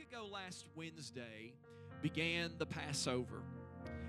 ago, 0.00 0.28
last 0.32 0.66
Wednesday, 0.76 1.52
began 2.02 2.52
the 2.58 2.66
Passover. 2.66 3.42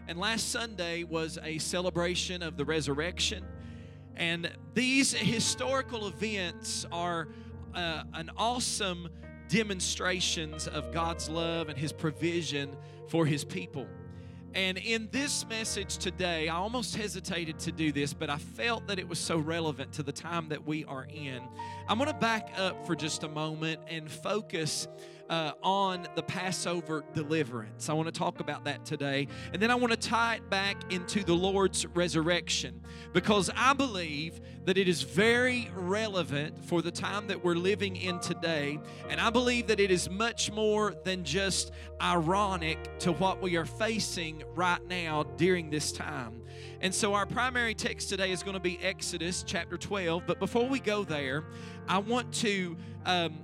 And 0.07 0.19
last 0.19 0.51
Sunday 0.51 1.03
was 1.03 1.39
a 1.41 1.57
celebration 1.57 2.43
of 2.43 2.57
the 2.57 2.65
resurrection. 2.65 3.43
And 4.15 4.51
these 4.75 5.13
historical 5.13 6.07
events 6.07 6.85
are 6.91 7.29
uh, 7.73 8.03
an 8.13 8.29
awesome 8.37 9.09
demonstrations 9.47 10.67
of 10.67 10.91
God's 10.93 11.27
love 11.27 11.69
and 11.69 11.77
His 11.77 11.91
provision 11.91 12.75
for 13.07 13.25
His 13.25 13.43
people. 13.43 13.87
And 14.53 14.77
in 14.77 15.09
this 15.11 15.47
message 15.47 15.97
today, 15.97 16.49
I 16.49 16.55
almost 16.55 16.95
hesitated 16.95 17.57
to 17.59 17.71
do 17.71 17.91
this, 17.91 18.13
but 18.13 18.29
I 18.29 18.37
felt 18.37 18.87
that 18.87 18.99
it 18.99 19.07
was 19.07 19.19
so 19.19 19.37
relevant 19.37 19.93
to 19.93 20.03
the 20.03 20.11
time 20.11 20.49
that 20.49 20.67
we 20.67 20.85
are 20.85 21.07
in. 21.09 21.41
I'm 21.87 21.97
going 21.97 22.11
to 22.11 22.17
back 22.17 22.51
up 22.57 22.85
for 22.85 22.95
just 22.95 23.23
a 23.23 23.27
moment 23.27 23.81
and 23.87 24.09
focus 24.09 24.87
uh, 25.29 25.51
on 25.61 26.07
the 26.15 26.23
Passover 26.23 27.03
deliverance. 27.13 27.87
I 27.87 27.93
want 27.93 28.07
to 28.07 28.11
talk 28.11 28.39
about 28.39 28.65
that 28.65 28.83
today. 28.83 29.27
And 29.53 29.61
then 29.61 29.69
I 29.69 29.75
want 29.75 29.91
to 29.91 30.09
tie 30.09 30.35
it 30.35 30.49
back 30.49 30.91
into 30.91 31.23
the 31.23 31.33
Lord's 31.33 31.85
resurrection 31.85 32.81
because 33.13 33.49
I 33.55 33.73
believe 33.73 34.41
that 34.65 34.77
it 34.77 34.87
is 34.87 35.03
very 35.03 35.69
relevant 35.75 36.65
for 36.65 36.81
the 36.81 36.91
time 36.91 37.27
that 37.27 37.43
we're 37.43 37.55
living 37.55 37.95
in 37.95 38.19
today. 38.19 38.79
And 39.07 39.21
I 39.21 39.29
believe 39.29 39.67
that 39.67 39.79
it 39.79 39.91
is 39.91 40.09
much 40.09 40.51
more 40.51 40.95
than 41.03 41.23
just 41.23 41.71
ironic 42.01 42.99
to 42.99 43.11
what 43.13 43.41
we 43.41 43.55
are 43.55 43.65
facing 43.65 44.43
right 44.55 44.83
now 44.87 45.23
during 45.37 45.69
this 45.69 45.91
time. 45.91 46.41
And 46.81 46.93
so 46.93 47.13
our 47.13 47.25
primary 47.25 47.75
text 47.75 48.09
today 48.09 48.31
is 48.31 48.41
going 48.41 48.55
to 48.55 48.59
be 48.59 48.79
Exodus 48.81 49.43
chapter 49.45 49.77
12. 49.77 50.23
But 50.25 50.39
before 50.39 50.67
we 50.67 50.79
go 50.79 51.03
there, 51.03 51.43
I 51.87 51.99
want 51.99 52.33
to. 52.35 52.75
Um, 53.05 53.43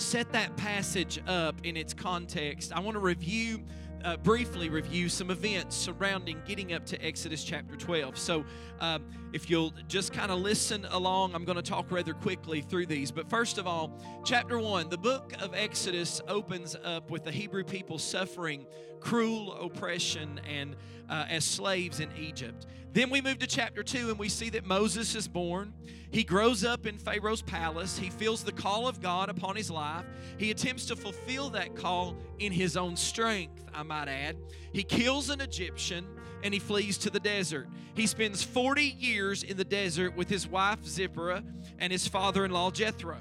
set 0.00 0.32
that 0.32 0.56
passage 0.56 1.20
up 1.26 1.54
in 1.62 1.76
its 1.76 1.92
context, 1.92 2.72
I 2.72 2.80
want 2.80 2.94
to 2.94 3.00
review, 3.00 3.62
uh, 4.04 4.16
briefly 4.16 4.70
review 4.70 5.08
some 5.08 5.30
events 5.30 5.76
surrounding 5.76 6.40
getting 6.46 6.72
up 6.72 6.86
to 6.86 7.04
Exodus 7.04 7.44
chapter 7.44 7.76
12. 7.76 8.16
So, 8.16 8.44
um, 8.80 9.04
if 9.32 9.50
you'll 9.50 9.72
just 9.88 10.12
kind 10.12 10.32
of 10.32 10.40
listen 10.40 10.86
along, 10.90 11.34
I'm 11.34 11.44
going 11.44 11.56
to 11.56 11.62
talk 11.62 11.90
rather 11.90 12.14
quickly 12.14 12.62
through 12.62 12.86
these. 12.86 13.10
But 13.10 13.28
first 13.28 13.58
of 13.58 13.66
all, 13.66 13.92
chapter 14.24 14.58
1, 14.58 14.88
the 14.88 14.98
book 14.98 15.34
of 15.40 15.54
Exodus 15.54 16.20
opens 16.26 16.74
up 16.82 17.10
with 17.10 17.24
the 17.24 17.30
Hebrew 17.30 17.62
people 17.62 17.98
suffering 17.98 18.66
cruel 19.00 19.52
oppression 19.54 20.40
and 20.48 20.76
uh, 21.10 21.26
as 21.28 21.44
slaves 21.44 22.00
in 22.00 22.08
Egypt. 22.16 22.66
Then 22.92 23.10
we 23.10 23.20
move 23.20 23.38
to 23.38 23.46
chapter 23.46 23.82
2 23.82 24.10
and 24.10 24.18
we 24.18 24.28
see 24.28 24.48
that 24.50 24.64
Moses 24.64 25.14
is 25.14 25.28
born. 25.28 25.72
He 26.10 26.24
grows 26.24 26.64
up 26.64 26.86
in 26.86 26.98
Pharaoh's 26.98 27.42
palace. 27.42 27.96
He 27.96 28.10
feels 28.10 28.42
the 28.42 28.52
call 28.52 28.88
of 28.88 29.00
God 29.00 29.28
upon 29.28 29.54
his 29.54 29.70
life. 29.70 30.04
He 30.38 30.50
attempts 30.50 30.86
to 30.86 30.96
fulfill 30.96 31.50
that 31.50 31.76
call 31.76 32.16
in 32.40 32.50
his 32.50 32.76
own 32.76 32.96
strength, 32.96 33.64
I 33.72 33.84
might 33.84 34.08
add. 34.08 34.36
He 34.72 34.82
kills 34.82 35.30
an 35.30 35.40
Egyptian 35.40 36.06
and 36.42 36.52
he 36.52 36.58
flees 36.58 36.98
to 36.98 37.10
the 37.10 37.20
desert. 37.20 37.68
He 37.94 38.06
spends 38.06 38.42
40 38.42 38.82
years 38.82 39.42
in 39.44 39.56
the 39.56 39.64
desert 39.64 40.16
with 40.16 40.28
his 40.28 40.48
wife 40.48 40.84
Zipporah 40.84 41.44
and 41.78 41.92
his 41.92 42.08
father 42.08 42.44
in 42.44 42.50
law 42.50 42.70
Jethro. 42.70 43.18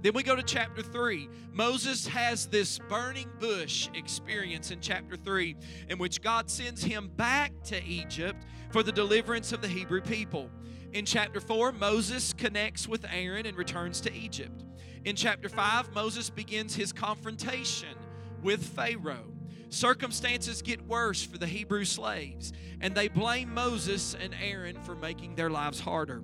Then 0.00 0.12
we 0.14 0.22
go 0.22 0.36
to 0.36 0.42
chapter 0.42 0.80
3. 0.80 1.28
Moses 1.52 2.06
has 2.06 2.46
this 2.46 2.78
burning 2.88 3.28
bush 3.40 3.88
experience 3.94 4.70
in 4.70 4.80
chapter 4.80 5.16
3, 5.16 5.56
in 5.88 5.98
which 5.98 6.22
God 6.22 6.48
sends 6.48 6.82
him 6.84 7.10
back 7.16 7.52
to 7.64 7.82
Egypt 7.82 8.46
for 8.70 8.84
the 8.84 8.92
deliverance 8.92 9.52
of 9.52 9.60
the 9.60 9.68
Hebrew 9.68 10.00
people. 10.00 10.50
In 10.92 11.04
chapter 11.04 11.40
4, 11.40 11.72
Moses 11.72 12.32
connects 12.32 12.86
with 12.86 13.04
Aaron 13.12 13.44
and 13.44 13.56
returns 13.56 14.00
to 14.02 14.12
Egypt. 14.12 14.64
In 15.04 15.16
chapter 15.16 15.48
5, 15.48 15.92
Moses 15.94 16.30
begins 16.30 16.76
his 16.76 16.92
confrontation 16.92 17.96
with 18.42 18.64
Pharaoh. 18.64 19.32
Circumstances 19.68 20.62
get 20.62 20.80
worse 20.86 21.24
for 21.24 21.38
the 21.38 21.46
Hebrew 21.46 21.84
slaves, 21.84 22.52
and 22.80 22.94
they 22.94 23.08
blame 23.08 23.52
Moses 23.52 24.14
and 24.18 24.34
Aaron 24.40 24.80
for 24.80 24.94
making 24.94 25.34
their 25.34 25.50
lives 25.50 25.80
harder. 25.80 26.22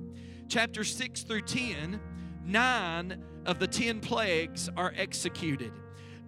Chapter 0.49 0.85
6 0.85 1.25
through 1.25 1.43
10, 1.43 2.01
nine 2.45 3.23
of 3.47 3.59
the 3.59 3.67
10 3.67 4.01
plagues 4.01 4.69
are 4.77 4.93
executed. 4.97 5.73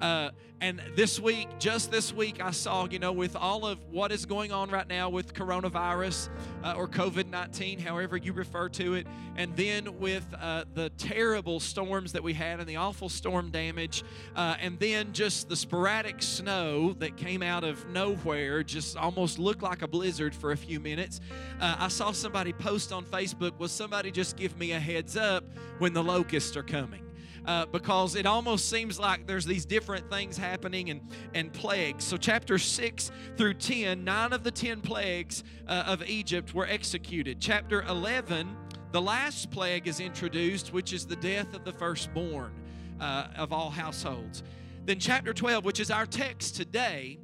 Uh, 0.01 0.31
and 0.61 0.81
this 0.95 1.21
week, 1.21 1.49
just 1.59 1.91
this 1.91 2.13
week, 2.13 2.43
I 2.43 2.51
saw, 2.51 2.87
you 2.87 2.99
know, 2.99 3.13
with 3.13 3.37
all 3.37 3.67
of 3.67 3.79
what 3.91 4.11
is 4.11 4.25
going 4.25 4.53
on 4.53 4.71
right 4.71 4.89
now 4.89 5.11
with 5.11 5.35
coronavirus 5.35 6.31
uh, 6.65 6.75
or 6.77 6.89
COVID 6.89 7.29
19, 7.29 7.79
however 7.79 8.17
you 8.17 8.33
refer 8.33 8.69
to 8.71 8.95
it, 8.95 9.07
and 9.37 9.55
then 9.55 9.99
with 9.99 10.27
uh, 10.39 10.65
the 10.73 10.91
terrible 10.91 11.61
storms 11.61 12.13
that 12.13 12.23
we 12.23 12.33
had 12.33 12.59
and 12.59 12.69
the 12.69 12.77
awful 12.77 13.11
storm 13.11 13.51
damage, 13.51 14.03
uh, 14.35 14.57
and 14.61 14.79
then 14.79 15.13
just 15.13 15.49
the 15.49 15.57
sporadic 15.57 16.23
snow 16.23 16.95
that 16.95 17.17
came 17.19 17.43
out 17.43 17.65
of 17.65 17.87
nowhere, 17.91 18.63
just 18.63 18.97
almost 18.97 19.39
looked 19.39 19.63
like 19.63 19.83
a 19.83 19.89
blizzard 19.89 20.35
for 20.35 20.53
a 20.53 20.57
few 20.57 20.81
minutes. 20.81 21.21
Uh, 21.61 21.77
I 21.79 21.89
saw 21.89 22.13
somebody 22.13 22.55
post 22.55 22.93
on 22.93 23.05
Facebook, 23.05 23.59
Will 23.59 23.69
somebody 23.69 24.11
just 24.11 24.37
give 24.37 24.59
me 24.59 24.73
a 24.73 24.81
heads 24.81 25.17
up 25.17 25.45
when 25.79 25.93
the 25.93 26.03
locusts 26.03 26.57
are 26.57 26.63
coming? 26.63 27.06
Uh, 27.47 27.67
because 27.67 28.17
it 28.17 28.27
almost 28.27 28.69
seems 28.69 28.99
like 28.99 29.27
there's 29.27 29.45
these 29.45 29.65
different 29.65 30.11
things 30.11 30.37
happening 30.37 30.91
and, 30.91 31.01
and 31.35 31.53
plagues. 31.53 32.05
So, 32.05 32.17
chapter 32.17 32.59
6 32.59 33.11
through 33.37 33.55
10, 33.55 34.05
nine 34.05 34.33
of 34.33 34.43
the 34.43 34.51
10 34.51 34.81
plagues 34.81 35.45
uh, 35.69 35.85
of 35.87 36.03
Egypt 36.09 36.55
were 36.55 36.67
executed. 36.67 37.41
Chapter 37.41 37.83
11, 37.83 38.57
the 38.93 39.01
last 39.01 39.51
plague 39.51 39.87
is 39.87 40.01
introduced, 40.01 40.73
which 40.73 40.93
is 40.93 41.07
the 41.07 41.17
death 41.17 41.55
of 41.55 41.65
the 41.65 41.73
firstborn 41.73 42.53
uh, 43.01 43.29
of 43.37 43.53
all 43.53 43.71
households. 43.71 44.43
Then, 44.85 44.99
chapter 44.99 45.33
12, 45.33 45.65
which 45.65 45.81
is 45.81 45.91
our 45.91 46.07
text 46.07 46.57
today, 46.57 47.19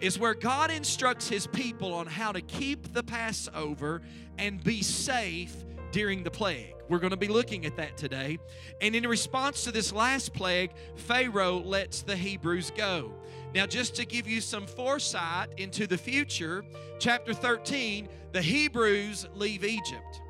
is 0.00 0.18
where 0.18 0.34
God 0.34 0.70
instructs 0.70 1.28
his 1.28 1.46
people 1.46 1.94
on 1.94 2.06
how 2.06 2.32
to 2.32 2.40
keep 2.40 2.92
the 2.92 3.04
Passover 3.04 4.02
and 4.36 4.62
be 4.62 4.82
safe 4.82 5.64
during 5.92 6.24
the 6.24 6.30
plague. 6.30 6.74
We're 6.88 6.98
going 6.98 7.10
to 7.10 7.16
be 7.16 7.28
looking 7.28 7.64
at 7.64 7.76
that 7.76 7.96
today. 7.96 8.38
And 8.80 8.96
in 8.96 9.06
response 9.06 9.64
to 9.64 9.72
this 9.72 9.92
last 9.92 10.34
plague, 10.34 10.72
Pharaoh 10.96 11.58
lets 11.58 12.02
the 12.02 12.16
Hebrews 12.16 12.72
go. 12.76 13.12
Now, 13.54 13.66
just 13.66 13.94
to 13.96 14.06
give 14.06 14.26
you 14.26 14.40
some 14.40 14.66
foresight 14.66 15.48
into 15.58 15.86
the 15.86 15.98
future, 15.98 16.64
chapter 16.98 17.34
13, 17.34 18.08
the 18.32 18.42
Hebrews 18.42 19.28
leave 19.34 19.64
Egypt. 19.64 20.22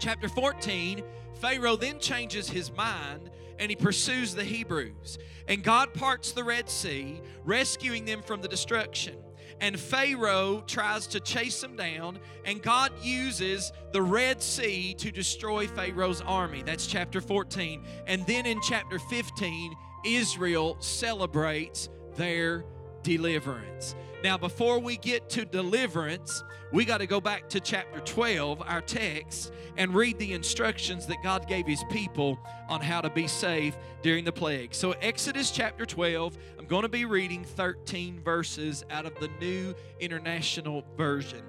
Chapter 0.00 0.28
14, 0.28 1.02
Pharaoh 1.34 1.76
then 1.76 2.00
changes 2.00 2.50
his 2.50 2.72
mind 2.76 3.30
and 3.58 3.70
he 3.70 3.76
pursues 3.76 4.34
the 4.34 4.44
Hebrews. 4.44 5.18
And 5.46 5.62
God 5.62 5.94
parts 5.94 6.32
the 6.32 6.42
Red 6.42 6.68
Sea, 6.68 7.20
rescuing 7.44 8.04
them 8.04 8.22
from 8.22 8.42
the 8.42 8.48
destruction 8.48 9.16
and 9.62 9.78
Pharaoh 9.78 10.64
tries 10.66 11.06
to 11.06 11.20
chase 11.20 11.60
them 11.60 11.76
down, 11.76 12.18
and 12.44 12.60
God 12.60 12.90
uses 13.00 13.72
the 13.92 14.02
Red 14.02 14.42
Sea 14.42 14.92
to 14.94 15.12
destroy 15.12 15.68
Pharaoh's 15.68 16.20
army. 16.20 16.64
That's 16.64 16.84
chapter 16.84 17.20
14. 17.20 17.80
And 18.08 18.26
then 18.26 18.44
in 18.44 18.60
chapter 18.60 18.98
15, 18.98 19.72
Israel 20.04 20.76
celebrates 20.80 21.88
their 22.16 22.64
deliverance. 23.04 23.94
Now, 24.22 24.38
before 24.38 24.78
we 24.78 24.98
get 24.98 25.28
to 25.30 25.44
deliverance, 25.44 26.44
we 26.70 26.84
got 26.84 26.98
to 26.98 27.06
go 27.06 27.20
back 27.20 27.48
to 27.48 27.60
chapter 27.60 27.98
12, 27.98 28.62
our 28.64 28.80
text, 28.80 29.52
and 29.76 29.92
read 29.92 30.16
the 30.20 30.32
instructions 30.32 31.06
that 31.06 31.16
God 31.24 31.48
gave 31.48 31.66
his 31.66 31.82
people 31.90 32.38
on 32.68 32.80
how 32.80 33.00
to 33.00 33.10
be 33.10 33.26
safe 33.26 33.76
during 34.00 34.24
the 34.24 34.30
plague. 34.30 34.74
So, 34.74 34.92
Exodus 34.92 35.50
chapter 35.50 35.84
12, 35.84 36.38
I'm 36.56 36.66
going 36.66 36.82
to 36.82 36.88
be 36.88 37.04
reading 37.04 37.42
13 37.42 38.20
verses 38.20 38.84
out 38.90 39.06
of 39.06 39.18
the 39.18 39.28
New 39.40 39.74
International 39.98 40.84
Version. 40.96 41.42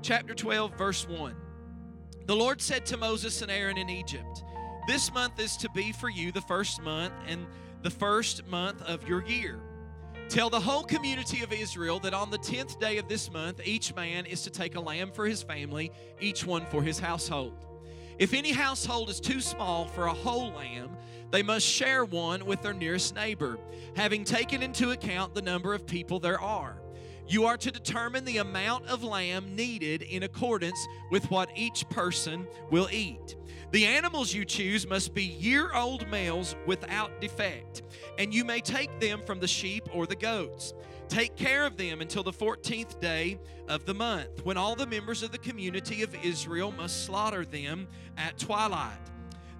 Chapter 0.00 0.34
12, 0.34 0.78
verse 0.78 1.06
1. 1.06 1.36
The 2.24 2.36
Lord 2.36 2.62
said 2.62 2.86
to 2.86 2.96
Moses 2.96 3.42
and 3.42 3.50
Aaron 3.50 3.76
in 3.76 3.90
Egypt, 3.90 4.42
This 4.86 5.12
month 5.12 5.38
is 5.38 5.54
to 5.58 5.68
be 5.74 5.92
for 5.92 6.08
you 6.08 6.32
the 6.32 6.40
first 6.40 6.80
month 6.80 7.12
and 7.26 7.46
the 7.82 7.90
first 7.90 8.46
month 8.46 8.80
of 8.82 9.06
your 9.06 9.22
year. 9.26 9.60
Tell 10.30 10.48
the 10.48 10.60
whole 10.60 10.84
community 10.84 11.42
of 11.42 11.52
Israel 11.52 11.98
that 11.98 12.14
on 12.14 12.30
the 12.30 12.38
10th 12.38 12.78
day 12.78 12.98
of 12.98 13.08
this 13.08 13.32
month, 13.32 13.60
each 13.64 13.92
man 13.96 14.26
is 14.26 14.42
to 14.42 14.50
take 14.50 14.76
a 14.76 14.80
lamb 14.80 15.10
for 15.10 15.26
his 15.26 15.42
family, 15.42 15.90
each 16.20 16.46
one 16.46 16.64
for 16.66 16.84
his 16.84 17.00
household. 17.00 17.66
If 18.16 18.32
any 18.32 18.52
household 18.52 19.10
is 19.10 19.18
too 19.18 19.40
small 19.40 19.86
for 19.86 20.06
a 20.06 20.14
whole 20.14 20.52
lamb, 20.52 20.90
they 21.32 21.42
must 21.42 21.66
share 21.66 22.04
one 22.04 22.46
with 22.46 22.62
their 22.62 22.72
nearest 22.72 23.16
neighbor, 23.16 23.58
having 23.96 24.22
taken 24.22 24.62
into 24.62 24.92
account 24.92 25.34
the 25.34 25.42
number 25.42 25.74
of 25.74 25.84
people 25.84 26.20
there 26.20 26.40
are. 26.40 26.80
You 27.30 27.44
are 27.44 27.56
to 27.58 27.70
determine 27.70 28.24
the 28.24 28.38
amount 28.38 28.88
of 28.88 29.04
lamb 29.04 29.54
needed 29.54 30.02
in 30.02 30.24
accordance 30.24 30.84
with 31.12 31.30
what 31.30 31.48
each 31.54 31.88
person 31.88 32.44
will 32.72 32.88
eat. 32.90 33.36
The 33.70 33.86
animals 33.86 34.34
you 34.34 34.44
choose 34.44 34.84
must 34.84 35.14
be 35.14 35.22
year 35.22 35.72
old 35.72 36.08
males 36.10 36.56
without 36.66 37.20
defect, 37.20 37.82
and 38.18 38.34
you 38.34 38.44
may 38.44 38.60
take 38.60 38.98
them 38.98 39.22
from 39.22 39.38
the 39.38 39.46
sheep 39.46 39.88
or 39.94 40.08
the 40.08 40.16
goats. 40.16 40.74
Take 41.08 41.36
care 41.36 41.64
of 41.64 41.76
them 41.76 42.00
until 42.00 42.24
the 42.24 42.32
14th 42.32 43.00
day 43.00 43.38
of 43.68 43.86
the 43.86 43.94
month, 43.94 44.44
when 44.44 44.56
all 44.56 44.74
the 44.74 44.88
members 44.88 45.22
of 45.22 45.30
the 45.30 45.38
community 45.38 46.02
of 46.02 46.12
Israel 46.24 46.72
must 46.72 47.04
slaughter 47.04 47.44
them 47.44 47.86
at 48.16 48.38
twilight. 48.38 48.98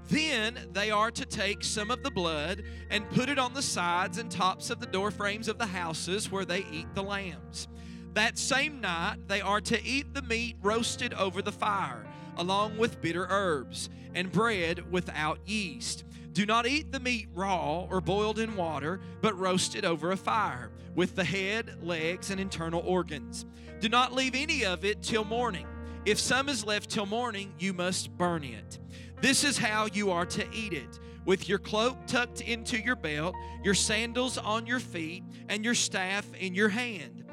Then 0.08 0.58
they 0.73 0.91
are 0.91 1.11
to 1.11 1.25
take 1.25 1.62
some 1.62 1.91
of 1.91 2.02
the 2.02 2.11
blood 2.11 2.62
and 2.91 3.08
put 3.11 3.29
it 3.29 3.38
on 3.38 3.55
the 3.55 3.62
sides 3.62 4.19
and 4.19 4.31
tops 4.31 4.70
of 4.70 4.81
the 4.81 4.87
door 4.87 5.11
frames 5.11 5.49
of 5.49 5.58
the 5.58 5.67
houses 5.67 6.31
where 6.32 6.44
they 6.44 6.64
eat 6.73 6.94
the 6.94 7.02
lambs. 7.02 7.69
That 8.14 8.38
same 8.38 8.81
night 8.81 9.29
they 9.29 9.41
are 9.41 9.61
to 9.61 9.85
eat 9.85 10.14
the 10.14 10.23
meat 10.23 10.56
roasted 10.62 11.14
over 11.14 11.43
the 11.43 11.52
fire, 11.52 12.05
along 12.37 12.76
with 12.76 13.00
bitter 13.00 13.26
herbs, 13.31 13.88
and 14.14 14.32
bread 14.32 14.91
without 14.91 15.38
yeast. 15.47 16.05
Do 16.32 16.44
not 16.44 16.67
eat 16.67 16.91
the 16.91 17.00
meat 17.00 17.29
raw 17.35 17.87
or 17.91 18.00
boiled 18.00 18.38
in 18.38 18.56
water, 18.56 19.00
but 19.20 19.38
roasted 19.38 19.85
over 19.85 20.11
a 20.11 20.17
fire, 20.17 20.73
with 20.94 21.14
the 21.14 21.25
head, 21.25 21.79
legs, 21.82 22.31
and 22.31 22.41
internal 22.41 22.82
organs. 22.85 23.46
Do 23.81 23.88
not 23.88 24.12
leave 24.12 24.35
any 24.35 24.64
of 24.64 24.85
it 24.85 25.03
till 25.03 25.25
morning. 25.25 25.67
If 26.05 26.19
some 26.19 26.49
is 26.49 26.64
left 26.64 26.91
till 26.91 27.06
morning, 27.06 27.53
you 27.58 27.73
must 27.73 28.17
burn 28.17 28.43
it. 28.43 28.79
This 29.20 29.44
is 29.44 29.58
how 29.58 29.87
you 29.93 30.11
are 30.11 30.25
to 30.26 30.46
eat 30.50 30.72
it 30.72 30.99
with 31.26 31.46
your 31.46 31.58
cloak 31.58 31.99
tucked 32.06 32.40
into 32.40 32.78
your 32.78 32.96
belt, 32.96 33.34
your 33.62 33.75
sandals 33.75 34.38
on 34.38 34.67
your 34.67 34.81
feet, 34.81 35.22
and 35.49 35.62
your 35.62 35.75
staff 35.75 36.26
in 36.38 36.55
your 36.55 36.70
hand. 36.70 37.25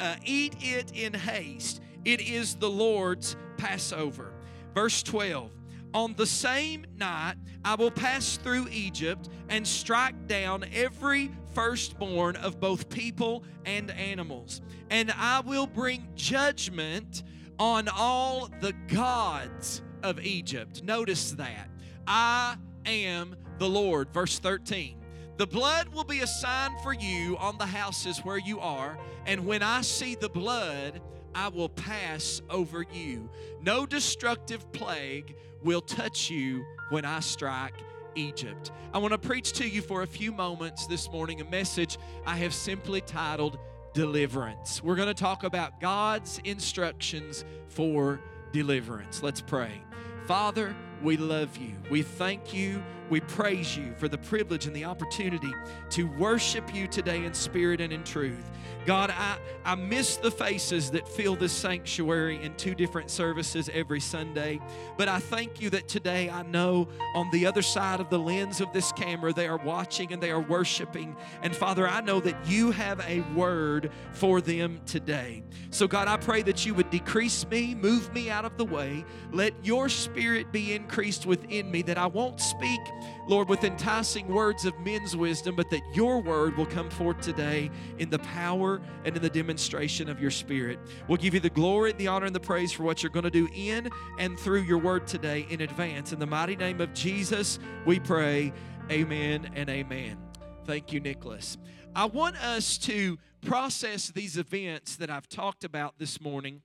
Uh, 0.00 0.16
eat 0.24 0.56
it 0.60 0.92
in 0.92 1.14
haste. 1.14 1.80
It 2.04 2.20
is 2.20 2.56
the 2.56 2.68
Lord's 2.68 3.36
Passover. 3.58 4.32
Verse 4.74 5.04
12 5.04 5.52
On 5.94 6.14
the 6.14 6.26
same 6.26 6.84
night 6.96 7.36
I 7.64 7.76
will 7.76 7.92
pass 7.92 8.36
through 8.36 8.66
Egypt 8.72 9.28
and 9.48 9.66
strike 9.66 10.26
down 10.26 10.64
every 10.74 11.30
firstborn 11.54 12.34
of 12.36 12.60
both 12.60 12.88
people 12.88 13.44
and 13.64 13.92
animals, 13.92 14.62
and 14.90 15.12
I 15.16 15.40
will 15.40 15.68
bring 15.68 16.08
judgment 16.16 17.22
on 17.58 17.88
all 17.88 18.50
the 18.60 18.74
gods 18.88 19.82
of 20.02 20.20
Egypt. 20.20 20.82
Notice 20.82 21.32
that. 21.32 21.68
I 22.06 22.56
am 22.84 23.36
the 23.58 23.68
Lord. 23.68 24.12
Verse 24.12 24.38
13. 24.38 24.96
The 25.36 25.46
blood 25.46 25.88
will 25.88 26.04
be 26.04 26.20
a 26.20 26.26
sign 26.26 26.70
for 26.82 26.94
you 26.94 27.36
on 27.36 27.58
the 27.58 27.66
houses 27.66 28.20
where 28.20 28.38
you 28.38 28.58
are, 28.60 28.96
and 29.26 29.46
when 29.46 29.62
I 29.62 29.82
see 29.82 30.14
the 30.14 30.30
blood, 30.30 31.02
I 31.34 31.48
will 31.48 31.68
pass 31.68 32.40
over 32.48 32.86
you. 32.90 33.28
No 33.60 33.84
destructive 33.84 34.72
plague 34.72 35.36
will 35.62 35.82
touch 35.82 36.30
you 36.30 36.64
when 36.88 37.04
I 37.04 37.20
strike 37.20 37.74
Egypt. 38.14 38.72
I 38.94 38.98
want 38.98 39.12
to 39.12 39.18
preach 39.18 39.52
to 39.54 39.68
you 39.68 39.82
for 39.82 40.00
a 40.02 40.06
few 40.06 40.32
moments 40.32 40.86
this 40.86 41.10
morning 41.10 41.42
a 41.42 41.44
message 41.44 41.98
I 42.24 42.36
have 42.38 42.54
simply 42.54 43.02
titled 43.02 43.58
Deliverance. 43.92 44.82
We're 44.82 44.96
going 44.96 45.08
to 45.08 45.14
talk 45.14 45.44
about 45.44 45.80
God's 45.80 46.40
instructions 46.44 47.44
for 47.68 48.20
deliverance. 48.56 49.22
Let's 49.22 49.42
pray. 49.42 49.82
Father, 50.26 50.74
we 51.02 51.18
love 51.18 51.58
you. 51.58 51.74
We 51.90 52.00
thank 52.00 52.54
you. 52.54 52.82
We 53.08 53.20
praise 53.20 53.76
you 53.76 53.94
for 53.98 54.08
the 54.08 54.18
privilege 54.18 54.66
and 54.66 54.74
the 54.74 54.84
opportunity 54.84 55.52
to 55.90 56.04
worship 56.18 56.74
you 56.74 56.86
today 56.88 57.24
in 57.24 57.34
spirit 57.34 57.80
and 57.80 57.92
in 57.92 58.02
truth. 58.04 58.50
God, 58.86 59.10
I, 59.10 59.38
I 59.64 59.74
miss 59.74 60.16
the 60.16 60.30
faces 60.30 60.92
that 60.92 61.08
fill 61.08 61.34
this 61.34 61.52
sanctuary 61.52 62.40
in 62.42 62.54
two 62.54 62.72
different 62.72 63.10
services 63.10 63.68
every 63.72 63.98
Sunday. 63.98 64.60
But 64.96 65.08
I 65.08 65.18
thank 65.18 65.60
you 65.60 65.70
that 65.70 65.88
today 65.88 66.30
I 66.30 66.42
know 66.42 66.88
on 67.14 67.28
the 67.32 67.46
other 67.46 67.62
side 67.62 67.98
of 67.98 68.10
the 68.10 68.18
lens 68.18 68.60
of 68.60 68.72
this 68.72 68.92
camera, 68.92 69.32
they 69.32 69.48
are 69.48 69.56
watching 69.56 70.12
and 70.12 70.22
they 70.22 70.30
are 70.30 70.40
worshiping. 70.40 71.16
And 71.42 71.54
Father, 71.54 71.88
I 71.88 72.00
know 72.00 72.20
that 72.20 72.36
you 72.46 72.70
have 72.70 73.00
a 73.00 73.22
word 73.34 73.90
for 74.12 74.40
them 74.40 74.80
today. 74.86 75.42
So, 75.70 75.88
God, 75.88 76.06
I 76.06 76.16
pray 76.16 76.42
that 76.42 76.64
you 76.64 76.72
would 76.74 76.90
decrease 76.90 77.44
me, 77.48 77.74
move 77.74 78.12
me 78.14 78.30
out 78.30 78.44
of 78.44 78.56
the 78.56 78.64
way. 78.64 79.04
Let 79.32 79.52
your 79.64 79.88
spirit 79.88 80.52
be 80.52 80.74
increased 80.74 81.26
within 81.26 81.72
me, 81.72 81.82
that 81.82 81.98
I 81.98 82.06
won't 82.06 82.40
speak 82.40 82.80
Lord, 83.26 83.48
with 83.48 83.64
enticing 83.64 84.28
words 84.28 84.64
of 84.64 84.78
men's 84.80 85.16
wisdom, 85.16 85.56
but 85.56 85.70
that 85.70 85.82
your 85.92 86.20
word 86.20 86.56
will 86.56 86.66
come 86.66 86.90
forth 86.90 87.20
today 87.20 87.70
in 87.98 88.10
the 88.10 88.18
power 88.20 88.80
and 89.04 89.16
in 89.16 89.22
the 89.22 89.30
demonstration 89.30 90.08
of 90.08 90.20
your 90.20 90.30
spirit. 90.30 90.78
We'll 91.08 91.18
give 91.18 91.34
you 91.34 91.40
the 91.40 91.50
glory, 91.50 91.92
the 91.92 92.08
honor, 92.08 92.26
and 92.26 92.34
the 92.34 92.40
praise 92.40 92.72
for 92.72 92.82
what 92.82 93.02
you're 93.02 93.10
going 93.10 93.24
to 93.24 93.30
do 93.30 93.48
in 93.54 93.90
and 94.18 94.38
through 94.38 94.62
your 94.62 94.78
word 94.78 95.06
today 95.06 95.46
in 95.50 95.60
advance. 95.60 96.12
In 96.12 96.18
the 96.18 96.26
mighty 96.26 96.56
name 96.56 96.80
of 96.80 96.94
Jesus, 96.94 97.58
we 97.84 97.98
pray. 97.98 98.52
Amen 98.90 99.50
and 99.54 99.68
amen. 99.68 100.18
Thank 100.64 100.92
you, 100.92 101.00
Nicholas. 101.00 101.58
I 101.94 102.04
want 102.04 102.36
us 102.36 102.78
to 102.78 103.18
process 103.42 104.10
these 104.10 104.36
events 104.36 104.96
that 104.96 105.10
I've 105.10 105.28
talked 105.28 105.64
about 105.64 105.98
this 105.98 106.20
morning 106.20 106.62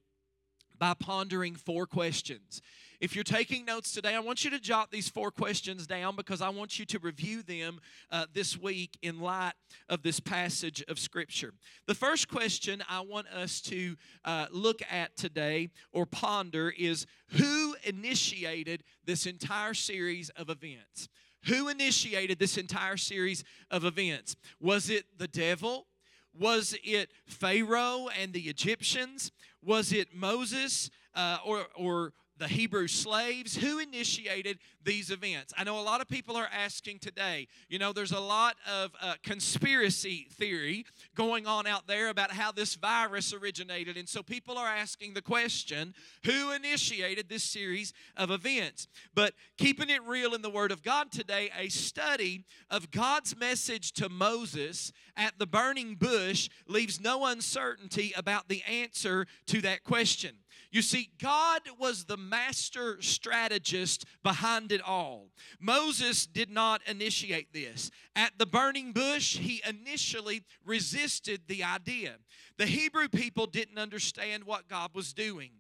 by 0.82 0.96
pondering 0.96 1.54
four 1.54 1.86
questions. 1.86 2.60
If 3.00 3.14
you're 3.14 3.24
taking 3.24 3.66
notes 3.66 3.94
today, 3.94 4.16
I 4.16 4.20
want 4.20 4.44
you 4.44 4.50
to 4.50 4.60
jot 4.60 4.90
these 4.90 5.08
four 5.08 5.30
questions 5.30 5.86
down 5.86 6.16
because 6.16 6.42
I 6.42 6.50
want 6.50 6.80
you 6.80 6.86
to 6.86 6.98
review 6.98 7.44
them 7.44 7.80
uh, 8.12 8.26
this 8.34 8.58
week 8.58 8.98
in 9.04 9.20
light 9.20 9.54
of 9.90 10.02
this 10.02 10.20
passage 10.20 10.84
of 10.88 10.98
Scripture. 10.98 11.54
The 11.86 11.94
first 11.94 12.30
question 12.30 12.84
I 12.90 13.02
want 13.02 13.28
us 13.28 13.62
to 13.62 13.96
uh, 14.26 14.48
look 14.50 14.82
at 14.92 15.16
today 15.16 15.70
or 15.94 16.08
ponder 16.08 16.74
is 16.76 17.06
who 17.28 17.76
initiated 17.84 18.84
this 19.06 19.28
entire 19.28 19.76
series 19.76 20.32
of 20.32 20.50
events? 20.50 21.10
Who 21.46 21.70
initiated 21.70 22.40
this 22.40 22.58
entire 22.58 22.98
series 22.98 23.44
of 23.70 23.86
events? 23.86 24.36
Was 24.60 24.90
it 24.90 25.06
the 25.16 25.28
devil? 25.28 25.86
Was 26.34 26.76
it 26.84 27.10
Pharaoh 27.28 28.08
and 28.20 28.34
the 28.34 28.48
Egyptians? 28.48 29.32
Was 29.64 29.92
it 29.94 30.14
Moses 30.14 30.90
uh, 31.16 31.38
or, 31.46 31.66
or 31.76 32.14
the 32.42 32.48
Hebrew 32.48 32.88
slaves? 32.88 33.56
Who 33.56 33.78
initiated 33.78 34.58
these 34.84 35.12
events? 35.12 35.54
I 35.56 35.64
know 35.64 35.80
a 35.80 35.82
lot 35.82 36.02
of 36.02 36.08
people 36.08 36.36
are 36.36 36.50
asking 36.52 36.98
today, 36.98 37.48
you 37.70 37.78
know, 37.78 37.94
there's 37.94 38.12
a 38.12 38.20
lot 38.20 38.56
of 38.68 38.92
uh, 39.00 39.14
conspiracy 39.22 40.28
theory 40.32 40.86
going 41.16 41.46
on 41.46 41.68
out 41.68 41.86
there 41.86 42.10
about 42.10 42.32
how 42.32 42.52
this 42.52 42.74
virus 42.74 43.32
originated. 43.32 43.96
And 43.96 44.10
so 44.10 44.24
people 44.24 44.58
are 44.58 44.68
asking 44.68 45.14
the 45.14 45.22
question 45.22 45.94
who 46.26 46.52
initiated 46.52 47.30
this 47.30 47.44
series 47.44 47.94
of 48.18 48.32
events? 48.32 48.88
But 49.14 49.34
keeping 49.60 49.92
it 49.92 50.02
real 50.04 50.34
in 50.34 50.42
the 50.42 50.50
Word 50.50 50.72
of 50.72 50.82
God 50.82 51.12
today, 51.12 51.52
a 51.56 51.70
study 51.70 52.46
of 52.72 52.90
God's 52.90 53.38
message 53.38 53.92
to 53.94 54.10
Moses 54.10 54.92
at 55.16 55.38
the 55.38 55.46
burning 55.46 55.94
bush 55.94 56.50
leaves 56.68 57.00
no 57.00 57.24
uncertainty 57.26 58.14
about 58.18 58.50
the 58.50 58.64
answer 58.64 59.28
to 59.46 59.62
that 59.62 59.84
question. 59.84 60.38
You 60.72 60.82
see, 60.82 61.10
God 61.22 61.62
was 61.78 62.06
the 62.06 62.16
master 62.16 63.02
strategist 63.02 64.06
behind 64.24 64.72
it 64.72 64.82
all. 64.82 65.28
Moses 65.60 66.26
did 66.26 66.50
not 66.50 66.82
initiate 66.88 67.52
this. 67.52 67.92
At 68.16 68.38
the 68.38 68.46
burning 68.46 68.94
bush, 68.94 69.38
he 69.38 69.62
initially 69.68 70.44
resisted 70.66 71.42
the 71.48 71.66
idea. 71.66 72.16
The 72.58 72.68
Hebrew 72.68 73.10
people 73.10 73.48
didn't 73.48 73.80
understand 73.80 74.46
what 74.46 74.70
God 74.70 74.92
was 74.94 75.14
doing. 75.14 75.52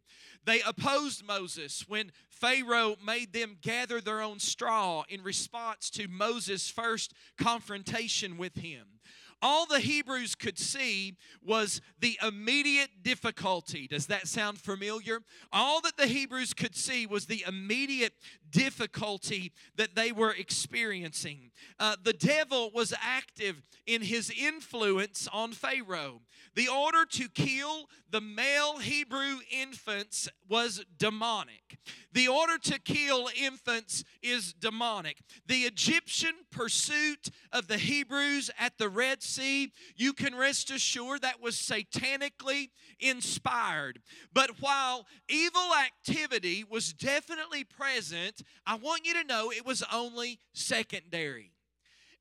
They 0.45 0.62
opposed 0.62 1.25
Moses 1.25 1.83
when 1.88 2.13
Pharaoh 2.29 2.95
made 3.05 3.33
them 3.33 3.57
gather 3.62 4.00
their 4.00 4.21
own 4.21 4.39
straw 4.39 5.03
in 5.09 5.24
response 5.24 5.89
to 5.91 6.07
Moses' 6.07 6.69
first 6.69 7.13
confrontation 7.38 8.38
with 8.38 8.55
him 8.55 9.01
all 9.41 9.65
the 9.65 9.79
Hebrews 9.79 10.36
could 10.36 10.60
see 10.60 11.17
was 11.43 11.81
the 12.00 12.17
immediate 12.25 12.89
difficulty. 13.03 13.88
Does 13.88 14.07
that 14.07 14.27
sound 14.27 14.60
familiar? 14.60 15.19
All 15.51 15.81
that 15.81 15.98
the 15.98 16.07
Hebrews 16.07 16.53
could 16.53 16.75
see 16.75 17.05
was 17.05 17.25
the 17.25 17.43
immediate 17.48 18.13
difficulty 18.51 19.51
that 19.75 19.96
they 19.96 20.12
were 20.12 20.31
experiencing. 20.31 21.51
Uh, 21.79 21.96
the 22.03 22.13
devil 22.13 22.72
was 22.74 22.93
active 23.01 23.67
in 23.86 24.01
his 24.01 24.29
influence 24.29 25.27
on 25.31 25.51
Pharaoh. 25.53 26.22
The 26.55 26.67
order 26.67 27.05
to 27.05 27.29
kill 27.29 27.88
the 28.10 28.20
male 28.20 28.77
Hebrew 28.77 29.38
infants 29.50 30.27
was 30.50 30.84
demonic. 30.98 31.79
The 32.12 32.27
order 32.27 32.58
to 32.58 32.79
kill 32.79 33.29
infants 33.41 34.03
is 34.22 34.51
demonic. 34.53 35.20
The 35.48 35.62
Egyptian 35.62 36.36
pursuit 36.51 37.29
of 37.53 37.67
the 37.67 37.77
Hebrews 37.77 38.51
at 38.60 38.77
the 38.77 38.89
Red 38.89 39.24
Sea, 39.24 39.72
you 39.96 40.12
can 40.12 40.36
rest 40.36 40.72
assured 40.72 41.22
that 41.22 41.41
was 41.41 41.55
satanically 41.55 42.72
inspired. 43.00 44.01
But 44.34 44.60
while 44.60 45.08
evil 45.29 45.72
activity 45.86 46.65
was 46.70 46.91
definitely 46.91 47.63
present, 47.63 48.40
I 48.65 48.75
want 48.75 49.05
you 49.05 49.13
to 49.15 49.24
know 49.24 49.51
it 49.51 49.65
was 49.65 49.83
only 49.91 50.39
secondary. 50.53 51.51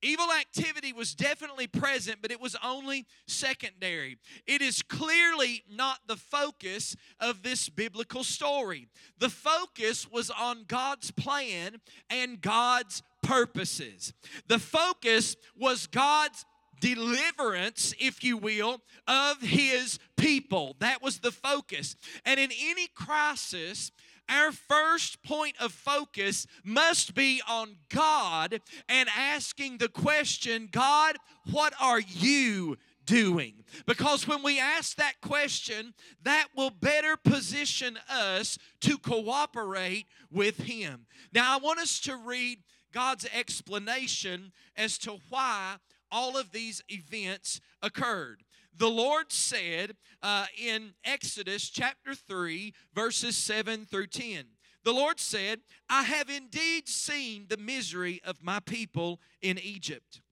Evil 0.02 0.28
activity 0.32 0.94
was 0.94 1.14
definitely 1.14 1.66
present, 1.66 2.22
but 2.22 2.30
it 2.30 2.40
was 2.40 2.56
only 2.64 3.06
secondary. 3.26 4.16
It 4.46 4.62
is 4.62 4.80
clearly 4.80 5.62
not 5.70 5.98
the 6.06 6.16
focus 6.16 6.96
of 7.20 7.42
this 7.42 7.68
biblical 7.68 8.24
story. 8.24 8.88
The 9.18 9.28
focus 9.28 10.10
was 10.10 10.30
on 10.30 10.64
God's 10.66 11.10
plan 11.10 11.82
and 12.08 12.40
God's 12.40 13.02
purposes. 13.22 14.14
The 14.48 14.58
focus 14.58 15.36
was 15.54 15.86
God's 15.86 16.46
deliverance, 16.80 17.92
if 18.00 18.24
you 18.24 18.38
will, 18.38 18.80
of 19.06 19.42
his 19.42 19.98
people. 20.16 20.76
That 20.78 21.02
was 21.02 21.18
the 21.18 21.30
focus. 21.30 21.94
And 22.24 22.40
in 22.40 22.50
any 22.58 22.86
crisis, 22.86 23.92
our 24.30 24.52
first 24.52 25.22
point 25.22 25.56
of 25.60 25.72
focus 25.72 26.46
must 26.64 27.14
be 27.14 27.42
on 27.48 27.76
God 27.88 28.60
and 28.88 29.08
asking 29.16 29.78
the 29.78 29.88
question 29.88 30.68
God, 30.70 31.16
what 31.50 31.74
are 31.80 32.00
you 32.00 32.76
doing? 33.06 33.64
Because 33.86 34.28
when 34.28 34.42
we 34.42 34.60
ask 34.60 34.96
that 34.96 35.20
question, 35.20 35.94
that 36.22 36.48
will 36.56 36.70
better 36.70 37.16
position 37.16 37.98
us 38.08 38.58
to 38.80 38.98
cooperate 38.98 40.06
with 40.30 40.58
Him. 40.58 41.06
Now, 41.32 41.54
I 41.54 41.58
want 41.58 41.80
us 41.80 41.98
to 42.00 42.16
read 42.16 42.58
God's 42.92 43.26
explanation 43.34 44.52
as 44.76 44.98
to 44.98 45.18
why 45.28 45.76
all 46.10 46.36
of 46.36 46.52
these 46.52 46.82
events 46.88 47.60
occurred. 47.82 48.42
The 48.76 48.88
Lord 48.88 49.32
said 49.32 49.96
uh, 50.22 50.46
in 50.56 50.94
Exodus 51.04 51.68
chapter 51.68 52.14
3, 52.14 52.72
verses 52.94 53.36
7 53.36 53.84
through 53.84 54.06
10. 54.06 54.44
The 54.84 54.92
Lord 54.92 55.20
said, 55.20 55.60
I 55.88 56.04
have 56.04 56.30
indeed 56.30 56.88
seen 56.88 57.46
the 57.48 57.58
misery 57.58 58.20
of 58.24 58.42
my 58.42 58.60
people 58.60 59.20
in 59.42 59.58
Egypt. 59.58 60.22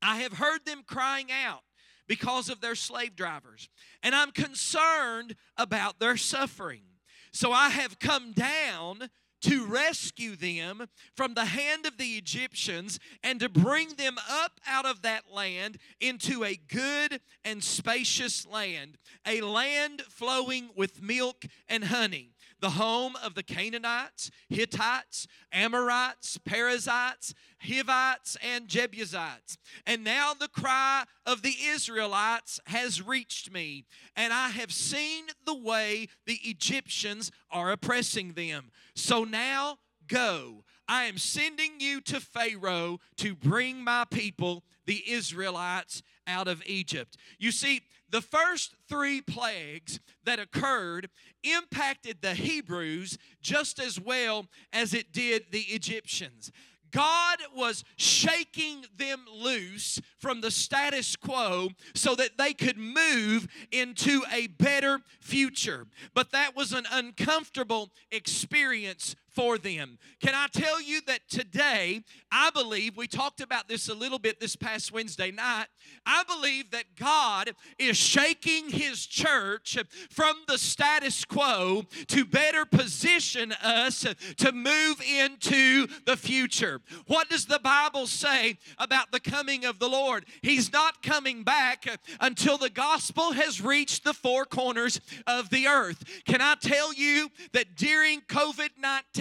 I 0.00 0.18
have 0.18 0.34
heard 0.34 0.64
them 0.64 0.82
crying 0.86 1.28
out 1.30 1.62
because 2.08 2.48
of 2.48 2.60
their 2.60 2.74
slave 2.74 3.14
drivers, 3.14 3.68
and 4.02 4.14
I'm 4.14 4.32
concerned 4.32 5.36
about 5.56 6.00
their 6.00 6.16
suffering. 6.16 6.82
So 7.32 7.52
I 7.52 7.68
have 7.68 7.98
come 7.98 8.32
down 8.32 9.10
to 9.42 9.66
rescue 9.66 10.36
them 10.36 10.86
from 11.16 11.34
the 11.34 11.46
hand 11.46 11.86
of 11.86 11.98
the 11.98 12.16
Egyptians 12.16 12.98
and 13.22 13.40
to 13.40 13.48
bring 13.48 13.90
them 13.90 14.16
up 14.30 14.60
out 14.66 14.86
of 14.86 15.02
that 15.02 15.32
land 15.32 15.78
into 16.00 16.44
a 16.44 16.56
good 16.68 17.20
and 17.44 17.62
spacious 17.62 18.46
land, 18.46 18.98
a 19.26 19.40
land 19.40 20.02
flowing 20.02 20.70
with 20.76 21.02
milk 21.02 21.44
and 21.68 21.84
honey 21.84 22.32
the 22.60 22.70
home 22.70 23.16
of 23.22 23.34
the 23.34 23.42
Canaanites, 23.42 24.30
Hittites, 24.48 25.26
Amorites, 25.52 26.38
Perizzites, 26.38 27.34
Hivites, 27.60 28.36
and 28.42 28.68
Jebusites. 28.68 29.58
And 29.86 30.04
now 30.04 30.34
the 30.34 30.48
cry 30.48 31.04
of 31.26 31.42
the 31.42 31.54
Israelites 31.68 32.60
has 32.66 33.02
reached 33.02 33.52
me, 33.52 33.86
and 34.14 34.32
I 34.32 34.50
have 34.50 34.72
seen 34.72 35.26
the 35.44 35.56
way 35.56 36.08
the 36.26 36.38
Egyptians 36.42 37.30
are 37.50 37.72
oppressing 37.72 38.32
them. 38.32 38.70
So 39.00 39.24
now 39.24 39.78
go. 40.06 40.64
I 40.86 41.04
am 41.04 41.18
sending 41.18 41.80
you 41.80 42.00
to 42.02 42.20
Pharaoh 42.20 42.98
to 43.16 43.34
bring 43.34 43.82
my 43.82 44.04
people, 44.10 44.64
the 44.86 45.02
Israelites, 45.10 46.02
out 46.26 46.48
of 46.48 46.62
Egypt. 46.66 47.16
You 47.38 47.50
see, 47.50 47.82
the 48.10 48.20
first 48.20 48.74
three 48.88 49.20
plagues 49.20 50.00
that 50.24 50.38
occurred 50.38 51.08
impacted 51.42 52.18
the 52.20 52.34
Hebrews 52.34 53.18
just 53.40 53.78
as 53.78 54.00
well 54.00 54.46
as 54.72 54.92
it 54.92 55.12
did 55.12 55.46
the 55.50 55.62
Egyptians. 55.62 56.52
God 56.90 57.38
was 57.54 57.84
shaking 57.96 58.84
them 58.96 59.24
loose 59.32 60.00
from 60.18 60.40
the 60.40 60.50
status 60.50 61.16
quo 61.16 61.70
so 61.94 62.14
that 62.14 62.38
they 62.38 62.52
could 62.52 62.78
move 62.78 63.48
into 63.70 64.22
a 64.32 64.48
better 64.48 65.00
future. 65.20 65.86
But 66.14 66.30
that 66.32 66.56
was 66.56 66.72
an 66.72 66.86
uncomfortable 66.90 67.90
experience 68.10 69.16
for 69.32 69.58
them. 69.58 69.98
Can 70.20 70.34
I 70.34 70.46
tell 70.52 70.80
you 70.80 71.00
that 71.06 71.28
today, 71.28 72.02
I 72.30 72.50
believe, 72.50 72.96
we 72.96 73.06
talked 73.06 73.40
about 73.40 73.68
this 73.68 73.88
a 73.88 73.94
little 73.94 74.18
bit 74.18 74.40
this 74.40 74.56
past 74.56 74.92
Wednesday 74.92 75.30
night, 75.30 75.66
I 76.06 76.24
believe 76.24 76.70
that 76.70 76.96
God 76.96 77.52
is 77.78 77.96
shaking 77.96 78.70
His 78.70 79.06
church 79.06 79.78
from 80.10 80.36
the 80.46 80.58
status 80.58 81.24
quo 81.24 81.84
to 82.08 82.24
better 82.24 82.64
position 82.64 83.52
us 83.62 84.06
to 84.38 84.52
move 84.52 85.00
into 85.02 85.86
the 86.06 86.16
future. 86.16 86.80
What 87.06 87.28
does 87.28 87.46
the 87.46 87.58
Bible 87.58 88.06
say 88.06 88.58
about 88.78 89.12
the 89.12 89.20
coming 89.20 89.64
of 89.64 89.78
the 89.78 89.88
Lord? 89.88 90.24
He's 90.42 90.72
not 90.72 91.02
coming 91.02 91.42
back 91.42 91.86
until 92.20 92.58
the 92.58 92.70
gospel 92.70 93.32
has 93.32 93.60
reached 93.60 94.04
the 94.04 94.14
four 94.14 94.44
corners 94.44 95.00
of 95.26 95.50
the 95.50 95.66
earth. 95.66 96.04
Can 96.24 96.40
I 96.40 96.54
tell 96.60 96.92
you 96.92 97.30
that 97.52 97.76
during 97.76 98.20
COVID 98.22 98.70
19, 98.78 99.19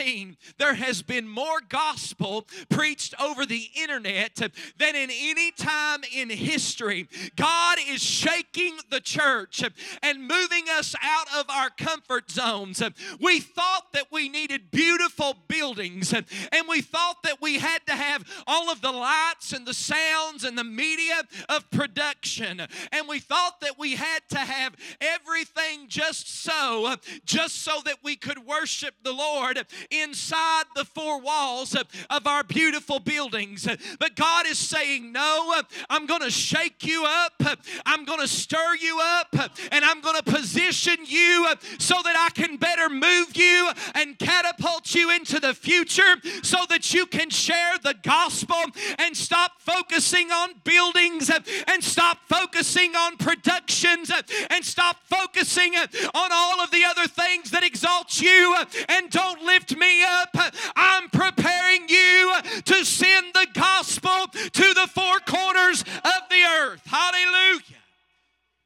there 0.57 0.75
has 0.75 1.01
been 1.01 1.27
more 1.27 1.59
gospel 1.67 2.47
preached 2.69 3.13
over 3.21 3.45
the 3.45 3.69
internet 3.75 4.35
than 4.77 4.95
in 4.95 5.09
any 5.11 5.51
time 5.51 6.01
in 6.13 6.29
history. 6.29 7.07
God 7.35 7.77
is 7.87 8.01
shaking 8.01 8.77
the 8.89 9.01
church 9.01 9.63
and 10.01 10.21
moving 10.21 10.65
us 10.71 10.95
out 11.01 11.27
of 11.37 11.49
our 11.49 11.69
comfort 11.69 12.31
zones. 12.31 12.81
We 13.19 13.39
thought 13.39 13.93
that 13.93 14.07
we 14.11 14.29
needed 14.29 14.71
beautiful 14.71 15.35
buildings 15.47 16.13
and 16.13 16.25
we 16.67 16.81
thought 16.81 17.23
that 17.23 17.41
we 17.41 17.59
had 17.59 17.85
to 17.87 17.93
have 17.93 18.23
all 18.47 18.71
of 18.71 18.81
the 18.81 18.91
lights 18.91 19.53
and 19.53 19.65
the 19.65 19.73
sounds 19.73 20.43
and 20.43 20.57
the 20.57 20.63
media 20.63 21.23
of 21.49 21.69
production. 21.71 22.61
And 22.91 23.07
we 23.07 23.19
thought 23.19 23.59
that 23.61 23.77
we 23.77 23.95
had 23.95 24.21
to 24.29 24.39
have 24.39 24.75
everything 25.01 25.87
just 25.87 26.41
so, 26.43 26.95
just 27.25 27.61
so 27.63 27.79
that 27.85 27.97
we 28.03 28.15
could 28.15 28.45
worship 28.45 28.95
the 29.03 29.13
Lord 29.13 29.65
inside 29.91 30.65
the 30.75 30.86
four 30.86 31.19
walls 31.19 31.75
of 31.75 32.27
our 32.27 32.43
beautiful 32.43 33.00
buildings. 33.00 33.67
But 34.00 34.15
God 34.15 34.48
is 34.48 34.58
saying, 34.58 35.12
No, 35.12 35.62
I'm 35.89 36.05
going 36.05 36.22
to 36.22 36.31
shake 36.31 36.86
you 36.86 37.05
up, 37.05 37.41
I'm 37.86 38.05
going 38.05 38.19
to 38.19 38.27
stir 38.27 38.75
you 38.79 39.00
up, 39.01 39.36
and 39.72 39.86
I'm 39.86 40.01
going 40.01 40.15
to 40.15 40.24
position 40.24 40.98
you 41.05 41.48
so 41.77 41.96
that 42.03 42.15
I 42.17 42.29
can 42.39 42.58
better 42.58 42.89
move 42.89 43.36
you 43.36 43.72
and 43.96 44.17
catapult 44.17 44.93
you 44.93 45.12
into 45.12 45.39
the 45.39 45.53
future 45.53 46.15
so 46.43 46.58
that 46.69 46.93
you 46.93 47.05
can 47.05 47.29
share 47.29 47.77
the 47.81 47.96
gospel 48.03 48.58
and 48.98 49.15
stop 49.15 49.53
focusing 49.60 50.31
on 50.31 50.53
buildings 50.63 51.29
and 51.67 51.84
stop 51.84 52.19
focusing 52.27 52.96
on 52.96 53.17
productions 53.17 54.12
and 54.50 54.63
stop 54.63 54.98
focusing 55.05 55.75
on 55.75 56.29
all 56.31 56.62
of 56.62 56.72
the 56.72 56.84
other 56.84 57.08
things 57.08 57.51
that 57.51 57.63
exalt 57.63 58.22
you 58.22 58.55
and 58.88 59.10
don't 59.10 59.43
lift 59.43 59.77
me 59.79 60.03
up. 60.03 60.36
I'm 60.75 61.09
preparing 61.09 61.88
you 61.89 62.33
to 62.65 62.86
send 62.86 63.33
the 63.33 63.48
gospel 63.53 64.27
to 64.33 64.74
the 64.74 64.88
four 64.93 65.19
corners 65.25 65.81
of 65.81 66.29
the 66.29 66.43
earth. 66.62 66.81
Hallelujah. 66.86 67.63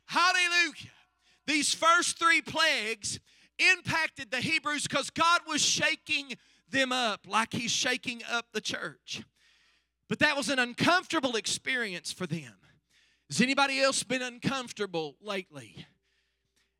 Hallelujah. 0.05 0.91
These 1.47 1.73
first 1.73 2.19
three 2.19 2.41
plagues 2.41 3.19
impacted 3.59 4.31
the 4.31 4.37
Hebrews 4.39 4.87
because 4.87 5.09
God 5.09 5.41
was 5.47 5.61
shaking 5.61 6.33
them 6.69 6.91
up 6.91 7.21
like 7.27 7.53
He's 7.53 7.71
shaking 7.71 8.21
up 8.29 8.47
the 8.53 8.61
church. 8.61 9.23
But 10.09 10.19
that 10.19 10.37
was 10.37 10.49
an 10.49 10.59
uncomfortable 10.59 11.35
experience 11.35 12.11
for 12.11 12.27
them. 12.27 12.53
Has 13.29 13.41
anybody 13.41 13.79
else 13.79 14.03
been 14.03 14.21
uncomfortable 14.21 15.15
lately? 15.21 15.85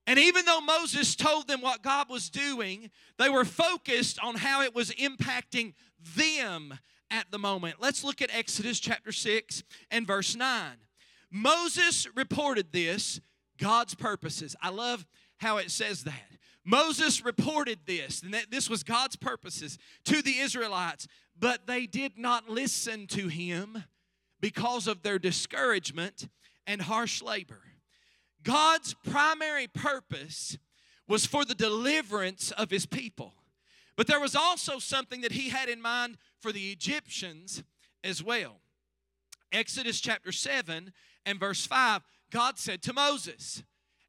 And 0.06 0.20
even 0.20 0.46
though 0.46 0.60
Moses 0.60 1.16
told 1.16 1.48
them 1.48 1.62
what 1.62 1.82
God 1.82 2.10
was 2.10 2.30
doing, 2.30 2.92
they 3.18 3.30
were 3.30 3.46
focused 3.46 4.20
on 4.22 4.36
how 4.36 4.62
it 4.62 4.76
was 4.76 4.92
impacting 4.92 5.74
them 6.16 6.78
at 7.10 7.32
the 7.32 7.40
moment. 7.40 7.76
Let's 7.80 8.04
look 8.04 8.22
at 8.22 8.34
Exodus 8.36 8.80
chapter 8.80 9.12
6 9.12 9.64
and 9.92 10.06
verse 10.06 10.36
9. 10.36 10.72
Moses 11.32 12.08
reported 12.16 12.74
this, 12.74 13.22
God's 13.58 13.96
purposes. 13.96 14.56
I 14.62 14.70
love 14.70 15.06
how 15.38 15.58
it 15.58 15.72
says 15.72 16.04
that. 16.04 16.38
Moses 16.66 17.24
reported 17.24 17.80
this, 17.86 18.22
and 18.22 18.34
that 18.34 18.50
this 18.50 18.70
was 18.70 18.84
God's 18.84 19.16
purposes 19.16 19.78
to 20.06 20.22
the 20.22 20.40
Israelites, 20.40 21.08
but 21.38 21.68
they 21.68 21.86
did 21.86 22.18
not 22.18 22.50
listen 22.50 23.08
to 23.08 23.28
him 23.28 23.84
because 24.40 24.88
of 24.88 25.04
their 25.04 25.20
discouragement 25.20 26.30
and 26.66 26.82
harsh 26.82 27.22
labor. 27.22 27.62
God's 28.44 28.94
primary 29.10 29.68
purpose 29.68 30.58
was 31.08 31.26
for 31.26 31.46
the 31.46 31.56
deliverance 31.56 32.52
of 32.52 32.70
his 32.70 32.86
people. 32.86 33.34
But 33.96 34.08
there 34.08 34.20
was 34.20 34.36
also 34.36 34.80
something 34.80 35.22
that 35.22 35.34
he 35.34 35.50
had 35.50 35.70
in 35.70 35.82
mind 35.82 36.18
for 36.40 36.52
the 36.52 36.72
Egyptians 36.72 37.64
as 38.04 38.24
well. 38.24 38.62
Exodus 39.52 40.00
chapter 40.00 40.32
7 40.32 40.92
and 41.26 41.40
verse 41.40 41.66
5, 41.66 42.02
God 42.32 42.58
said 42.58 42.82
to 42.84 42.94
Moses, 42.94 43.64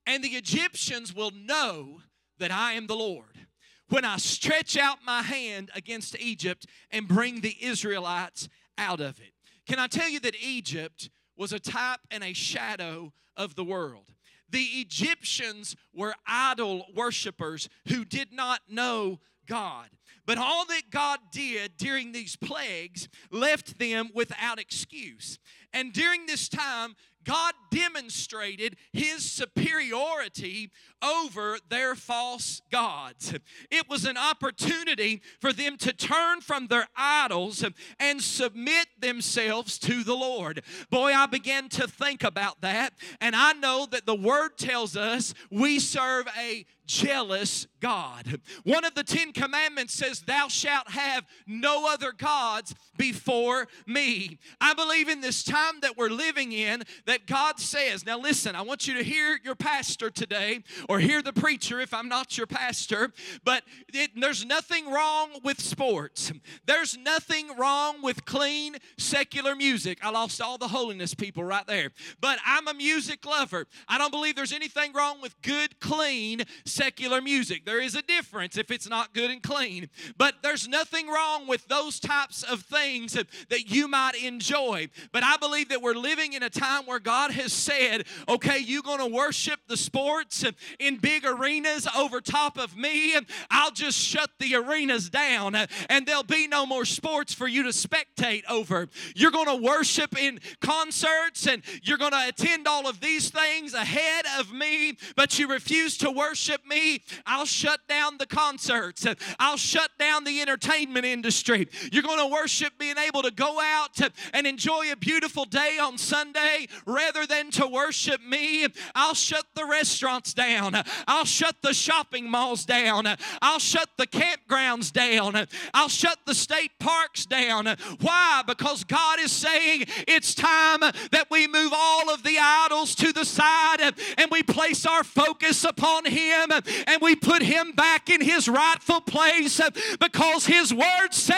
And 0.07 0.25
the 0.25 0.29
Egyptians 0.29 1.15
will 1.15 1.31
know 1.31 2.01
that 2.39 2.51
I 2.51 2.73
am 2.73 2.87
the 2.87 2.97
Lord 2.97 3.47
when 3.89 4.05
I 4.05 4.17
stretch 4.17 4.77
out 4.77 4.99
my 5.05 5.23
hand 5.23 5.71
against 5.75 6.19
Egypt 6.19 6.67
and 6.91 7.07
bring 7.07 7.41
the 7.41 7.57
Israelites 7.61 8.49
out 8.79 9.01
of 9.01 9.21
it. 9.21 9.35
Can 9.67 9.79
I 9.79 9.87
tell 9.87 10.09
you 10.09 10.21
that 10.21 10.35
Egypt 10.43 11.11
was 11.37 11.53
a 11.53 11.61
type 11.61 12.01
and 12.11 12.25
a 12.25 12.33
shadow 12.33 13.13
of 13.37 13.55
the 13.55 13.65
world? 13.65 14.11
The 14.55 14.61
Egyptians 14.61 15.75
were 15.93 16.15
idol 16.29 16.87
worshippers 16.95 17.69
who 17.89 18.05
did 18.05 18.33
not 18.33 18.61
know 18.69 19.19
God. 19.49 19.89
But 20.27 20.39
all 20.39 20.65
that 20.67 20.91
God 20.93 21.19
did 21.33 21.77
during 21.77 22.13
these 22.13 22.37
plagues 22.37 23.09
left 23.33 23.81
them 23.81 24.11
without 24.15 24.61
excuse. 24.61 25.41
And 25.73 25.93
during 25.93 26.27
this 26.27 26.49
time, 26.49 26.95
God 27.25 27.55
demonstrated 27.71 28.77
his 28.93 29.31
superiority 29.31 30.71
over 31.03 31.59
their 31.69 31.95
false 31.95 32.63
gods. 32.71 33.35
It 33.71 33.89
was 33.89 34.05
an 34.05 34.17
opportunity 34.17 35.23
for 35.41 35.53
them 35.53 35.77
to 35.79 35.93
turn 35.93 36.41
from 36.41 36.69
their 36.69 36.87
idols 36.97 37.65
and 37.99 38.23
submit 38.23 38.87
themselves 38.99 39.79
to 39.81 40.05
the 40.05 40.15
Lord. 40.15 40.63
Boy, 40.91 41.13
I 41.13 41.27
began 41.27 41.69
to 41.71 41.87
think 41.87 42.23
about 42.23 42.61
that, 42.61 42.95
and 43.21 43.35
I 43.35 43.53
know 43.53 43.87
that 43.91 44.07
the 44.07 44.15
word 44.15 44.57
tells 44.57 44.97
us 44.97 45.35
we 45.51 45.79
serve 45.79 46.27
a 46.39 46.65
jealous 46.87 47.67
God. 47.81 48.41
One 48.65 48.85
of 48.85 48.95
the 48.95 49.05
Ten 49.05 49.33
Commandments 49.33 49.95
says, 49.95 50.21
Thou 50.21 50.49
shalt 50.49 50.91
have 50.91 51.25
no 51.47 51.87
other 51.93 52.13
gods 52.13 52.75
before 52.97 53.69
me. 53.87 54.39
I 54.61 54.75
believe 54.75 55.09
in 55.09 55.21
this 55.21 55.43
time 55.45 55.81
that 55.83 55.97
we're 55.97 56.09
living 56.09 56.53
in 56.53 56.85
that 57.07 57.27
God 57.27 57.61
says, 57.61 58.07
Now 58.07 58.19
listen, 58.19 58.57
I 58.57 58.63
want 58.63 58.89
you 58.89 58.95
to 58.95 59.03
hear 59.03 59.39
your 59.45 59.55
pastor 59.55 60.11
today 60.11 60.63
or 60.89 60.99
hear 60.99 61.21
the 61.21 61.33
preacher 61.33 61.81
if 61.81 61.93
I'm 61.93 62.09
not 62.09 62.39
your 62.39 62.47
pastor, 62.47 63.13
but 63.45 63.65
it, 63.93 64.13
there's 64.17 64.45
nothing 64.45 64.91
wrong 64.91 65.31
with 65.43 65.61
sports. 65.61 66.33
There's 66.67 66.97
nothing 66.97 67.49
wrong 67.59 68.03
with 68.03 68.25
clean 68.25 68.77
secular 68.97 69.55
music. 69.55 69.99
I 70.03 70.11
lost 70.11 70.41
all 70.41 70.59
the 70.59 70.69
holiness 70.69 71.15
people 71.15 71.45
right 71.45 71.67
there. 71.67 71.91
But 72.21 72.39
I'm 72.47 72.69
a 72.69 72.75
music 72.75 73.27
lover. 73.27 73.67
I 73.89 73.99
don't 73.99 74.11
believe 74.11 74.37
there's 74.37 74.53
anything 74.53 74.93
wrong 74.93 75.21
with 75.21 75.41
good, 75.43 75.81
clean, 75.81 76.45
secular 76.75 77.21
music. 77.21 77.65
There 77.65 77.81
is 77.81 77.95
a 77.95 78.03
difference 78.03 78.59
if 78.59 78.71
it's 78.71 78.89
not 78.89 79.15
good 79.15 79.31
and 79.31 79.43
clean. 79.43 79.89
But 80.19 80.43
there's 80.43 80.67
nothing 80.69 81.09
wrong 81.09 81.47
with 81.47 81.67
those 81.69 82.01
types 82.01 82.43
of 82.43 82.63
things 82.63 83.13
that, 83.13 83.27
you 83.67 83.89
might 83.89 84.15
enjoy. 84.23 84.89
But 85.11 85.23
I 85.25 85.37
believe 85.39 85.71
that 85.71 85.81
we're 85.81 85.95
living 85.95 86.35
in 86.35 86.43
a 86.43 86.51
time 86.51 86.85
where 86.85 86.99
God 86.99 87.31
has 87.31 87.53
said, 87.53 88.05
okay, 88.29 88.59
you're 88.59 88.83
going 88.83 88.99
to 88.99 89.07
worship 89.07 89.61
the 89.69 89.77
sports 89.77 90.45
in 90.79 90.99
big 90.99 91.25
arenas 91.25 91.89
over 91.97 92.21
top 92.21 92.59
of 92.59 92.77
me. 92.77 93.15
And 93.15 93.27
I'll 93.51 93.71
just 93.71 93.99
shut 93.99 94.31
the 94.39 94.57
arenas 94.57 95.09
down 95.09 95.55
and 95.89 96.07
there'll 96.07 96.25
be 96.25 96.47
no 96.47 96.67
more 96.67 96.85
sports 96.85 97.33
for 97.33 97.47
you 97.47 97.63
to 97.63 97.71
spectate 97.71 98.43
over. 98.51 98.89
You're 99.15 99.31
going 99.31 99.47
to 99.47 99.63
worship 99.63 100.19
in 100.21 100.41
concerts 100.61 101.47
and 101.47 101.63
you're 101.83 101.99
going 101.99 102.13
to 102.13 102.29
attend 102.29 102.67
all 102.67 102.89
of 102.89 103.01
these 103.01 103.31
things 103.31 103.73
ahead 103.73 104.25
of 104.39 104.53
me, 104.53 104.97
but 105.17 105.39
you 105.39 105.49
refuse 105.49 105.97
to 105.99 106.11
worship 106.11 106.64
me, 106.67 107.03
I'll 107.27 107.47
shut 107.47 107.81
down 107.89 108.19
the 108.19 108.27
concerts. 108.27 109.07
I'll 109.39 109.57
shut 109.57 109.91
down 109.99 110.25
the 110.25 110.41
entertainment 110.41 111.05
industry. 111.05 111.69
You're 111.93 112.03
going 112.03 112.19
to 112.19 112.33
worship 112.33 112.79
being 112.79 112.99
able 112.99 113.23
to 113.23 113.31
go 113.31 113.61
out 113.61 114.01
and 114.33 114.47
enjoy 114.47 114.91
a 114.93 114.97
beautiful 114.97 115.45
day 115.45 115.79
on 115.81 115.99
Sunday 115.99 116.67
rather 116.87 117.27
than 117.27 117.51
to 117.53 117.67
worship 117.67 118.21
me. 118.23 118.67
I'll 118.95 119.15
shut 119.15 119.47
the 119.55 119.65
restaurants 119.65 120.35
down. 120.35 120.75
I'll 121.07 121.25
shut 121.25 121.57
the 121.63 121.75
shopping 121.75 122.31
malls 122.31 122.65
down. 122.65 123.07
I'll 123.43 123.59
shut 123.59 123.91
the 123.97 124.07
campgrounds 124.07 124.93
down. 124.93 125.47
I'll 125.73 125.89
shut 125.89 126.19
the 126.27 126.35
state 126.35 126.73
parks 126.79 127.27
down. 127.27 127.67
Why? 128.01 128.43
Because 128.47 128.85
God 128.85 129.21
is 129.21 129.33
saying 129.33 129.85
it's 130.09 130.35
time 130.35 130.81
that 130.81 131.27
we 131.31 131.47
move 131.47 131.73
all 131.75 132.11
of 132.11 132.23
the 132.23 132.39
idols 132.39 132.95
to 132.97 133.13
the 133.13 133.25
side 133.25 133.95
and 134.19 134.31
we 134.31 134.43
place 134.43 134.87
our 134.87 135.05
focus 135.05 135.65
upon 135.65 136.05
Him 136.07 136.51
and 136.87 137.01
we 137.01 137.17
put 137.17 137.43
him 137.43 137.73
back 137.73 138.11
in 138.11 138.21
his 138.21 138.49
rightful 138.49 139.01
place 139.01 139.61
because 140.01 140.47
his 140.47 140.73
word 140.73 141.09
said, 141.13 141.37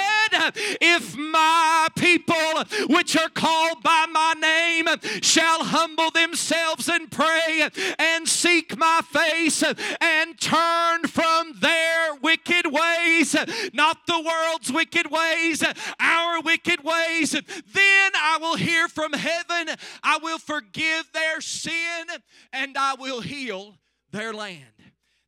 If 0.80 1.16
my 1.16 1.88
people, 1.96 2.64
which 2.88 3.16
are 3.16 3.28
called 3.28 3.82
by 3.82 4.06
my 4.10 4.34
name, 4.40 4.86
shall 5.22 5.64
humble 5.64 6.10
themselves 6.10 6.88
and 6.88 7.10
pray 7.10 7.68
and 7.98 8.28
seek 8.28 8.76
my 8.76 9.00
face 9.10 9.62
and 10.00 10.38
turn 10.40 11.06
from 11.06 11.54
their 11.60 12.14
wicked 12.14 12.66
ways, 12.66 13.36
not 13.72 14.06
the 14.06 14.20
world's 14.20 14.72
wicked 14.72 15.10
ways, 15.10 15.62
our 16.00 16.40
wicked 16.40 16.82
ways, 16.84 17.32
then 17.32 18.10
I 18.14 18.38
will 18.40 18.56
hear 18.56 18.88
from 18.88 19.12
heaven, 19.12 19.74
I 20.02 20.18
will 20.22 20.38
forgive 20.38 21.10
their 21.12 21.40
sin, 21.40 22.06
and 22.52 22.76
I 22.76 22.94
will 22.94 23.20
heal 23.20 23.78
their 24.12 24.32
land. 24.32 24.75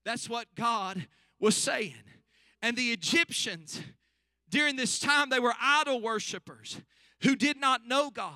That's 0.09 0.27
what 0.27 0.47
God 0.55 1.07
was 1.39 1.55
saying. 1.55 1.93
And 2.63 2.79
the 2.79 2.93
Egyptians, 2.93 3.83
during 4.49 4.75
this 4.75 4.99
time, 4.99 5.29
they 5.29 5.39
were 5.39 5.53
idol 5.61 6.01
worshippers 6.01 6.81
who 7.25 7.37
did 7.37 7.61
not 7.61 7.87
know 7.87 8.09
God. 8.09 8.33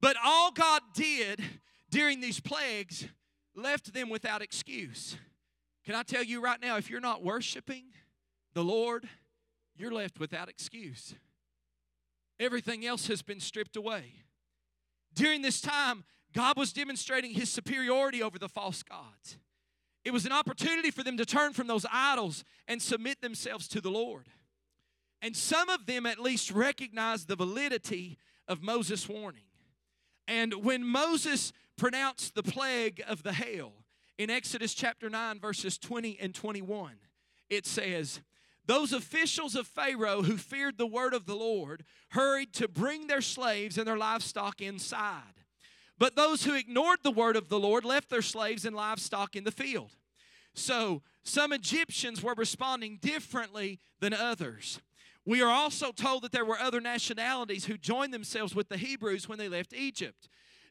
But 0.00 0.16
all 0.24 0.50
God 0.50 0.80
did 0.94 1.42
during 1.90 2.22
these 2.22 2.40
plagues 2.40 3.06
left 3.54 3.92
them 3.92 4.08
without 4.08 4.40
excuse. 4.40 5.18
Can 5.84 5.94
I 5.94 6.02
tell 6.02 6.24
you 6.24 6.40
right 6.40 6.58
now, 6.58 6.78
if 6.78 6.88
you're 6.88 6.98
not 6.98 7.22
worshiping 7.22 7.84
the 8.54 8.64
Lord, 8.64 9.06
you're 9.76 9.92
left 9.92 10.18
without 10.18 10.48
excuse. 10.48 11.14
Everything 12.38 12.86
else 12.86 13.06
has 13.08 13.20
been 13.20 13.40
stripped 13.40 13.76
away. 13.76 14.14
During 15.12 15.42
this 15.42 15.60
time, 15.60 16.04
God 16.32 16.56
was 16.56 16.72
demonstrating 16.72 17.32
his 17.32 17.50
superiority 17.50 18.22
over 18.22 18.38
the 18.38 18.48
false 18.48 18.82
gods. 18.82 19.36
It 20.04 20.12
was 20.12 20.24
an 20.26 20.32
opportunity 20.32 20.90
for 20.90 21.02
them 21.02 21.16
to 21.18 21.26
turn 21.26 21.52
from 21.52 21.66
those 21.66 21.84
idols 21.92 22.44
and 22.66 22.80
submit 22.80 23.20
themselves 23.20 23.68
to 23.68 23.80
the 23.80 23.90
Lord. 23.90 24.26
And 25.22 25.36
some 25.36 25.68
of 25.68 25.86
them 25.86 26.06
at 26.06 26.18
least 26.18 26.50
recognized 26.50 27.28
the 27.28 27.36
validity 27.36 28.18
of 28.48 28.62
Moses' 28.62 29.08
warning. 29.08 29.42
And 30.26 30.64
when 30.64 30.84
Moses 30.84 31.52
pronounced 31.76 32.34
the 32.34 32.42
plague 32.42 33.02
of 33.06 33.22
the 33.22 33.32
hail 33.32 33.72
in 34.16 34.30
Exodus 34.30 34.74
chapter 34.74 35.10
9, 35.10 35.38
verses 35.38 35.76
20 35.76 36.18
and 36.20 36.34
21, 36.34 36.92
it 37.50 37.66
says, 37.66 38.20
Those 38.64 38.92
officials 38.92 39.54
of 39.54 39.66
Pharaoh 39.66 40.22
who 40.22 40.38
feared 40.38 40.78
the 40.78 40.86
word 40.86 41.12
of 41.12 41.26
the 41.26 41.34
Lord 41.34 41.84
hurried 42.10 42.54
to 42.54 42.68
bring 42.68 43.06
their 43.06 43.20
slaves 43.20 43.76
and 43.76 43.86
their 43.86 43.98
livestock 43.98 44.62
inside. 44.62 45.39
But 46.00 46.16
those 46.16 46.44
who 46.44 46.54
ignored 46.54 47.00
the 47.02 47.10
word 47.10 47.36
of 47.36 47.50
the 47.50 47.60
Lord 47.60 47.84
left 47.84 48.08
their 48.08 48.22
slaves 48.22 48.64
and 48.64 48.74
livestock 48.74 49.36
in 49.36 49.44
the 49.44 49.52
field. 49.52 49.92
So 50.54 51.02
some 51.22 51.52
Egyptians 51.52 52.22
were 52.22 52.34
responding 52.34 52.98
differently 53.02 53.78
than 54.00 54.14
others. 54.14 54.80
We 55.26 55.42
are 55.42 55.52
also 55.52 55.92
told 55.92 56.22
that 56.22 56.32
there 56.32 56.46
were 56.46 56.58
other 56.58 56.80
nationalities 56.80 57.66
who 57.66 57.76
joined 57.76 58.14
themselves 58.14 58.54
with 58.54 58.70
the 58.70 58.78
Hebrews 58.78 59.28
when 59.28 59.38
they 59.38 59.50
left 59.50 59.74
Egypt. 59.74 60.30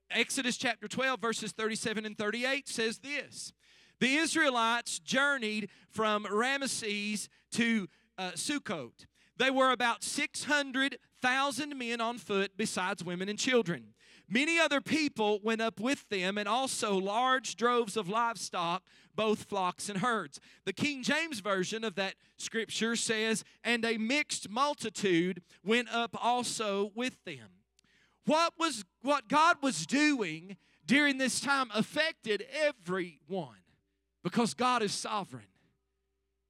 Exodus 0.10 0.58
chapter 0.58 0.88
12, 0.88 1.22
verses 1.22 1.52
37 1.52 2.08
and 2.08 2.18
38 2.18 2.68
says 2.68 2.98
this 2.98 3.54
The 4.00 4.16
Israelites 4.16 4.98
journeyed 4.98 5.70
from 5.92 6.26
Ramesses 6.26 7.30
to 7.52 7.88
uh, 8.18 8.32
Sukkot. 8.32 9.06
They 9.38 9.52
were 9.52 9.72
about 9.72 10.04
600,000 10.04 11.78
men 11.78 12.02
on 12.02 12.18
foot, 12.18 12.54
besides 12.58 13.04
women 13.04 13.30
and 13.30 13.38
children. 13.38 13.94
Many 14.30 14.60
other 14.60 14.80
people 14.80 15.40
went 15.44 15.60
up 15.60 15.80
with 15.80 16.08
them, 16.10 16.38
and 16.38 16.48
also 16.48 16.96
large 16.96 17.56
droves 17.56 17.98
of 17.98 18.08
livestock, 18.08 18.84
both 19.16 19.44
flocks 19.44 19.90
and 19.90 20.00
herds. 20.00 20.40
The 20.66 20.74
King 20.74 21.02
James 21.02 21.40
Version 21.40 21.84
of 21.84 21.96
that 21.96 22.14
scripture 22.38 22.96
says, 22.96 23.44
And 23.64 23.84
a 23.84 23.98
mixed 23.98 24.50
multitude 24.50 25.42
went 25.66 25.94
up 25.94 26.16
also 26.22 26.92
with 26.96 27.24
them. 27.26 27.50
What 28.26 28.54
was 28.60 28.86
what 29.02 29.28
God 29.28 29.58
was 29.64 29.88
doing 29.88 30.58
during 30.86 31.18
this 31.18 31.40
time 31.40 31.70
affected 31.74 32.46
everyone 32.52 33.58
because 34.24 34.54
God 34.54 34.84
is 34.84 34.92
sovereign. 34.92 35.44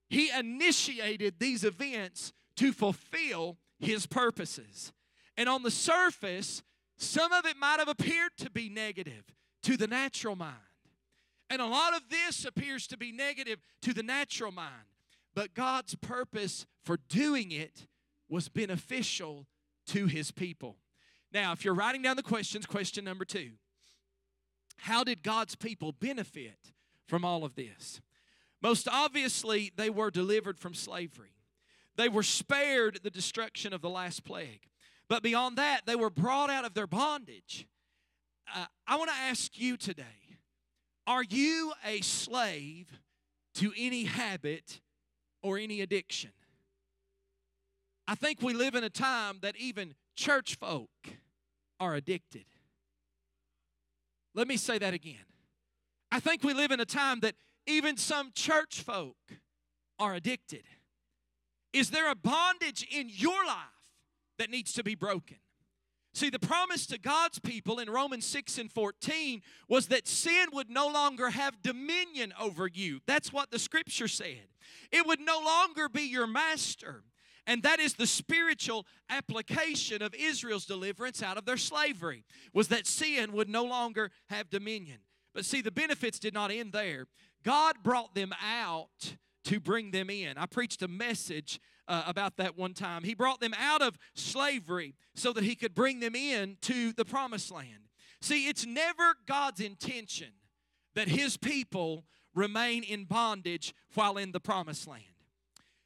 He 0.09 0.29
initiated 0.31 1.35
these 1.39 1.63
events 1.63 2.33
to 2.57 2.73
fulfill 2.73 3.57
his 3.79 4.05
purposes. 4.05 4.91
And 5.37 5.47
on 5.47 5.63
the 5.63 5.71
surface, 5.71 6.63
some 6.99 7.31
of 7.31 7.45
it 7.45 7.57
might 7.57 7.79
have 7.79 7.87
appeared 7.87 8.31
to 8.37 8.49
be 8.49 8.69
negative 8.69 9.23
to 9.63 9.77
the 9.77 9.87
natural 9.87 10.35
mind. 10.35 10.55
And 11.49 11.61
a 11.61 11.65
lot 11.65 11.95
of 11.95 12.09
this 12.09 12.45
appears 12.45 12.85
to 12.87 12.97
be 12.97 13.11
negative 13.11 13.59
to 13.81 13.93
the 13.93 14.03
natural 14.03 14.51
mind. 14.51 14.73
But 15.33 15.53
God's 15.53 15.95
purpose 15.95 16.65
for 16.83 16.97
doing 17.07 17.51
it 17.51 17.87
was 18.27 18.49
beneficial 18.49 19.47
to 19.87 20.05
his 20.05 20.31
people. 20.31 20.77
Now, 21.31 21.53
if 21.53 21.63
you're 21.63 21.73
writing 21.73 22.01
down 22.01 22.17
the 22.17 22.23
questions, 22.23 22.65
question 22.65 23.05
number 23.05 23.25
two 23.25 23.51
How 24.77 25.03
did 25.03 25.23
God's 25.23 25.55
people 25.55 25.93
benefit 25.93 26.73
from 27.07 27.23
all 27.23 27.43
of 27.45 27.55
this? 27.55 28.01
Most 28.61 28.87
obviously, 28.89 29.71
they 29.75 29.89
were 29.89 30.11
delivered 30.11 30.59
from 30.59 30.73
slavery. 30.73 31.31
They 31.95 32.09
were 32.09 32.23
spared 32.23 32.99
the 33.03 33.09
destruction 33.09 33.73
of 33.73 33.81
the 33.81 33.89
last 33.89 34.23
plague. 34.23 34.67
But 35.09 35.23
beyond 35.23 35.57
that, 35.57 35.81
they 35.85 35.95
were 35.95 36.11
brought 36.11 36.51
out 36.51 36.65
of 36.65 36.75
their 36.75 36.87
bondage. 36.87 37.67
Uh, 38.55 38.65
I 38.87 38.95
want 38.95 39.09
to 39.09 39.15
ask 39.15 39.59
you 39.59 39.75
today 39.75 40.03
are 41.07 41.23
you 41.23 41.73
a 41.83 42.01
slave 42.01 42.99
to 43.55 43.73
any 43.75 44.03
habit 44.03 44.79
or 45.41 45.57
any 45.57 45.81
addiction? 45.81 46.29
I 48.07 48.13
think 48.13 48.41
we 48.41 48.53
live 48.53 48.75
in 48.75 48.83
a 48.83 48.89
time 48.89 49.39
that 49.41 49.55
even 49.57 49.95
church 50.15 50.55
folk 50.55 50.89
are 51.79 51.95
addicted. 51.95 52.45
Let 54.35 54.47
me 54.47 54.57
say 54.57 54.77
that 54.77 54.93
again. 54.93 55.15
I 56.11 56.19
think 56.19 56.43
we 56.43 56.53
live 56.53 56.71
in 56.71 56.79
a 56.79 56.85
time 56.85 57.21
that 57.21 57.35
even 57.65 57.97
some 57.97 58.31
church 58.33 58.81
folk 58.81 59.17
are 59.97 60.13
addicted. 60.13 60.63
Is 61.73 61.89
there 61.89 62.11
a 62.11 62.15
bondage 62.15 62.87
in 62.91 63.09
your 63.11 63.45
life 63.45 63.78
that 64.39 64.49
needs 64.49 64.73
to 64.73 64.83
be 64.83 64.95
broken? 64.95 65.37
See, 66.13 66.31
the 66.31 66.39
promise 66.39 66.87
to 66.87 66.97
God's 66.97 67.39
people 67.39 67.77
in 67.79 67.89
Romans 67.89 68.25
6 68.25 68.57
and 68.57 68.71
14 68.71 69.41
was 69.67 69.87
that 69.87 70.07
sin 70.07 70.47
would 70.53 70.69
no 70.69 70.87
longer 70.87 71.29
have 71.29 71.61
dominion 71.61 72.33
over 72.39 72.67
you. 72.67 72.99
That's 73.05 73.31
what 73.31 73.51
the 73.51 73.59
scripture 73.59 74.07
said. 74.07 74.47
It 74.91 75.05
would 75.05 75.19
no 75.19 75.39
longer 75.39 75.87
be 75.87 76.01
your 76.01 76.25
master. 76.25 77.03
And 77.45 77.63
that 77.63 77.79
is 77.79 77.93
the 77.93 78.07
spiritual 78.07 78.85
application 79.09 80.01
of 80.01 80.13
Israel's 80.13 80.65
deliverance 80.65 81.23
out 81.23 81.37
of 81.37 81.45
their 81.45 81.57
slavery, 81.57 82.23
was 82.53 82.67
that 82.67 82.85
sin 82.85 83.31
would 83.31 83.49
no 83.49 83.63
longer 83.63 84.11
have 84.29 84.49
dominion. 84.49 84.99
But 85.33 85.45
see, 85.45 85.61
the 85.61 85.71
benefits 85.71 86.19
did 86.19 86.33
not 86.33 86.51
end 86.51 86.73
there. 86.73 87.05
God 87.43 87.77
brought 87.83 88.13
them 88.13 88.33
out 88.43 89.15
to 89.45 89.59
bring 89.59 89.91
them 89.91 90.09
in. 90.09 90.37
I 90.37 90.45
preached 90.45 90.81
a 90.81 90.87
message 90.87 91.59
uh, 91.89 92.03
about 92.05 92.37
that 92.37 92.57
one 92.57 92.73
time. 92.73 93.03
He 93.03 93.15
brought 93.15 93.41
them 93.41 93.53
out 93.59 93.81
of 93.81 93.97
slavery 94.13 94.95
so 95.15 95.33
that 95.33 95.43
he 95.43 95.55
could 95.55 95.75
bring 95.75 95.99
them 95.99 96.15
in 96.15 96.57
to 96.61 96.93
the 96.93 97.03
promised 97.03 97.51
land. 97.51 97.89
See, 98.21 98.47
it's 98.47 98.65
never 98.65 99.15
God's 99.25 99.59
intention 99.59 100.29
that 100.93 101.07
his 101.07 101.35
people 101.35 102.05
remain 102.35 102.83
in 102.83 103.05
bondage 103.05 103.73
while 103.95 104.17
in 104.17 104.31
the 104.31 104.39
promised 104.39 104.87
land. 104.87 105.03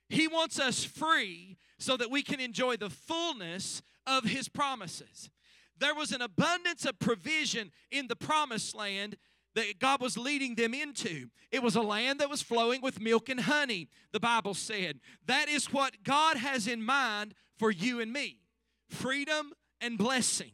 He 0.09 0.27
wants 0.27 0.59
us 0.59 0.83
free 0.83 1.57
so 1.79 1.97
that 1.97 2.11
we 2.11 2.21
can 2.21 2.39
enjoy 2.39 2.77
the 2.77 2.89
fullness 2.89 3.81
of 4.05 4.25
his 4.25 4.49
promises. 4.49 5.29
There 5.77 5.95
was 5.95 6.11
an 6.11 6.21
abundance 6.21 6.85
of 6.85 6.99
provision 6.99 7.71
in 7.89 8.07
the 8.07 8.15
promised 8.15 8.75
land 8.75 9.17
that 9.55 9.79
God 9.79 10.01
was 10.01 10.17
leading 10.17 10.55
them 10.55 10.73
into. 10.73 11.29
It 11.51 11.61
was 11.61 11.75
a 11.75 11.81
land 11.81 12.19
that 12.19 12.29
was 12.29 12.41
flowing 12.41 12.81
with 12.81 12.99
milk 12.99 13.29
and 13.29 13.39
honey, 13.39 13.89
the 14.11 14.19
Bible 14.19 14.53
said. 14.53 14.99
That 15.27 15.47
is 15.47 15.71
what 15.71 16.03
God 16.03 16.37
has 16.37 16.67
in 16.67 16.83
mind 16.83 17.33
for 17.57 17.71
you 17.71 17.99
and 17.99 18.11
me 18.11 18.39
freedom 18.89 19.53
and 19.81 19.97
blessing. 19.97 20.51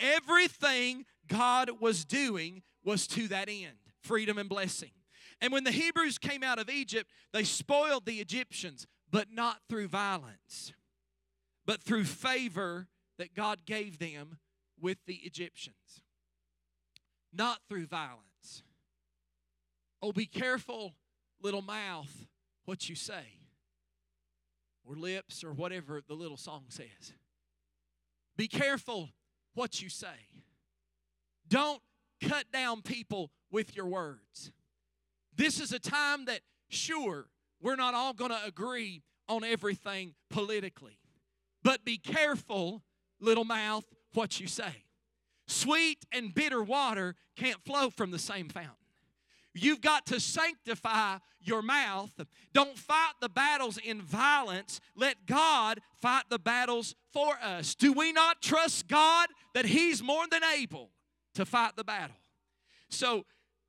Everything 0.00 1.04
God 1.26 1.70
was 1.80 2.04
doing 2.04 2.62
was 2.84 3.06
to 3.08 3.28
that 3.28 3.48
end 3.48 3.76
freedom 4.02 4.38
and 4.38 4.48
blessing. 4.48 4.90
And 5.40 5.52
when 5.52 5.64
the 5.64 5.70
Hebrews 5.70 6.18
came 6.18 6.42
out 6.42 6.58
of 6.58 6.70
Egypt, 6.70 7.10
they 7.32 7.44
spoiled 7.44 8.06
the 8.06 8.20
Egyptians, 8.20 8.86
but 9.10 9.28
not 9.30 9.58
through 9.68 9.88
violence, 9.88 10.72
but 11.66 11.82
through 11.82 12.04
favor 12.04 12.88
that 13.18 13.34
God 13.34 13.66
gave 13.66 13.98
them 13.98 14.38
with 14.80 14.98
the 15.06 15.16
Egyptians. 15.24 16.02
Not 17.32 17.58
through 17.68 17.86
violence. 17.86 18.27
Oh, 20.00 20.12
be 20.12 20.26
careful, 20.26 20.94
little 21.42 21.62
mouth, 21.62 22.26
what 22.64 22.88
you 22.88 22.94
say, 22.94 23.38
or 24.84 24.94
lips, 24.94 25.42
or 25.42 25.52
whatever 25.52 26.00
the 26.06 26.14
little 26.14 26.36
song 26.36 26.64
says. 26.68 27.12
Be 28.36 28.46
careful 28.46 29.10
what 29.54 29.82
you 29.82 29.88
say. 29.88 30.28
Don't 31.48 31.82
cut 32.22 32.44
down 32.52 32.82
people 32.82 33.30
with 33.50 33.74
your 33.74 33.86
words. 33.86 34.52
This 35.34 35.60
is 35.60 35.72
a 35.72 35.78
time 35.78 36.26
that, 36.26 36.40
sure, 36.68 37.26
we're 37.60 37.76
not 37.76 37.94
all 37.94 38.12
going 38.12 38.30
to 38.30 38.44
agree 38.44 39.02
on 39.28 39.44
everything 39.44 40.14
politically, 40.30 40.98
but 41.62 41.84
be 41.84 41.98
careful, 41.98 42.82
little 43.20 43.44
mouth, 43.44 43.84
what 44.14 44.40
you 44.40 44.46
say. 44.46 44.84
Sweet 45.46 46.04
and 46.12 46.34
bitter 46.34 46.62
water 46.62 47.16
can't 47.36 47.62
flow 47.64 47.90
from 47.90 48.10
the 48.10 48.18
same 48.18 48.48
fountain. 48.48 48.74
You've 49.60 49.80
got 49.80 50.06
to 50.06 50.20
sanctify 50.20 51.18
your 51.40 51.62
mouth. 51.62 52.12
Don't 52.52 52.76
fight 52.76 53.14
the 53.20 53.28
battles 53.28 53.78
in 53.78 54.02
violence. 54.02 54.80
Let 54.94 55.26
God 55.26 55.80
fight 56.00 56.24
the 56.28 56.38
battles 56.38 56.94
for 57.12 57.34
us. 57.42 57.74
Do 57.74 57.92
we 57.92 58.12
not 58.12 58.42
trust 58.42 58.88
God 58.88 59.28
that 59.54 59.66
He's 59.66 60.02
more 60.02 60.24
than 60.30 60.42
able 60.44 60.90
to 61.34 61.44
fight 61.44 61.76
the 61.76 61.84
battle? 61.84 62.16
So, 62.90 63.24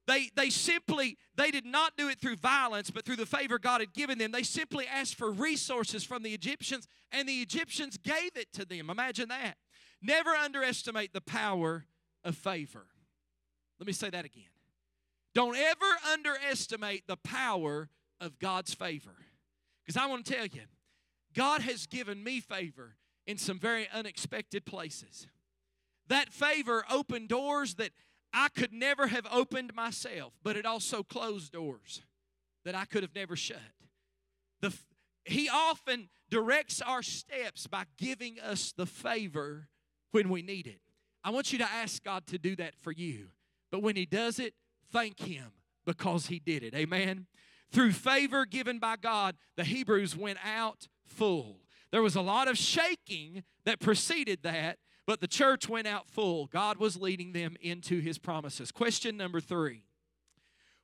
they, 0.07 0.31
they 0.35 0.49
simply 0.49 1.17
they 1.35 1.51
did 1.51 1.65
not 1.65 1.95
do 1.95 2.09
it 2.09 2.19
through 2.19 2.37
violence 2.37 2.89
but 2.89 3.05
through 3.05 3.17
the 3.17 3.27
favor 3.27 3.59
god 3.59 3.79
had 3.79 3.93
given 3.93 4.17
them 4.17 4.31
they 4.31 4.41
simply 4.41 4.87
asked 4.87 5.13
for 5.13 5.29
resources 5.29 6.03
from 6.03 6.23
the 6.23 6.33
egyptians 6.33 6.87
and 7.11 7.29
the 7.29 7.41
egyptians 7.43 7.95
gave 7.95 8.35
it 8.35 8.51
to 8.53 8.65
them 8.65 8.89
imagine 8.89 9.29
that 9.29 9.53
never 10.01 10.31
underestimate 10.31 11.13
the 11.13 11.21
power 11.21 11.85
of 12.23 12.35
favor 12.35 12.87
let 13.79 13.85
me 13.85 13.93
say 13.93 14.09
that 14.09 14.25
again 14.25 14.49
don't 15.33 15.55
ever 15.55 15.85
underestimate 16.11 17.07
the 17.07 17.17
power 17.17 17.89
of 18.19 18.39
God's 18.39 18.73
favor. 18.73 19.15
Because 19.85 20.01
I 20.01 20.07
want 20.07 20.25
to 20.25 20.33
tell 20.33 20.45
you, 20.45 20.63
God 21.35 21.61
has 21.61 21.85
given 21.85 22.23
me 22.23 22.39
favor 22.39 22.95
in 23.25 23.37
some 23.37 23.59
very 23.59 23.87
unexpected 23.93 24.65
places. 24.65 25.27
That 26.07 26.31
favor 26.31 26.83
opened 26.89 27.29
doors 27.29 27.75
that 27.75 27.91
I 28.33 28.49
could 28.49 28.73
never 28.73 29.07
have 29.07 29.27
opened 29.31 29.73
myself, 29.75 30.33
but 30.43 30.55
it 30.55 30.65
also 30.65 31.03
closed 31.03 31.51
doors 31.51 32.01
that 32.65 32.75
I 32.75 32.85
could 32.85 33.03
have 33.03 33.15
never 33.15 33.35
shut. 33.35 33.57
The, 34.61 34.75
he 35.25 35.49
often 35.49 36.09
directs 36.29 36.81
our 36.81 37.01
steps 37.01 37.67
by 37.67 37.85
giving 37.97 38.39
us 38.39 38.73
the 38.75 38.85
favor 38.85 39.67
when 40.11 40.29
we 40.29 40.41
need 40.41 40.67
it. 40.67 40.81
I 41.23 41.31
want 41.31 41.51
you 41.51 41.59
to 41.59 41.71
ask 41.71 42.03
God 42.03 42.25
to 42.27 42.37
do 42.37 42.55
that 42.57 42.75
for 42.75 42.91
you. 42.91 43.27
But 43.71 43.81
when 43.83 43.95
He 43.95 44.05
does 44.05 44.39
it, 44.39 44.53
thank 44.91 45.19
Him 45.19 45.51
because 45.85 46.27
He 46.27 46.39
did 46.39 46.63
it. 46.63 46.73
Amen. 46.73 47.27
Through 47.71 47.91
favor 47.91 48.45
given 48.45 48.79
by 48.79 48.95
God, 48.95 49.35
the 49.55 49.63
Hebrews 49.63 50.15
went 50.15 50.39
out 50.43 50.87
full. 51.05 51.61
There 51.91 52.01
was 52.01 52.15
a 52.15 52.21
lot 52.21 52.47
of 52.47 52.57
shaking 52.57 53.43
that 53.65 53.79
preceded 53.79 54.43
that, 54.43 54.77
but 55.05 55.21
the 55.21 55.27
church 55.27 55.69
went 55.69 55.87
out 55.87 56.07
full. 56.07 56.47
God 56.47 56.77
was 56.77 56.97
leading 56.97 57.31
them 57.31 57.55
into 57.61 57.99
His 57.99 58.17
promises. 58.17 58.71
Question 58.71 59.17
number 59.17 59.39
three 59.39 59.83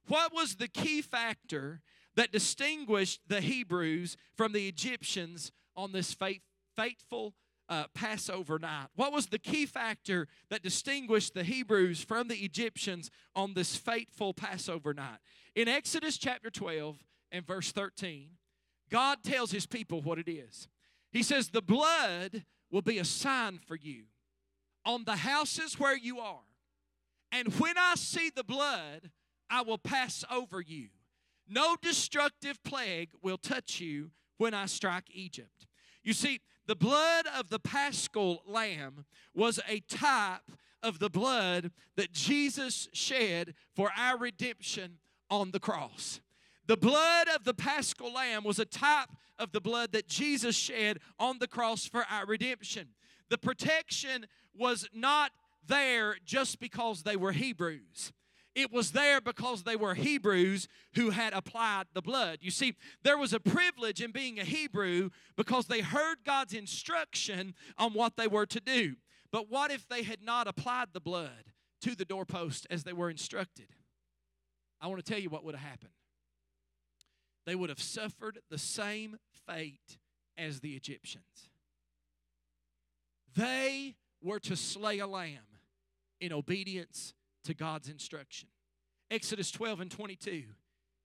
What 0.07 0.33
was 0.33 0.55
the 0.55 0.67
key 0.67 1.01
factor 1.01 1.81
that 2.15 2.31
distinguished 2.31 3.21
the 3.27 3.41
Hebrews 3.41 4.17
from 4.35 4.53
the 4.53 4.67
Egyptians 4.67 5.51
on 5.75 5.91
this 5.91 6.13
faith, 6.13 6.41
faithful 6.75 7.33
uh, 7.69 7.85
Passover 7.93 8.59
night? 8.59 8.87
What 8.95 9.11
was 9.11 9.27
the 9.27 9.39
key 9.39 9.65
factor 9.65 10.27
that 10.49 10.63
distinguished 10.63 11.33
the 11.33 11.43
Hebrews 11.43 12.03
from 12.03 12.27
the 12.27 12.37
Egyptians 12.37 13.09
on 13.35 13.53
this 13.53 13.75
fateful 13.75 14.33
Passover 14.33 14.93
night? 14.93 15.19
In 15.55 15.67
Exodus 15.67 16.17
chapter 16.17 16.49
12 16.49 16.97
and 17.31 17.45
verse 17.45 17.71
13, 17.71 18.29
God 18.89 19.23
tells 19.23 19.51
his 19.51 19.65
people 19.65 20.01
what 20.01 20.19
it 20.19 20.29
is. 20.29 20.67
He 21.11 21.23
says, 21.23 21.49
The 21.49 21.61
blood 21.61 22.43
will 22.71 22.81
be 22.81 22.97
a 22.97 23.05
sign 23.05 23.59
for 23.65 23.75
you 23.75 24.03
on 24.85 25.03
the 25.05 25.15
houses 25.15 25.79
where 25.79 25.97
you 25.97 26.19
are. 26.19 26.43
And 27.31 27.53
when 27.55 27.77
I 27.77 27.95
see 27.95 28.29
the 28.29 28.43
blood, 28.43 29.11
I 29.49 29.61
will 29.61 29.77
pass 29.77 30.23
over 30.31 30.61
you. 30.61 30.89
No 31.47 31.75
destructive 31.81 32.63
plague 32.63 33.09
will 33.21 33.37
touch 33.37 33.79
you 33.79 34.11
when 34.37 34.53
I 34.53 34.65
strike 34.65 35.05
Egypt. 35.11 35.67
You 36.03 36.13
see, 36.13 36.41
the 36.67 36.75
blood 36.75 37.25
of 37.37 37.49
the 37.49 37.59
paschal 37.59 38.43
lamb 38.47 39.05
was 39.33 39.59
a 39.67 39.79
type 39.81 40.51
of 40.81 40.99
the 40.99 41.09
blood 41.09 41.71
that 41.95 42.11
Jesus 42.11 42.87
shed 42.93 43.53
for 43.75 43.91
our 43.97 44.17
redemption 44.17 44.97
on 45.29 45.51
the 45.51 45.59
cross. 45.59 46.21
The 46.67 46.77
blood 46.77 47.27
of 47.27 47.43
the 47.43 47.53
paschal 47.53 48.13
lamb 48.13 48.43
was 48.43 48.59
a 48.59 48.65
type 48.65 49.09
of 49.37 49.51
the 49.51 49.61
blood 49.61 49.91
that 49.91 50.07
Jesus 50.07 50.55
shed 50.55 50.99
on 51.19 51.39
the 51.39 51.47
cross 51.47 51.85
for 51.85 52.05
our 52.09 52.25
redemption. 52.25 52.89
The 53.29 53.37
protection 53.37 54.25
was 54.57 54.87
not 54.93 55.31
there 55.67 56.17
just 56.25 56.59
because 56.59 57.03
they 57.03 57.15
were 57.15 57.31
Hebrews. 57.31 58.13
It 58.55 58.71
was 58.71 58.93
there 58.93 59.19
because 59.19 59.63
they 59.63 59.75
were 59.75 59.95
Hebrews 59.95 60.69
who 60.93 61.09
had 61.09 61.33
applied 61.33 61.87
the 61.93 62.01
blood. 62.01 62.39
You 62.41 62.51
see, 62.51 62.75
there 63.03 63.17
was 63.17 63.33
a 63.33 63.39
privilege 63.39 64.01
in 64.01 64.11
being 64.11 64.39
a 64.39 64.45
Hebrew 64.45 65.09
because 65.35 65.67
they 65.67 65.81
heard 65.81 66.19
God's 66.25 66.53
instruction 66.53 67.53
on 67.77 67.93
what 67.93 68.15
they 68.15 68.27
were 68.27 68.45
to 68.45 68.61
do. 68.61 68.95
But 69.29 69.51
what 69.51 69.71
if 69.71 69.85
they 69.89 70.03
had 70.03 70.21
not 70.23 70.47
applied 70.47 70.93
the 70.93 71.01
blood 71.01 71.51
to 71.81 71.95
the 71.95 72.05
doorpost 72.05 72.65
as 72.69 72.83
they 72.83 72.93
were 72.93 73.09
instructed? 73.09 73.67
I 74.79 74.87
want 74.87 75.03
to 75.03 75.11
tell 75.11 75.21
you 75.21 75.29
what 75.29 75.43
would 75.43 75.55
have 75.55 75.69
happened. 75.69 75.91
They 77.45 77.55
would 77.55 77.69
have 77.69 77.81
suffered 77.81 78.39
the 78.49 78.57
same 78.57 79.17
fate 79.47 79.97
as 80.37 80.61
the 80.61 80.75
Egyptians. 80.75 81.49
They 83.35 83.95
were 84.21 84.39
to 84.39 84.55
slay 84.55 84.99
a 84.99 85.07
lamb 85.07 85.59
in 86.21 86.31
obedience 86.31 87.13
to 87.45 87.53
God's 87.53 87.89
instruction. 87.89 88.49
Exodus 89.09 89.51
12 89.51 89.81
and 89.81 89.91
22 89.91 90.43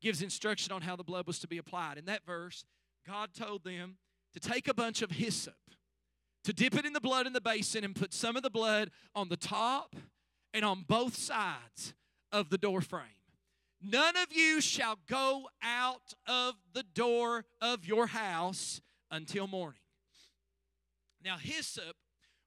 gives 0.00 0.22
instruction 0.22 0.72
on 0.72 0.82
how 0.82 0.96
the 0.96 1.04
blood 1.04 1.26
was 1.26 1.38
to 1.40 1.48
be 1.48 1.58
applied. 1.58 1.98
In 1.98 2.06
that 2.06 2.24
verse, 2.26 2.64
God 3.06 3.30
told 3.34 3.64
them 3.64 3.96
to 4.32 4.40
take 4.40 4.68
a 4.68 4.74
bunch 4.74 5.02
of 5.02 5.10
hyssop, 5.10 5.54
to 6.44 6.52
dip 6.52 6.74
it 6.74 6.86
in 6.86 6.92
the 6.92 7.00
blood 7.00 7.26
in 7.26 7.32
the 7.32 7.40
basin, 7.40 7.84
and 7.84 7.94
put 7.94 8.14
some 8.14 8.36
of 8.36 8.42
the 8.42 8.50
blood 8.50 8.90
on 9.14 9.28
the 9.28 9.36
top 9.36 9.96
and 10.54 10.64
on 10.64 10.84
both 10.86 11.16
sides 11.16 11.94
of 12.32 12.50
the 12.50 12.58
door 12.58 12.80
frame. 12.80 13.04
None 13.82 14.16
of 14.16 14.32
you 14.32 14.60
shall 14.60 14.98
go 15.08 15.48
out 15.62 16.14
of 16.26 16.54
the 16.74 16.82
door 16.82 17.44
of 17.60 17.86
your 17.86 18.08
house 18.08 18.80
until 19.10 19.46
morning. 19.46 19.80
Now, 21.24 21.36
hyssop 21.38 21.96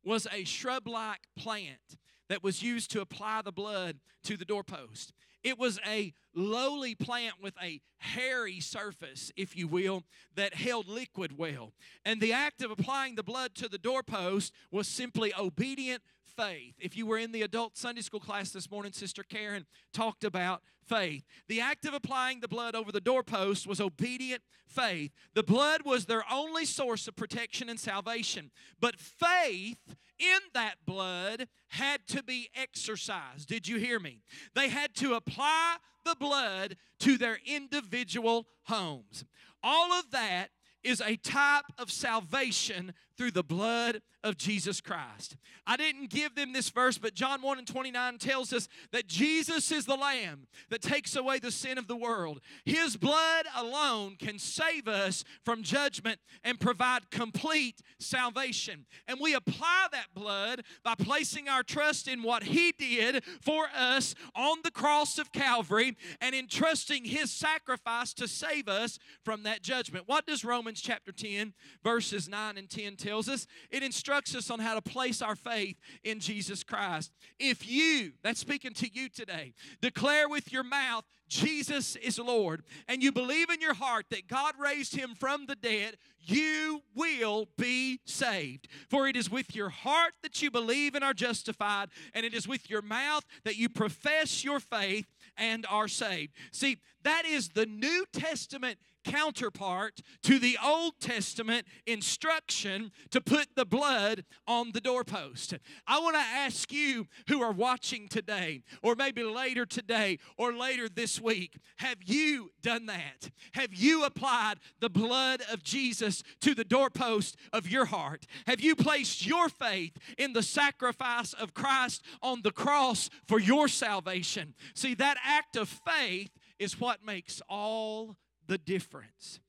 was 0.04 0.28
a 0.32 0.44
shrub 0.44 0.88
like 0.88 1.22
plant 1.38 1.98
that 2.30 2.44
was 2.44 2.64
used 2.64 2.92
to 2.92 3.02
apply 3.02 3.42
the 3.42 3.52
blood 3.52 4.00
to 4.24 4.38
the 4.38 4.46
doorpost. 4.46 5.14
It 5.44 5.60
was 5.60 5.80
a 5.86 6.14
lowly 6.34 6.96
plant 6.96 7.36
with 7.42 7.54
a 7.62 7.82
hairy 7.98 8.60
surface, 8.62 9.32
if 9.36 9.58
you 9.58 9.68
will, 9.68 10.04
that 10.36 10.54
held 10.54 10.88
liquid 10.88 11.38
well. 11.38 11.74
And 12.06 12.22
the 12.22 12.32
act 12.32 12.62
of 12.62 12.72
applying 12.72 13.16
the 13.16 13.24
blood 13.24 13.54
to 13.56 13.68
the 13.68 13.78
doorpost 13.78 14.54
was 14.72 14.88
simply 14.88 15.34
obedient 15.38 16.02
faith. 16.24 16.76
If 16.80 16.96
you 16.96 17.06
were 17.06 17.18
in 17.18 17.34
the 17.34 17.42
adult 17.42 17.78
Sunday 17.78 18.02
school 18.02 18.20
class 18.20 18.52
this 18.52 18.72
morning, 18.72 18.94
Sister 18.94 19.24
Karen 19.24 19.66
talked 19.94 20.24
about 20.24 20.62
faith. 20.86 21.24
The 21.48 21.62
act 21.62 21.86
of 21.86 21.94
applying 21.94 22.40
the 22.40 22.48
blood 22.48 22.76
over 22.76 22.92
the 22.92 23.02
doorpost 23.02 23.68
was 23.68 23.82
obedient 23.82 24.44
faith. 24.68 25.12
The 25.34 25.44
blood 25.44 25.82
was 25.86 26.06
their 26.06 26.24
only 26.32 26.66
source 26.66 27.08
of 27.08 27.16
protection 27.16 27.70
and 27.70 27.80
salvation. 27.80 28.52
But 28.80 29.00
faith 29.00 29.96
in 30.20 30.40
that 30.54 30.76
blood 30.86 31.48
had 31.70 32.08
to 32.08 32.24
be 32.24 32.50
exercised. 32.56 33.48
Did 33.48 33.68
you 33.68 33.78
hear 33.78 34.00
me? 34.00 34.22
They 34.56 34.70
had 34.70 34.94
to 34.96 35.14
apply 35.16 35.78
the 36.06 36.16
blood 36.16 36.76
to 37.00 37.18
their 37.18 37.40
individual 37.46 38.48
homes. 38.64 39.26
All 39.64 39.94
of 39.94 40.12
that 40.12 40.50
is 40.84 41.02
a 41.02 41.16
type 41.16 41.66
of 41.78 41.92
salvation 41.92 42.94
through 43.18 43.32
the 43.32 43.44
blood 43.44 44.02
of 44.24 44.38
Jesus 44.38 44.80
Christ. 44.80 45.36
I 45.68 45.76
didn't 45.76 46.10
give 46.10 46.36
them 46.36 46.54
this 46.54 46.70
verse, 46.70 46.98
but 46.98 47.14
John 47.14 47.42
1 47.42 47.58
and 47.58 47.68
29 47.68 48.18
tells 48.18 48.54
us 48.54 48.70
that 48.92 49.08
Jesus 49.08 49.72
is 49.72 49.86
the 49.86 49.96
Lamb 49.96 50.48
that 50.70 50.82
takes 50.82 51.16
away 51.16 51.40
the 51.40 51.52
sin 51.52 51.78
of 51.78 51.88
the 51.88 51.96
world. 51.96 52.40
His 52.64 52.96
blood 52.96 53.46
alone 53.56 54.16
can 54.18 54.40
save 54.40 54.88
us 54.88 55.24
from 55.44 55.62
judgment 55.62 56.20
and 56.44 56.60
provide 56.60 57.12
complete 57.12 57.82
salvation. 58.00 58.86
And 59.08 59.20
we 59.20 59.34
apply 59.34 59.88
that 59.92 60.14
blood 60.14 60.64
by 60.84 60.96
placing 60.96 61.50
our 61.50 61.64
trust 61.64 62.08
in 62.08 62.24
what 62.24 62.44
He 62.44 62.72
did 62.72 63.24
for 63.42 63.68
us 63.76 64.16
on 64.36 64.60
the 64.64 64.72
cross 64.72 65.18
of 65.18 65.34
Calvary 65.34 65.98
and 66.22 66.34
entrusting 66.34 67.06
His 67.06 67.30
sacrifice 67.30 68.14
to 68.14 68.28
save 68.28 68.70
us 68.70 69.00
from 69.26 69.44
that 69.44 69.62
judgment. 69.62 70.08
What 70.08 70.26
does 70.26 70.46
Romans 70.46 70.82
chapter 70.82 71.12
10, 71.12 71.54
verses 71.84 72.30
9 72.30 72.58
and 72.58 72.70
10 72.70 72.96
tells 73.04 73.30
us? 73.30 73.46
It 73.70 73.84
instructs 73.84 74.36
us 74.36 74.50
on 74.50 74.60
how 74.60 74.76
to 74.76 74.82
place 74.82 75.22
our 75.22 75.36
faith 75.36 75.78
in 76.04 76.20
Jesus 76.20 76.64
Christ. 76.64 77.12
If 77.40 77.70
you, 77.70 78.14
that's 78.24 78.40
speaking 78.40 78.74
to 78.76 78.90
you 78.92 79.10
today, 79.10 79.54
declare 79.82 80.30
with 80.30 80.52
your 80.52 80.64
mouth, 80.64 81.04
Jesus 81.28 81.96
is 81.96 82.20
Lord, 82.20 82.64
and 82.88 83.02
you 83.02 83.12
believe 83.12 83.50
in 83.50 83.60
your 83.60 83.74
heart 83.74 84.06
that 84.12 84.28
God 84.28 84.54
raised 84.60 84.96
him 84.96 85.16
from 85.16 85.46
the 85.46 85.56
dead, 85.56 85.98
you 86.20 86.82
will 86.96 87.48
be 87.58 88.00
saved. 88.06 88.68
For 88.90 89.08
it 89.08 89.16
is 89.16 89.32
with 89.32 89.56
your 89.56 89.70
heart 89.70 90.14
that 90.22 90.42
you 90.42 90.52
believe 90.52 90.96
and 90.96 91.04
are 91.04 91.14
justified, 91.14 91.90
and 92.14 92.26
it 92.26 92.34
is 92.34 92.48
with 92.48 92.70
your 92.70 92.82
mouth 92.82 93.26
that 93.44 93.58
you 93.58 93.68
profess 93.68 94.44
your 94.44 94.60
faith 94.60 95.08
and 95.38 95.66
are 95.70 95.88
saved. 95.88 96.34
See, 96.52 96.78
that 97.04 97.26
is 97.26 97.50
the 97.50 97.66
New 97.66 98.06
Testament 98.14 98.78
counterpart 99.04 100.02
to 100.24 100.40
the 100.40 100.58
Old 100.64 100.94
Testament 101.00 101.66
instruction 101.86 102.92
to 103.12 103.22
put 103.22 103.48
the 103.56 103.66
blood 103.66 104.24
on 104.48 104.72
the 104.72 104.82
doorpost. 104.82 105.54
I 105.88 106.00
want 106.00 106.16
to 106.16 106.22
ask 106.22 106.72
you 106.72 107.08
who 107.28 107.42
are 107.42 107.52
watching 107.52 108.08
today, 108.08 108.64
or 108.82 108.96
maybe 108.96 109.24
later 109.24 109.66
today, 109.66 110.20
or 110.38 110.54
later 110.54 110.90
this 110.90 111.20
week 111.22 111.58
have 111.78 111.98
you 112.06 112.52
done 112.62 112.86
that? 112.86 113.30
Have 113.54 113.74
you 113.74 114.04
applied 114.04 114.56
the 114.80 114.90
blood 114.90 115.42
of 115.52 115.64
Jesus 115.64 116.24
to 116.42 116.56
the 116.56 116.64
doorpost 116.64 117.36
of 117.52 117.70
your 117.70 117.86
heart? 117.86 118.26
Have 118.48 118.62
you 118.62 118.76
placed 118.76 119.26
your 119.26 119.50
faith 119.50 119.98
in 120.18 120.34
the 120.34 120.44
sacrifice 120.44 121.34
of 121.34 121.54
Christ 121.54 122.04
on 122.22 122.42
the 122.42 122.52
cross 122.52 123.10
for 123.28 123.40
your 123.40 123.68
salvation? 123.68 124.54
See, 124.76 124.94
that 124.96 125.18
act 125.24 125.56
of 125.56 125.68
faith 125.68 126.32
is 126.60 126.80
what 126.80 127.06
makes 127.06 127.42
all 127.50 128.18
the 128.54 128.58
difference. 128.60 129.40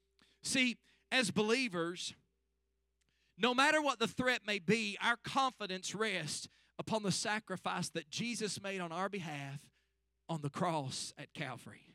See, 0.43 0.79
as 1.13 1.31
believers, 1.31 2.15
no 3.37 3.53
matter 3.53 3.83
what 3.83 3.99
the 3.99 4.09
threat 4.09 4.41
may 4.47 4.59
be, 4.59 4.97
our 5.05 5.19
confidence 5.23 5.95
rests 5.95 6.49
upon 6.79 7.03
the 7.03 7.13
sacrifice 7.13 7.91
that 7.91 8.09
Jesus 8.09 8.63
made 8.63 8.81
on 8.81 8.93
our 8.93 9.11
behalf 9.11 9.61
on 10.27 10.41
the 10.41 10.49
cross 10.49 11.13
at 11.19 11.35
Calvary. 11.35 11.93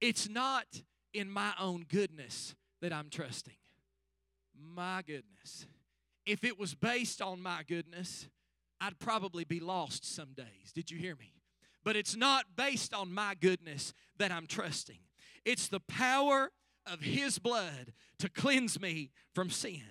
It's 0.00 0.28
not 0.28 0.82
in 1.14 1.30
my 1.30 1.52
own 1.60 1.84
goodness 1.88 2.56
that 2.82 2.92
I'm 2.92 3.08
trusting. 3.08 3.54
My 4.60 5.02
goodness. 5.06 5.64
If 6.26 6.42
it 6.42 6.58
was 6.58 6.74
based 6.74 7.22
on 7.22 7.40
my 7.40 7.62
goodness, 7.68 8.26
I'd 8.80 8.98
probably 8.98 9.44
be 9.44 9.60
lost 9.60 10.12
some 10.12 10.32
days. 10.32 10.72
Did 10.74 10.90
you 10.90 10.98
hear 10.98 11.14
me? 11.14 11.34
But 11.84 11.94
it's 11.94 12.16
not 12.16 12.46
based 12.56 12.92
on 12.92 13.14
my 13.14 13.36
goodness 13.40 13.94
that 14.18 14.32
I'm 14.32 14.48
trusting. 14.48 14.98
It's 15.44 15.68
the 15.68 15.80
power 15.80 16.52
of 16.86 17.00
His 17.00 17.38
blood 17.38 17.92
to 18.18 18.28
cleanse 18.28 18.80
me 18.80 19.10
from 19.34 19.50
sin. 19.50 19.82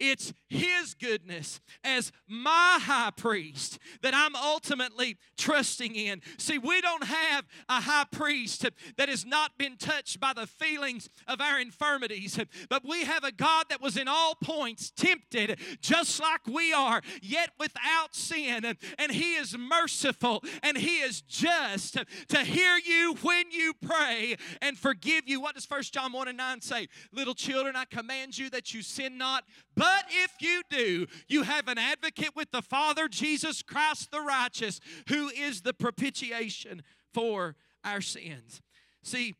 It's 0.00 0.32
His 0.48 0.94
goodness 0.94 1.60
as 1.84 2.10
my 2.26 2.78
high 2.80 3.10
priest 3.14 3.78
that 4.02 4.14
I'm 4.14 4.34
ultimately 4.34 5.18
trusting 5.36 5.94
in. 5.94 6.22
See, 6.38 6.58
we 6.58 6.80
don't 6.80 7.04
have 7.04 7.44
a 7.68 7.80
high 7.82 8.06
priest 8.10 8.66
that 8.96 9.08
has 9.08 9.26
not 9.26 9.58
been 9.58 9.76
touched 9.76 10.18
by 10.18 10.32
the 10.34 10.46
feelings 10.46 11.08
of 11.28 11.40
our 11.40 11.60
infirmities, 11.60 12.40
but 12.68 12.82
we 12.84 13.04
have 13.04 13.24
a 13.24 13.32
God 13.32 13.66
that 13.68 13.82
was 13.82 13.96
in 13.96 14.08
all 14.08 14.34
points 14.34 14.90
tempted 14.90 15.60
just 15.80 16.20
like 16.20 16.46
we 16.46 16.72
are, 16.72 17.02
yet 17.22 17.50
without 17.58 18.14
sin. 18.14 18.76
And 18.98 19.12
He 19.12 19.34
is 19.34 19.56
merciful 19.56 20.42
and 20.62 20.76
He 20.76 21.00
is 21.00 21.20
just 21.20 21.98
to 22.28 22.38
hear 22.38 22.78
you 22.78 23.16
when 23.22 23.50
you 23.50 23.74
pray 23.74 24.36
and 24.62 24.78
forgive 24.78 25.28
you. 25.28 25.40
What 25.40 25.54
does 25.54 25.66
First 25.66 25.92
John 25.92 26.12
1 26.12 26.28
and 26.28 26.38
9 26.38 26.60
say? 26.62 26.88
Little 27.12 27.34
children, 27.34 27.76
I 27.76 27.84
command 27.84 28.38
you 28.38 28.48
that 28.50 28.72
you 28.72 28.82
sin 28.82 29.18
not, 29.18 29.44
but 29.76 30.04
if 30.08 30.32
you 30.40 30.62
do, 30.70 31.06
you 31.28 31.42
have 31.42 31.68
an 31.68 31.78
advocate 31.78 32.34
with 32.34 32.50
the 32.50 32.62
Father, 32.62 33.08
Jesus 33.08 33.62
Christ 33.62 34.10
the 34.10 34.20
righteous, 34.20 34.80
who 35.08 35.28
is 35.28 35.62
the 35.62 35.72
propitiation 35.72 36.82
for 37.14 37.56
our 37.84 38.00
sins. 38.00 38.60
See, 39.02 39.34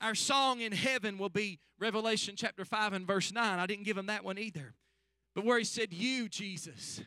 our 0.00 0.14
song 0.14 0.60
in 0.60 0.72
heaven 0.72 1.18
will 1.18 1.28
be 1.28 1.60
Revelation 1.78 2.34
chapter 2.36 2.64
5 2.64 2.92
and 2.92 3.06
verse 3.06 3.32
9. 3.32 3.58
I 3.58 3.66
didn't 3.66 3.84
give 3.84 3.98
him 3.98 4.06
that 4.06 4.24
one 4.24 4.38
either. 4.38 4.74
But 5.34 5.44
where 5.44 5.58
he 5.58 5.64
said, 5.64 5.92
You, 5.92 6.28
Jesus, 6.28 7.02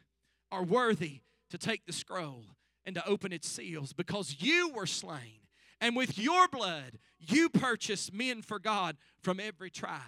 are 0.51 0.63
worthy 0.63 1.21
to 1.49 1.57
take 1.57 1.85
the 1.85 1.93
scroll 1.93 2.43
and 2.85 2.95
to 2.95 3.07
open 3.07 3.31
its 3.31 3.47
seals 3.47 3.93
because 3.93 4.37
you 4.39 4.69
were 4.69 4.85
slain. 4.85 5.39
And 5.79 5.95
with 5.95 6.17
your 6.17 6.47
blood, 6.47 6.99
you 7.19 7.49
purchased 7.49 8.13
men 8.13 8.41
for 8.41 8.59
God 8.59 8.97
from 9.21 9.39
every 9.39 9.69
tribe, 9.69 10.01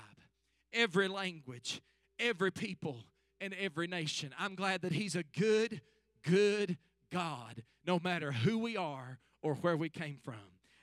every 0.74 1.08
language, 1.08 1.82
every 2.20 2.52
people 2.52 2.98
and 3.42 3.56
every 3.60 3.88
nation. 3.88 4.34
I'm 4.38 4.56
glad 4.56 4.82
that 4.82 4.92
He's 4.92 5.16
a 5.16 5.24
good, 5.24 5.82
good 6.24 6.78
God, 7.12 7.64
no 7.86 8.00
matter 8.00 8.32
who 8.32 8.60
we 8.60 8.78
are 8.78 9.20
or 9.42 9.56
where 9.56 9.78
we 9.78 9.90
came 9.90 10.18
from. 10.24 10.36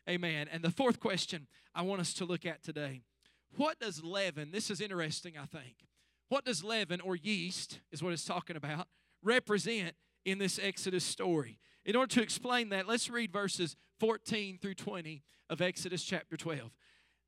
Amen. 0.09 0.49
And 0.51 0.63
the 0.63 0.71
fourth 0.71 1.01
question 1.01 1.47
I 1.75 1.83
want 1.83 2.01
us 2.01 2.15
to 2.15 2.25
look 2.25 2.47
at 2.47 2.63
today 2.63 3.03
what 3.57 3.79
does 3.79 4.03
leaven, 4.05 4.51
this 4.53 4.71
is 4.71 4.81
interesting, 4.81 5.35
I 5.41 5.47
think. 5.47 5.77
What 6.29 6.45
does 6.45 6.65
leaven 6.65 7.01
or 7.01 7.17
yeast, 7.17 7.81
is 7.93 8.03
what 8.03 8.13
it's 8.13 8.25
talking 8.25 8.57
about, 8.57 8.89
represent 9.23 9.95
in 10.25 10.39
this 10.39 10.59
Exodus 10.63 11.05
story? 11.05 11.59
In 11.85 11.97
order 11.97 12.13
to 12.15 12.23
explain 12.23 12.69
that, 12.71 12.89
let's 12.89 13.09
read 13.09 13.33
verses 13.33 13.77
14 14.01 14.59
through 14.59 14.75
20 14.75 15.23
of 15.49 15.61
Exodus 15.61 16.03
chapter 16.03 16.37
12. 16.37 16.71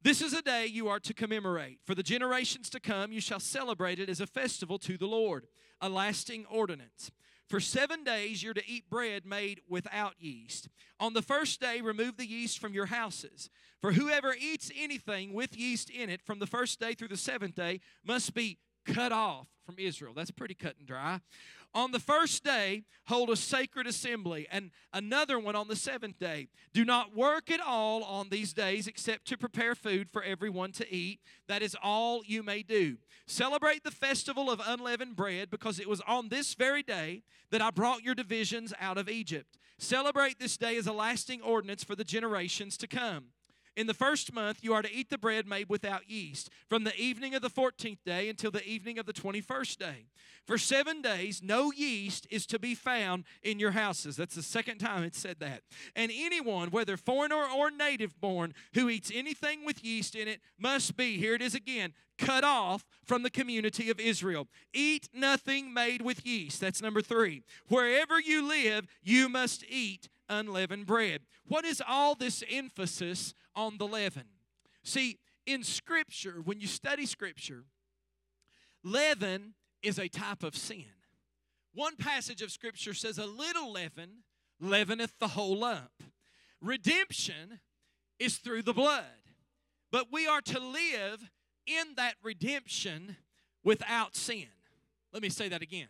This 0.01 0.23
is 0.23 0.33
a 0.33 0.43
day 0.43 0.67
you 0.67 0.89
are 0.89 1.01
to 1.01 1.13
commemorate. 1.13 1.81
For 1.85 1.95
the 1.95 2.05
generations 2.05 2.71
to 2.71 2.81
come, 2.81 3.11
you 3.11 3.21
shall 3.21 3.41
celebrate 3.41 3.99
it 3.99 4.09
as 4.09 4.21
a 4.21 4.27
festival 4.27 4.79
to 4.81 4.97
the 4.97 5.07
Lord, 5.07 5.47
a 5.81 5.89
lasting 5.89 6.47
ordinance. 6.47 7.11
For 7.49 7.61
seven 7.61 8.05
days 8.05 8.43
you're 8.43 8.55
to 8.55 8.69
eat 8.69 8.89
bread 8.91 9.27
made 9.27 9.61
without 9.69 10.15
yeast. 10.21 10.69
On 11.01 11.15
the 11.15 11.23
first 11.23 11.61
day, 11.61 11.81
remove 11.81 12.17
the 12.17 12.29
yeast 12.29 12.59
from 12.59 12.75
your 12.75 12.87
houses. 12.87 13.51
For 13.81 13.93
whoever 13.93 14.35
eats 14.39 14.71
anything 14.79 15.33
with 15.33 15.57
yeast 15.57 15.91
in 15.91 16.11
it 16.11 16.23
from 16.23 16.39
the 16.39 16.47
first 16.47 16.79
day 16.79 16.95
through 16.95 17.09
the 17.09 17.17
seventh 17.17 17.55
day 17.55 17.81
must 18.05 18.35
be 18.35 18.59
cut 18.85 19.13
off 19.13 19.49
from 19.65 19.77
Israel. 19.79 20.13
That's 20.15 20.31
pretty 20.31 20.55
cut 20.55 20.77
and 20.79 20.87
dry. 20.87 21.21
On 21.75 21.93
the 21.93 22.01
first 22.01 22.43
day, 22.43 22.85
hold 23.07 23.31
a 23.31 23.37
sacred 23.37 23.87
assembly, 23.87 24.47
and 24.51 24.71
another 24.93 25.39
one 25.39 25.55
on 25.55 25.69
the 25.69 25.77
seventh 25.77 26.19
day. 26.19 26.49
Do 26.73 26.85
not 26.85 27.15
work 27.15 27.51
at 27.51 27.61
all 27.61 28.03
on 28.03 28.31
these 28.31 28.53
days 28.53 28.87
except 28.87 29.27
to 29.27 29.37
prepare 29.37 29.75
food 29.75 30.09
for 30.11 30.23
everyone 30.23 30.73
to 30.73 30.93
eat. 30.93 31.21
That 31.47 31.63
is 31.63 31.77
all 31.83 32.23
you 32.25 32.43
may 32.43 32.63
do. 32.63 32.97
Celebrate 33.27 33.85
the 33.85 33.91
festival 33.91 34.51
of 34.51 34.61
unleavened 34.65 35.15
bread 35.15 35.51
because 35.51 35.79
it 35.79 35.89
was 35.89 36.01
on 36.07 36.31
this 36.31 36.55
very 36.55 36.83
day 36.83 37.23
that 37.51 37.63
I 37.63 37.71
brought 37.71 38.03
your 38.03 38.15
divisions 38.15 38.73
out 38.81 38.99
of 38.99 39.09
Egypt. 39.09 39.59
Celebrate 39.79 40.39
this 40.39 40.57
day 40.57 40.77
as 40.77 40.87
a 40.87 40.93
lasting 40.93 41.43
ordinance 41.43 41.85
for 41.85 41.95
the 41.95 42.05
generations 42.05 42.77
to 42.79 42.87
come. 42.87 43.27
In 43.79 43.87
the 43.87 43.95
first 43.95 44.33
month, 44.33 44.59
you 44.65 44.75
are 44.75 44.83
to 44.83 44.93
eat 44.93 45.09
the 45.09 45.17
bread 45.17 45.47
made 45.47 45.69
without 45.69 46.11
yeast, 46.11 46.51
from 46.69 46.83
the 46.83 46.97
evening 46.97 47.37
of 47.37 47.43
the 47.43 47.49
14th 47.49 48.03
day 48.05 48.29
until 48.29 48.51
the 48.51 48.67
evening 48.67 48.99
of 48.99 49.07
the 49.07 49.13
21st 49.13 49.79
day. 49.79 50.07
For 50.45 50.59
seven 50.59 51.01
days, 51.01 51.43
no 51.45 51.71
yeast 51.71 52.27
is 52.29 52.45
to 52.47 52.59
be 52.59 52.75
found 52.75 53.23
in 53.41 53.61
your 53.61 53.71
houses. 53.71 54.17
That's 54.17 54.35
the 54.35 54.43
second 54.43 54.79
time 54.79 55.05
it 55.05 55.15
said 55.15 55.37
that. 55.39 55.63
And 55.95 56.11
anyone, 56.13 56.73
whether 56.73 56.97
foreigner 56.97 57.37
or 57.57 57.71
native 57.71 58.21
born, 58.21 58.53
who 58.75 58.89
eats 58.89 59.13
anything 59.15 59.65
with 59.65 59.85
yeast 59.85 60.17
in 60.17 60.27
it 60.27 60.41
must 60.59 60.97
be, 60.97 61.17
here 61.17 61.35
it 61.35 61.43
is 61.43 61.55
again, 61.55 61.93
cut 62.19 62.43
off 62.43 62.85
from 63.05 63.23
the 63.23 63.31
community 63.31 63.91
of 63.91 64.01
Israel. 64.01 64.49
Eat 64.75 65.09
nothing 65.15 65.73
made 65.73 66.03
with 66.03 66.27
yeast. 66.27 66.61
That's 66.61 66.83
number 66.83 67.01
three. 67.01 67.45
Wherever 67.69 68.19
you 68.19 68.49
live, 68.49 68.89
you 69.05 69.29
must 69.29 69.65
eat 69.69 70.09
unleavened 70.29 70.87
bread. 70.87 71.23
What 71.47 71.65
is 71.65 71.83
all 71.87 72.15
this 72.15 72.43
emphasis 72.51 73.35
on 73.55 73.79
the 73.79 73.87
leaven? 73.87 74.25
See, 74.83 75.19
in 75.47 75.63
Scripture, 75.63 76.41
when 76.45 76.61
you 76.61 76.67
study 76.67 77.07
Scripture, 77.07 77.65
leaven 78.83 79.55
is 79.83 79.99
a 79.99 80.09
type 80.09 80.43
of 80.43 80.57
sin. 80.57 80.85
One 81.75 81.97
passage 81.97 82.43
of 82.43 82.51
Scripture 82.51 82.95
says, 82.95 83.19
A 83.19 83.27
little 83.27 83.73
leaven 83.73 84.25
leaveneth 84.61 85.13
the 85.19 85.29
whole 85.29 85.57
lump. 85.57 86.03
Redemption 86.61 87.61
is 88.19 88.37
through 88.39 88.63
the 88.63 88.73
blood, 88.73 89.05
but 89.93 90.07
we 90.13 90.27
are 90.27 90.41
to 90.41 90.59
live 90.59 91.31
in 91.67 91.95
that 91.97 92.15
redemption 92.23 93.17
without 93.63 94.17
sin. 94.17 94.49
Let 95.13 95.23
me 95.23 95.29
say 95.29 95.49
that 95.49 95.63
again. 95.63 95.89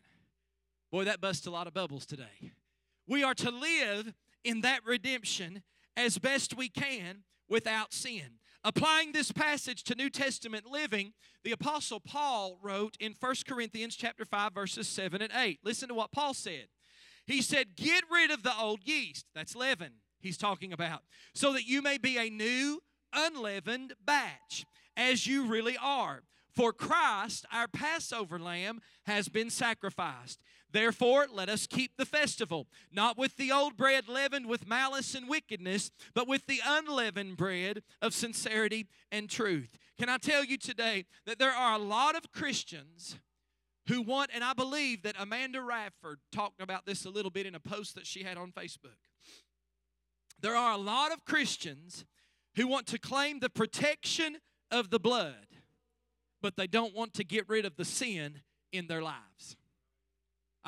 Boy, 0.91 1.05
that 1.05 1.21
busts 1.21 1.47
a 1.47 1.51
lot 1.51 1.67
of 1.67 1.75
bubbles 1.75 2.07
today. 2.07 2.53
We 3.07 3.23
are 3.23 3.35
to 3.35 3.51
live 3.51 4.13
in 4.49 4.63
that 4.63 4.81
redemption 4.87 5.63
as 5.95 6.17
best 6.17 6.57
we 6.57 6.71
can 6.71 7.19
without 7.51 7.93
sin. 7.93 8.39
Applying 8.65 9.13
this 9.13 9.31
passage 9.31 9.85
to 9.85 9.95
New 9.95 10.09
Testament 10.09 10.65
living, 10.65 11.13
the 11.45 11.53
apostle 11.53 12.01
Paul 12.01 12.59
wrote 12.63 12.97
in 12.99 13.15
1 13.21 13.35
Corinthians 13.47 13.95
chapter 13.95 14.25
5 14.25 14.55
verses 14.55 14.89
7 14.89 15.21
and 15.21 15.33
8. 15.35 15.61
Listen 15.63 15.89
to 15.89 15.95
what 15.95 16.13
Paul 16.13 16.33
said. 16.33 16.69
He 17.27 17.43
said, 17.43 17.77
"Get 17.77 18.05
rid 18.11 18.31
of 18.31 18.43
the 18.43 18.57
old 18.59 18.81
yeast, 18.85 19.27
that's 19.35 19.55
leaven 19.55 20.01
he's 20.19 20.39
talking 20.39 20.73
about, 20.73 21.03
so 21.35 21.53
that 21.53 21.67
you 21.67 21.83
may 21.83 21.99
be 21.99 22.17
a 22.17 22.31
new 22.31 22.83
unleavened 23.13 23.93
batch, 24.03 24.65
as 24.97 25.27
you 25.27 25.47
really 25.47 25.77
are. 25.77 26.25
For 26.57 26.73
Christ, 26.73 27.45
our 27.53 27.69
Passover 27.69 28.39
lamb, 28.39 28.81
has 29.05 29.29
been 29.29 29.51
sacrificed. 29.51 30.41
Therefore, 30.71 31.27
let 31.33 31.49
us 31.49 31.67
keep 31.67 31.97
the 31.97 32.05
festival, 32.05 32.67
not 32.93 33.17
with 33.17 33.37
the 33.37 33.51
old 33.51 33.77
bread 33.77 34.09
leavened 34.09 34.47
with 34.47 34.69
malice 34.69 35.15
and 35.15 35.29
wickedness, 35.29 35.91
but 36.15 36.29
with 36.29 36.47
the 36.47 36.61
unleavened 36.65 37.37
bread 37.37 37.83
of 38.03 38.13
sincerity 38.13 38.87
and 39.11 39.31
truth. 39.31 39.79
Can 39.99 40.09
I 40.09 40.19
tell 40.19 40.45
you 40.45 40.59
today 40.59 41.07
that 41.27 41.39
there 41.39 41.53
are 41.53 41.75
a 41.75 41.83
lot 41.83 42.17
of 42.17 42.31
Christians 42.33 43.17
who 43.89 44.03
want, 44.03 44.31
and 44.35 44.45
I 44.45 44.53
believe 44.53 45.03
that 45.03 45.17
Amanda 45.19 45.63
Radford 45.63 46.19
talked 46.31 46.61
about 46.61 46.85
this 46.85 47.07
a 47.07 47.11
little 47.11 47.31
bit 47.31 47.47
in 47.47 47.55
a 47.55 47.61
post 47.61 47.95
that 47.95 48.07
she 48.07 48.23
had 48.23 48.37
on 48.37 48.53
Facebook. 48.53 48.99
There 50.41 50.55
are 50.55 50.73
a 50.73 50.79
lot 50.79 51.13
of 51.13 51.25
Christians 51.25 52.05
who 52.57 52.69
want 52.69 52.87
to 52.89 52.99
claim 52.99 53.41
the 53.41 53.49
protection 53.49 54.37
of 54.71 54.91
the 54.91 55.01
blood, 55.01 55.47
but 56.43 56.57
they 56.57 56.67
don't 56.67 56.95
want 56.95 57.15
to 57.15 57.25
get 57.25 57.49
rid 57.49 57.65
of 57.65 57.77
the 57.77 57.85
sin 57.85 58.43
in 58.71 58.87
their 58.87 59.03
lives. 59.03 59.57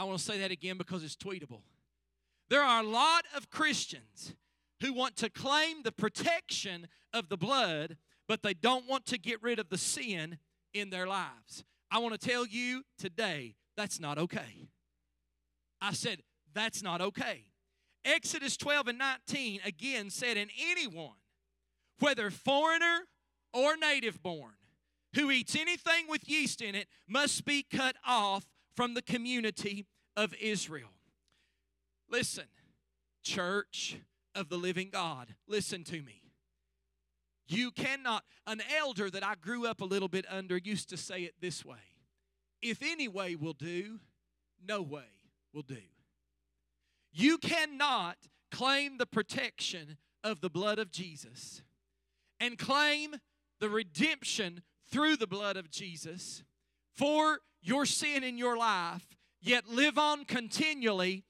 I 0.01 0.05
want 0.05 0.19
to 0.19 0.25
say 0.25 0.39
that 0.39 0.51
again 0.51 0.79
because 0.79 1.05
it's 1.05 1.15
tweetable. 1.15 1.61
There 2.49 2.63
are 2.63 2.81
a 2.81 2.87
lot 2.87 3.27
of 3.37 3.51
Christians 3.51 4.35
who 4.81 4.95
want 4.95 5.15
to 5.17 5.29
claim 5.29 5.83
the 5.83 5.93
protection 5.93 6.89
of 7.13 7.29
the 7.29 7.37
blood, 7.37 7.99
but 8.27 8.43
they 8.43 8.55
don't 8.55 8.89
want 8.89 9.05
to 9.07 9.19
get 9.19 9.43
rid 9.43 9.59
of 9.59 9.69
the 9.69 9.77
sin 9.77 10.39
in 10.73 10.89
their 10.89 11.07
lives. 11.07 11.65
I 11.91 11.99
want 11.99 12.19
to 12.19 12.29
tell 12.29 12.47
you 12.47 12.85
today 12.97 13.57
that's 13.77 14.01
not 14.01 14.17
okay. 14.17 14.71
I 15.83 15.93
said, 15.93 16.23
that's 16.55 16.83
not 16.83 17.03
okay. 17.03 17.45
Exodus 18.03 18.57
12 18.57 18.89
and 18.89 18.99
19 18.99 19.61
again 19.67 20.09
said, 20.09 20.39
And 20.39 20.51
anyone, 20.71 21.19
whether 21.99 22.31
foreigner 22.31 23.01
or 23.53 23.77
native 23.77 24.23
born, 24.23 24.55
who 25.15 25.31
eats 25.31 25.55
anything 25.55 26.07
with 26.09 26.27
yeast 26.27 26.63
in 26.63 26.75
it 26.75 26.89
must 27.07 27.45
be 27.45 27.63
cut 27.63 27.97
off 28.07 28.47
from 28.75 28.95
the 28.95 29.03
community 29.03 29.87
of 30.17 30.35
Israel. 30.41 30.91
Listen, 32.09 32.47
church 33.23 33.97
of 34.35 34.49
the 34.49 34.57
living 34.57 34.91
God, 34.91 35.35
listen 35.47 35.85
to 35.85 36.03
me. 36.03 36.23
You 37.47 37.73
cannot, 37.73 38.25
an 38.47 38.63
elder 38.79 39.11
that 39.11 39.25
I 39.25 39.35
grew 39.35 39.67
up 39.67 39.81
a 39.81 39.85
little 39.85 40.09
bit 40.09 40.25
under 40.31 40.57
used 40.57 40.89
to 40.91 40.97
say 40.97 41.23
it 41.23 41.35
this 41.41 41.65
way 41.65 41.79
if 42.63 42.83
any 42.83 43.09
way 43.09 43.37
will 43.37 43.55
do, 43.55 44.01
no 44.67 44.83
way 44.83 45.09
will 45.53 45.63
do. 45.63 45.79
You 47.13 47.39
cannot 47.39 48.17
claim 48.51 48.99
the 48.99 49.07
protection 49.07 49.97
of 50.23 50.41
the 50.41 50.51
blood 50.51 50.79
of 50.79 50.91
Jesus 50.91 51.63
and 52.39 52.59
claim 52.59 53.17
the 53.59 53.69
redemption 53.69 54.63
through 54.91 55.17
the 55.17 55.27
blood 55.27 55.57
of 55.57 55.71
Jesus 55.71 56.43
for 56.95 57.41
your 57.63 57.87
sin 57.87 58.25
in 58.25 58.39
your 58.39 58.57
life, 58.57 59.17
yet 59.41 59.69
live 59.69 59.99
on 59.99 60.25
continually 60.25 61.25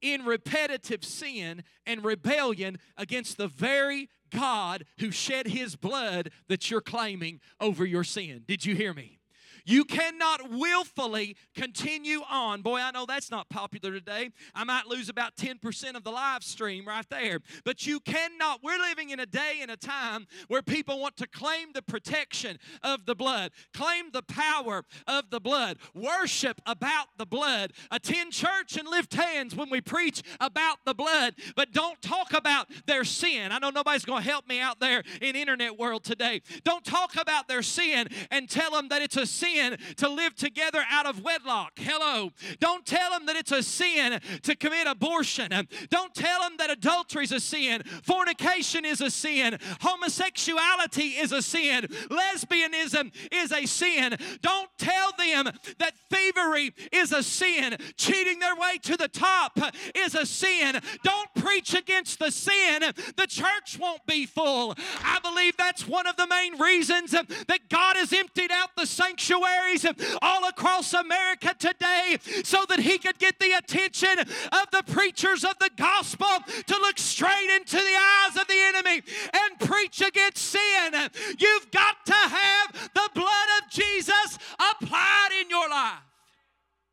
in 0.00 0.24
repetitive 0.24 1.04
sin 1.04 1.64
and 1.86 2.04
rebellion 2.04 2.78
against 2.96 3.36
the 3.36 3.48
very 3.48 4.08
God 4.30 4.84
who 4.98 5.10
shed 5.10 5.46
his 5.46 5.76
blood 5.76 6.30
that 6.48 6.70
you're 6.70 6.80
claiming 6.80 7.40
over 7.60 7.84
your 7.86 8.04
sin. 8.04 8.42
Did 8.46 8.64
you 8.64 8.74
hear 8.74 8.92
me? 8.92 9.18
You 9.64 9.84
cannot 9.84 10.50
willfully 10.50 11.36
continue 11.54 12.20
on. 12.30 12.62
Boy, 12.62 12.80
I 12.80 12.90
know 12.90 13.06
that's 13.06 13.30
not 13.30 13.48
popular 13.48 13.92
today. 13.92 14.30
I 14.54 14.64
might 14.64 14.86
lose 14.86 15.08
about 15.08 15.36
10% 15.36 15.94
of 15.94 16.04
the 16.04 16.10
live 16.10 16.42
stream 16.42 16.86
right 16.86 17.08
there. 17.08 17.40
But 17.64 17.86
you 17.86 18.00
cannot. 18.00 18.60
We're 18.62 18.78
living 18.78 19.10
in 19.10 19.20
a 19.20 19.26
day 19.26 19.58
and 19.62 19.70
a 19.70 19.76
time 19.76 20.26
where 20.48 20.62
people 20.62 21.00
want 21.00 21.16
to 21.18 21.26
claim 21.26 21.68
the 21.72 21.82
protection 21.82 22.58
of 22.82 23.06
the 23.06 23.14
blood, 23.14 23.52
claim 23.72 24.10
the 24.12 24.22
power 24.22 24.84
of 25.06 25.30
the 25.30 25.40
blood, 25.40 25.78
worship 25.94 26.60
about 26.66 27.06
the 27.16 27.26
blood, 27.26 27.72
attend 27.90 28.32
church 28.32 28.76
and 28.76 28.86
lift 28.86 29.14
hands 29.14 29.54
when 29.54 29.70
we 29.70 29.80
preach 29.80 30.22
about 30.40 30.78
the 30.84 30.94
blood, 30.94 31.34
but 31.56 31.72
don't 31.72 32.00
talk 32.02 32.32
about 32.32 32.68
their 32.86 33.04
sin. 33.04 33.52
I 33.52 33.58
know 33.58 33.70
nobody's 33.70 34.04
going 34.04 34.22
to 34.22 34.28
help 34.28 34.46
me 34.46 34.60
out 34.60 34.80
there 34.80 35.02
in 35.22 35.36
internet 35.36 35.78
world 35.78 36.04
today. 36.04 36.42
Don't 36.64 36.84
talk 36.84 37.16
about 37.16 37.48
their 37.48 37.62
sin 37.62 38.08
and 38.30 38.48
tell 38.48 38.70
them 38.72 38.88
that 38.88 39.00
it's 39.00 39.16
a 39.16 39.26
sin 39.26 39.53
sin 39.54 39.78
to 39.96 40.08
live 40.08 40.34
together 40.34 40.84
out 40.90 41.06
of 41.06 41.22
wedlock. 41.22 41.72
Hello. 41.76 42.30
Don't 42.60 42.84
tell 42.84 43.10
them 43.10 43.26
that 43.26 43.36
it's 43.36 43.52
a 43.52 43.62
sin 43.62 44.20
to 44.42 44.56
commit 44.56 44.86
abortion. 44.86 45.50
Don't 45.90 46.14
tell 46.14 46.40
them 46.40 46.54
that 46.58 46.70
adultery 46.70 47.24
is 47.24 47.32
a 47.32 47.40
sin. 47.40 47.82
Fornication 48.02 48.84
is 48.84 49.00
a 49.00 49.10
sin. 49.10 49.58
Homosexuality 49.80 51.20
is 51.20 51.32
a 51.32 51.42
sin. 51.42 51.86
Lesbianism 52.10 53.12
is 53.32 53.52
a 53.52 53.66
sin. 53.66 54.16
Don't 54.42 54.70
tell 54.78 55.12
them 55.18 55.52
that 55.78 55.94
thievery 56.10 56.72
is 56.92 57.12
a 57.12 57.22
sin. 57.22 57.76
Cheating 57.96 58.38
their 58.38 58.56
way 58.56 58.78
to 58.82 58.96
the 58.96 59.08
top 59.08 59.58
is 59.94 60.14
a 60.14 60.26
sin. 60.26 60.80
Don't 61.02 61.34
preach 61.36 61.74
against 61.74 62.18
the 62.18 62.30
sin. 62.30 62.82
The 63.16 63.26
church 63.28 63.78
won't 63.78 64.04
be 64.06 64.26
full. 64.26 64.74
I 65.02 65.18
believe 65.20 65.56
that's 65.56 65.86
one 65.86 66.06
of 66.06 66.16
the 66.16 66.26
main 66.26 66.58
reasons 66.60 67.12
that 67.12 67.68
God 67.68 67.96
has 67.96 68.12
emptied 68.12 68.50
out 68.50 68.70
the 68.76 68.86
sanctuary 68.86 69.43
sanctuaries 69.44 70.18
all 70.22 70.48
across 70.48 70.92
America 70.94 71.54
today 71.58 72.18
so 72.44 72.64
that 72.68 72.80
he 72.80 72.98
could 72.98 73.18
get 73.18 73.38
the 73.38 73.52
attention 73.52 74.18
of 74.18 74.66
the 74.72 74.82
preachers 74.92 75.44
of 75.44 75.58
the 75.58 75.70
gospel 75.76 76.28
to 76.66 76.74
look 76.74 76.98
straight 76.98 77.50
into 77.56 77.76
the 77.76 77.82
eyes 77.82 78.36
of 78.36 78.46
the 78.46 78.58
enemy 78.58 79.02
and 79.32 79.60
preach 79.60 80.00
against 80.00 80.38
sin. 80.38 81.10
You've 81.38 81.70
got 81.70 82.04
to 82.06 82.14
have 82.14 82.90
the 82.94 83.10
blood 83.14 83.48
of 83.62 83.70
Jesus 83.70 84.38
applied 84.58 85.28
in 85.40 85.50
your 85.50 85.68
life. 85.68 85.98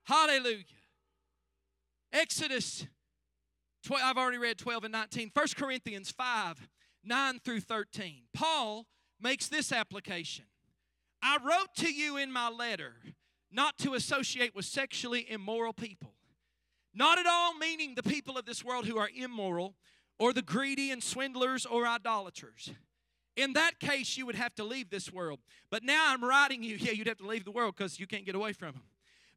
Hallelujah. 0.04 0.64
Exodus 2.14 2.86
12, 3.86 4.04
I've 4.04 4.18
already 4.18 4.38
read 4.38 4.58
12 4.58 4.86
and 4.86 4.92
19. 4.92 5.32
1 5.34 5.48
Corinthians 5.56 6.12
5, 6.12 6.68
9 7.04 7.40
through 7.44 7.62
13. 7.62 8.24
Paul 8.34 8.86
makes 9.20 9.48
this 9.48 9.72
application. 9.72 10.46
I 11.22 11.38
wrote 11.44 11.76
to 11.78 11.92
you 11.92 12.18
in 12.18 12.32
my 12.32 12.50
letter 12.50 12.96
not 13.52 13.78
to 13.80 13.94
associate 13.94 14.56
with 14.56 14.66
sexually 14.66 15.30
immoral 15.30 15.74
people. 15.74 16.14
Not 16.94 17.20
at 17.20 17.26
all 17.28 17.54
meaning 17.54 17.96
the 17.96 18.04
people 18.04 18.38
of 18.38 18.46
this 18.46 18.64
world 18.64 18.86
who 18.86 18.98
are 18.98 19.10
immoral 19.16 19.76
or 20.20 20.34
the 20.34 20.42
greedy 20.42 20.92
and 20.92 21.04
swindlers 21.04 21.66
or 21.66 21.86
idolaters. 21.86 22.72
In 23.38 23.54
that 23.54 23.80
case, 23.80 24.18
you 24.18 24.26
would 24.26 24.36
have 24.36 24.54
to 24.56 24.64
leave 24.64 24.90
this 24.90 25.12
world. 25.12 25.40
But 25.70 25.84
now 25.84 26.06
I'm 26.08 26.24
writing 26.24 26.64
you, 26.64 26.76
yeah, 26.80 26.92
you'd 26.92 27.08
have 27.08 27.18
to 27.18 27.28
leave 27.28 27.46
the 27.46 27.52
world 27.52 27.76
because 27.76 28.00
you 28.00 28.08
can't 28.08 28.26
get 28.26 28.36
away 28.36 28.54
from 28.54 28.74
them. 28.74 28.84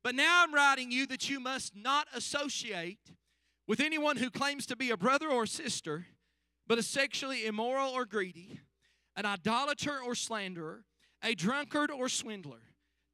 But 0.03 0.15
now 0.15 0.43
I'm 0.43 0.53
writing 0.55 0.91
you 0.91 1.07
that 1.07 1.31
you 1.31 1.41
must 1.41 1.75
not 1.75 2.07
associate 2.15 3.13
with 3.67 3.81
anyone 3.81 4.19
who 4.19 4.31
claims 4.31 4.67
to 4.67 4.77
be 4.77 4.91
a 4.91 4.97
brother 4.97 5.29
or 5.29 5.47
sister, 5.47 6.07
but 6.67 6.77
is 6.77 6.87
sexually 6.87 7.47
immoral 7.47 7.91
or 7.91 8.05
greedy, 8.05 8.61
an 9.17 9.25
idolater 9.25 9.99
or 10.05 10.15
slanderer, 10.15 10.85
a 11.25 11.35
drunkard 11.35 11.91
or 11.91 12.09
swindler. 12.09 12.61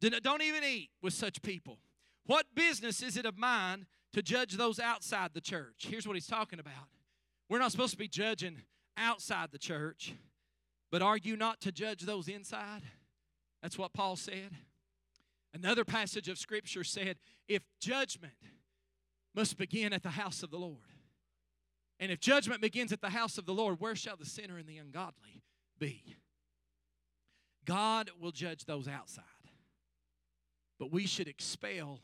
Don't 0.01 0.43
even 0.43 0.65
eat 0.65 0.91
with 1.03 1.15
such 1.15 1.41
people. 1.43 1.79
What 2.27 2.47
business 2.55 3.03
is 3.03 3.17
it 3.17 3.25
of 3.25 3.39
mine 3.39 3.87
to 4.13 4.23
judge 4.23 4.57
those 4.57 4.79
outside 4.79 5.31
the 5.33 5.41
church? 5.41 5.87
Here's 5.89 6.07
what 6.07 6.17
he's 6.17 6.27
talking 6.27 6.59
about. 6.59 6.89
We're 7.49 7.59
not 7.59 7.73
supposed 7.73 7.93
to 7.93 7.99
be 7.99 8.09
judging 8.09 8.59
outside 8.97 9.51
the 9.53 9.59
church, 9.59 10.15
but 10.91 11.03
are 11.03 11.17
you 11.17 11.37
not 11.37 11.61
to 11.63 11.73
judge 11.73 12.03
those 12.03 12.29
inside? 12.29 12.83
That's 13.63 13.79
what 13.79 13.93
Paul 13.93 14.17
said. 14.17 14.51
Another 15.53 15.85
passage 15.85 16.29
of 16.29 16.39
Scripture 16.39 16.85
said, 16.85 17.17
if 17.49 17.63
judgment 17.81 18.35
must 19.35 19.59
begin 19.59 19.93
at 19.93 20.03
the 20.03 20.11
house 20.11 20.43
of 20.43 20.51
the 20.51 20.59
Lord, 20.59 20.77
and 21.99 22.11
if 22.11 22.21
judgment 22.21 22.63
begins 22.63 22.93
at 22.93 23.01
the 23.01 23.11
house 23.11 23.37
of 23.37 23.47
the 23.47 23.53
Lord, 23.53 23.81
where 23.81 23.97
shall 23.97 24.17
the 24.17 24.25
sinner 24.25 24.57
and 24.57 24.69
the 24.69 24.79
ungodly 24.79 25.43
be? 25.79 26.17
God 27.71 28.11
will 28.21 28.33
judge 28.33 28.65
those 28.65 28.89
outside, 28.89 29.23
but 30.77 30.91
we 30.91 31.07
should 31.07 31.29
expel 31.29 32.01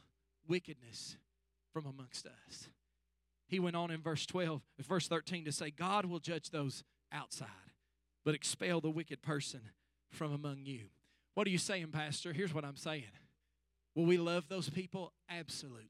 wickedness 0.46 1.16
from 1.72 1.86
amongst 1.86 2.24
us. 2.24 2.68
He 3.48 3.58
went 3.58 3.74
on 3.74 3.90
in 3.90 4.00
verse 4.00 4.26
12, 4.26 4.62
verse 4.86 5.08
13 5.08 5.44
to 5.44 5.50
say, 5.50 5.72
God 5.72 6.04
will 6.06 6.20
judge 6.20 6.50
those 6.50 6.84
outside, 7.12 7.48
but 8.24 8.36
expel 8.36 8.80
the 8.80 8.90
wicked 8.90 9.22
person 9.22 9.60
from 10.08 10.32
among 10.32 10.66
you. 10.66 10.82
What 11.34 11.48
are 11.48 11.50
you 11.50 11.58
saying, 11.58 11.88
Pastor? 11.88 12.32
Here's 12.32 12.54
what 12.54 12.64
I'm 12.64 12.76
saying. 12.76 13.02
Will 13.96 14.06
we 14.06 14.18
love 14.18 14.48
those 14.48 14.70
people? 14.70 15.14
Absolutely. 15.28 15.82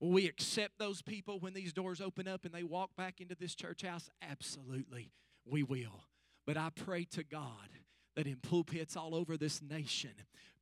Will 0.00 0.10
we 0.10 0.26
accept 0.26 0.78
those 0.78 1.00
people 1.00 1.38
when 1.38 1.54
these 1.54 1.72
doors 1.72 2.02
open 2.02 2.28
up 2.28 2.44
and 2.44 2.52
they 2.52 2.62
walk 2.62 2.90
back 2.94 3.22
into 3.22 3.34
this 3.34 3.54
church 3.54 3.84
house? 3.86 4.10
Absolutely, 4.20 5.12
we 5.46 5.62
will. 5.62 6.04
But 6.46 6.58
I 6.58 6.68
pray 6.76 7.04
to 7.12 7.24
God 7.24 7.70
that 8.16 8.26
in 8.26 8.36
pulpits 8.36 8.96
all 8.96 9.14
over 9.14 9.36
this 9.36 9.62
nation, 9.62 10.10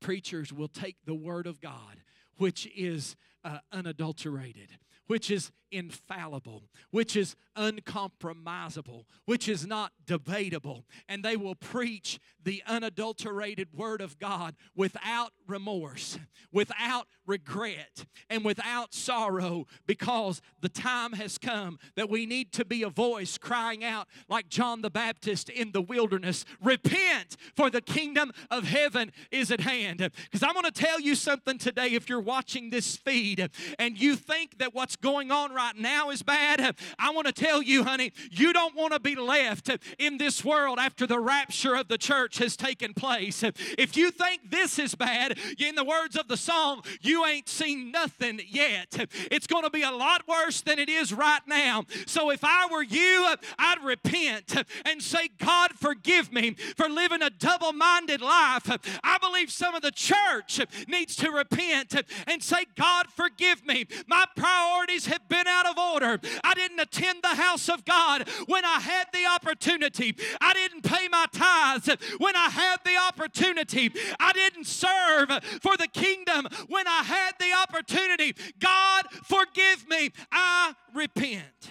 preachers 0.00 0.52
will 0.52 0.68
take 0.68 0.96
the 1.06 1.14
Word 1.14 1.46
of 1.46 1.60
God, 1.60 1.96
which 2.36 2.68
is 2.76 3.16
uh, 3.44 3.58
unadulterated, 3.72 4.78
which 5.06 5.30
is 5.30 5.52
infallible, 5.74 6.70
which 6.90 7.16
is 7.16 7.34
uncompromisable, 7.56 9.04
which 9.26 9.48
is 9.48 9.66
not 9.66 9.92
debatable. 10.06 10.84
And 11.08 11.24
they 11.24 11.36
will 11.36 11.54
preach 11.54 12.20
the 12.42 12.62
unadulterated 12.66 13.68
Word 13.72 14.00
of 14.00 14.18
God 14.18 14.54
without 14.76 15.32
remorse, 15.46 16.18
without 16.52 17.08
regret, 17.26 18.06
and 18.30 18.44
without 18.44 18.94
sorrow 18.94 19.66
because 19.86 20.40
the 20.60 20.68
time 20.68 21.12
has 21.12 21.38
come 21.38 21.78
that 21.96 22.10
we 22.10 22.26
need 22.26 22.52
to 22.52 22.64
be 22.64 22.82
a 22.82 22.90
voice 22.90 23.38
crying 23.38 23.82
out 23.82 24.06
like 24.28 24.48
John 24.48 24.82
the 24.82 24.90
Baptist 24.90 25.48
in 25.48 25.72
the 25.72 25.82
wilderness 25.82 26.44
Repent, 26.62 27.36
for 27.56 27.70
the 27.70 27.80
kingdom 27.80 28.30
of 28.50 28.64
heaven 28.64 29.10
is 29.30 29.50
at 29.50 29.60
hand. 29.60 29.98
Because 29.98 30.42
I'm 30.42 30.52
going 30.52 30.64
to 30.64 30.70
tell 30.70 31.00
you 31.00 31.14
something 31.14 31.58
today 31.58 31.88
if 31.88 32.08
you're 32.08 32.20
watching 32.24 32.70
this 32.70 32.96
feed 32.96 33.50
and 33.78 34.00
you 34.00 34.16
think 34.16 34.58
that 34.58 34.74
what's 34.74 34.96
going 34.96 35.30
on 35.30 35.52
right 35.52 35.76
now 35.76 36.10
is 36.10 36.22
bad, 36.22 36.76
I 36.98 37.10
want 37.10 37.26
to 37.26 37.32
tell 37.32 37.62
you, 37.62 37.84
honey, 37.84 38.12
you 38.30 38.52
don't 38.52 38.74
want 38.74 38.92
to 38.92 39.00
be 39.00 39.14
left 39.14 39.70
in 39.98 40.18
this 40.18 40.44
world 40.44 40.78
after 40.78 41.06
the 41.06 41.20
rapture 41.20 41.74
of 41.74 41.88
the 41.88 41.98
church 41.98 42.38
has 42.38 42.56
taken 42.56 42.94
place. 42.94 43.42
If 43.42 43.96
you 43.96 44.10
think 44.10 44.50
this 44.50 44.78
is 44.78 44.94
bad, 44.94 45.38
in 45.58 45.74
the 45.74 45.84
words 45.84 46.16
of 46.16 46.28
the 46.28 46.36
song, 46.36 46.82
you 47.00 47.24
ain't 47.24 47.48
seen 47.48 47.90
nothing 47.90 48.40
yet. 48.48 49.08
It's 49.30 49.46
going 49.46 49.64
to 49.64 49.70
be 49.70 49.82
a 49.82 49.90
lot 49.90 50.26
worse 50.28 50.60
than 50.60 50.78
it 50.78 50.88
is 50.88 51.12
right 51.12 51.42
now. 51.46 51.84
So 52.06 52.30
if 52.30 52.40
I 52.42 52.68
were 52.70 52.82
you, 52.82 53.34
I'd 53.58 53.82
repent 53.82 54.56
and 54.84 55.02
say, 55.02 55.28
God, 55.38 55.72
forgive 55.72 56.32
me 56.32 56.54
for 56.76 56.88
living 56.88 57.22
a 57.22 57.30
double 57.30 57.72
minded 57.72 58.20
life. 58.20 58.70
I 59.02 59.18
believe 59.18 59.50
some 59.50 59.74
of 59.74 59.82
the 59.82 59.90
church 59.90 60.60
needs 60.88 61.16
to 61.16 61.30
repent 61.30 61.94
and 62.26 62.42
say, 62.42 62.64
God, 62.76 63.06
forgive 63.14 63.66
me. 63.66 63.86
My 64.06 64.24
priorities 64.36 65.06
have 65.06 65.28
been 65.28 65.46
out 65.46 65.66
of 65.66 65.78
order. 65.78 66.20
I 66.42 66.54
didn't 66.54 66.80
attend 66.80 67.22
the 67.22 67.28
house 67.28 67.68
of 67.68 67.84
God 67.84 68.28
when 68.46 68.64
I 68.64 68.80
had 68.80 69.06
the 69.12 69.26
opportunity. 69.26 70.16
I 70.40 70.52
didn't 70.52 70.82
pay 70.82 71.08
my 71.08 71.26
tithes 71.32 71.88
when 72.18 72.36
I 72.36 72.48
had 72.48 72.78
the 72.84 72.96
opportunity. 72.96 73.92
I 74.18 74.32
didn't 74.32 74.66
serve 74.66 75.28
for 75.62 75.76
the 75.76 75.88
kingdom 75.92 76.46
when 76.68 76.86
I 76.86 77.02
had 77.02 77.32
the 77.38 77.52
opportunity. 77.52 78.34
God, 78.58 79.04
forgive 79.24 79.88
me. 79.88 80.10
I 80.30 80.74
repent. 80.94 81.70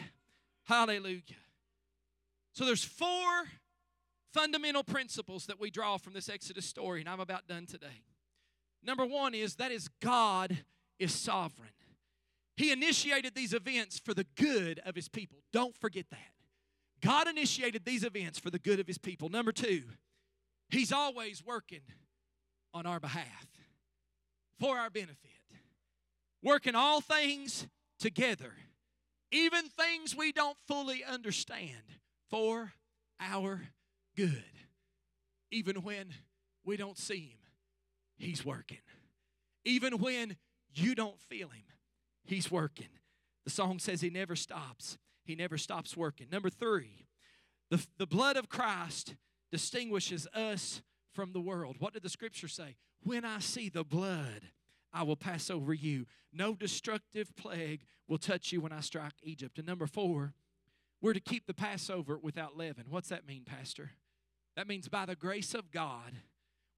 Hallelujah. 0.65 1.21
So 2.53 2.65
there's 2.65 2.83
four 2.83 3.45
fundamental 4.31 4.83
principles 4.83 5.45
that 5.45 5.59
we 5.59 5.69
draw 5.69 5.97
from 5.97 6.13
this 6.13 6.29
Exodus 6.29 6.65
story, 6.65 7.01
and 7.01 7.09
I'm 7.09 7.19
about 7.19 7.47
done 7.47 7.65
today. 7.65 8.01
Number 8.85 9.05
one 9.05 9.33
is 9.33 9.55
that 9.55 9.71
is 9.71 9.89
God 10.01 10.57
is 10.99 11.13
sovereign. 11.13 11.69
He 12.55 12.71
initiated 12.71 13.33
these 13.33 13.53
events 13.53 13.99
for 13.99 14.13
the 14.13 14.25
good 14.35 14.79
of 14.85 14.95
his 14.95 15.09
people. 15.09 15.39
Don't 15.51 15.75
forget 15.75 16.05
that. 16.11 16.19
God 17.01 17.27
initiated 17.27 17.83
these 17.83 18.03
events 18.03 18.39
for 18.39 18.49
the 18.49 18.59
good 18.59 18.79
of 18.79 18.87
his 18.87 18.97
people. 18.97 19.29
Number 19.29 19.51
two, 19.51 19.83
he's 20.69 20.91
always 20.91 21.43
working 21.43 21.81
on 22.73 22.85
our 22.85 22.99
behalf 22.99 23.47
for 24.59 24.77
our 24.77 24.89
benefit, 24.89 25.17
working 26.41 26.75
all 26.75 27.01
things 27.01 27.67
together, 27.99 28.53
even 29.31 29.65
things 29.67 30.15
we 30.15 30.31
don't 30.31 30.57
fully 30.67 31.03
understand, 31.03 31.83
for 32.29 32.73
our 33.19 33.61
good. 34.15 34.43
Even 35.51 35.77
when 35.77 36.13
we 36.63 36.77
don't 36.77 36.97
see 36.97 37.19
him, 37.19 37.42
he's 38.17 38.45
working. 38.45 38.79
Even 39.65 39.99
when 39.99 40.35
you 40.73 40.95
don't 40.95 41.19
feel 41.19 41.49
him, 41.49 41.63
He's 42.25 42.49
working. 42.49 42.87
The 43.43 43.51
song 43.51 43.79
says 43.79 44.01
he 44.01 44.09
never 44.09 44.35
stops. 44.35 44.97
He 45.25 45.35
never 45.35 45.57
stops 45.57 45.97
working. 45.97 46.27
Number 46.31 46.49
three, 46.49 47.07
the, 47.69 47.85
the 47.97 48.07
blood 48.07 48.37
of 48.37 48.49
Christ 48.49 49.15
distinguishes 49.51 50.27
us 50.33 50.81
from 51.13 51.33
the 51.33 51.41
world. 51.41 51.77
What 51.79 51.93
did 51.93 52.03
the 52.03 52.09
scripture 52.09 52.47
say? 52.47 52.75
When 53.03 53.25
I 53.25 53.39
see 53.39 53.69
the 53.69 53.83
blood, 53.83 54.49
I 54.93 55.03
will 55.03 55.15
pass 55.15 55.49
over 55.49 55.73
you. 55.73 56.05
No 56.31 56.55
destructive 56.55 57.35
plague 57.35 57.81
will 58.07 58.17
touch 58.17 58.51
you 58.51 58.61
when 58.61 58.71
I 58.71 58.79
strike 58.79 59.13
Egypt. 59.21 59.57
And 59.57 59.67
number 59.67 59.87
four, 59.87 60.33
we're 61.01 61.13
to 61.13 61.19
keep 61.19 61.45
the 61.45 61.53
Passover 61.53 62.17
without 62.17 62.57
leaven. 62.57 62.85
What's 62.89 63.09
that 63.09 63.27
mean, 63.27 63.43
Pastor? 63.43 63.91
That 64.55 64.67
means 64.67 64.87
by 64.87 65.05
the 65.05 65.15
grace 65.15 65.53
of 65.53 65.71
God, 65.71 66.13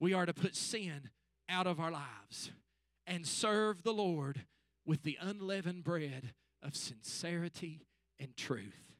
we 0.00 0.12
are 0.12 0.26
to 0.26 0.34
put 0.34 0.56
sin 0.56 1.10
out 1.48 1.66
of 1.66 1.80
our 1.80 1.90
lives 1.90 2.50
and 3.06 3.26
serve 3.26 3.82
the 3.82 3.92
Lord 3.92 4.44
with 4.84 5.02
the 5.02 5.18
unleavened 5.20 5.84
bread 5.84 6.32
of 6.62 6.76
sincerity 6.76 7.86
and 8.18 8.36
truth. 8.36 8.94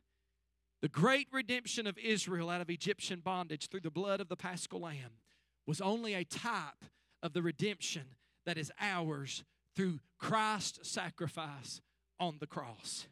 The 0.83 0.89
great 0.89 1.29
redemption 1.33 1.87
of 1.87 1.99
Israel 1.99 2.51
out 2.51 2.61
of 2.61 2.71
Egyptian 2.71 3.21
bondage 3.21 3.69
through 3.69 3.81
the 3.81 3.91
blood 3.91 4.21
of 4.21 4.29
the 4.29 4.37
paschal 4.37 4.81
lamb 4.81 5.19
was 5.67 5.81
only 5.81 6.15
a 6.15 6.25
type 6.25 6.85
of 7.23 7.33
the 7.33 7.43
redemption 7.43 8.15
that 8.45 8.59
is 8.59 8.71
ours 8.81 9.43
through 9.75 10.01
Christ's 10.19 10.89
sacrifice 10.89 11.81
on 12.21 12.37
the 12.41 12.47
cross. 12.47 13.09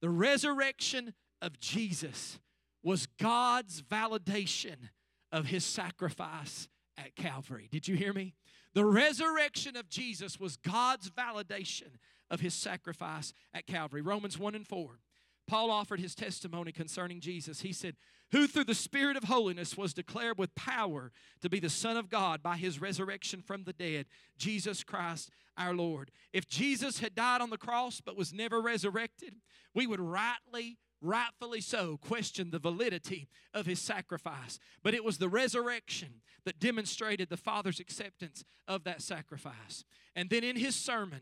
The 0.00 0.10
resurrection 0.10 1.14
of 1.40 1.60
Jesus 1.60 2.38
was 2.82 3.06
God's 3.06 3.82
validation 3.82 4.90
of 5.32 5.46
his 5.46 5.64
sacrifice 5.64 6.68
at 6.96 7.16
Calvary. 7.16 7.68
Did 7.70 7.88
you 7.88 7.96
hear 7.96 8.12
me? 8.12 8.34
The 8.74 8.84
resurrection 8.84 9.76
of 9.76 9.88
Jesus 9.88 10.40
was 10.40 10.56
God's 10.56 11.10
validation 11.10 11.98
of 12.30 12.40
his 12.40 12.54
sacrifice 12.54 13.32
at 13.52 13.66
Calvary. 13.66 14.02
Romans 14.02 14.38
1 14.38 14.54
and 14.54 14.66
4. 14.66 14.98
Paul 15.46 15.70
offered 15.70 16.00
his 16.00 16.14
testimony 16.14 16.72
concerning 16.72 17.20
Jesus. 17.20 17.60
He 17.60 17.72
said, 17.72 17.96
Who 18.32 18.46
through 18.46 18.64
the 18.64 18.74
Spirit 18.74 19.16
of 19.16 19.24
holiness 19.24 19.76
was 19.76 19.92
declared 19.92 20.38
with 20.38 20.54
power 20.54 21.12
to 21.42 21.50
be 21.50 21.60
the 21.60 21.68
Son 21.68 21.96
of 21.96 22.08
God 22.08 22.42
by 22.42 22.56
his 22.56 22.80
resurrection 22.80 23.42
from 23.42 23.64
the 23.64 23.74
dead, 23.74 24.06
Jesus 24.38 24.82
Christ 24.82 25.30
our 25.56 25.74
Lord. 25.74 26.10
If 26.32 26.48
Jesus 26.48 26.98
had 26.98 27.14
died 27.14 27.40
on 27.40 27.50
the 27.50 27.58
cross 27.58 28.00
but 28.00 28.16
was 28.16 28.32
never 28.32 28.60
resurrected, 28.60 29.34
we 29.74 29.86
would 29.86 30.00
rightly 30.00 30.78
rightfully 31.04 31.60
so, 31.60 31.98
questioned 31.98 32.50
the 32.50 32.58
validity 32.58 33.28
of 33.52 33.66
his 33.66 33.80
sacrifice. 33.80 34.58
But 34.82 34.94
it 34.94 35.04
was 35.04 35.18
the 35.18 35.28
resurrection 35.28 36.22
that 36.44 36.58
demonstrated 36.58 37.28
the 37.28 37.36
Father's 37.36 37.80
acceptance 37.80 38.44
of 38.66 38.84
that 38.84 39.02
sacrifice. 39.02 39.84
And 40.16 40.30
then 40.30 40.44
in 40.44 40.56
his 40.56 40.74
sermon 40.74 41.20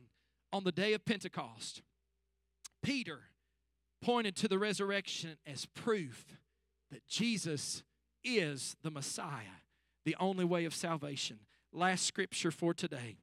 on 0.52 0.64
the 0.64 0.72
day 0.72 0.92
of 0.92 1.04
Pentecost, 1.04 1.82
Peter 2.82 3.20
pointed 4.00 4.36
to 4.36 4.48
the 4.48 4.58
resurrection 4.58 5.36
as 5.46 5.66
proof 5.66 6.36
that 6.90 7.06
Jesus 7.06 7.82
is 8.24 8.76
the 8.82 8.90
Messiah, 8.90 9.60
the 10.04 10.16
only 10.18 10.44
way 10.44 10.64
of 10.64 10.74
salvation. 10.74 11.40
Last 11.72 12.04
scripture 12.04 12.50
for 12.50 12.74
today, 12.74 13.16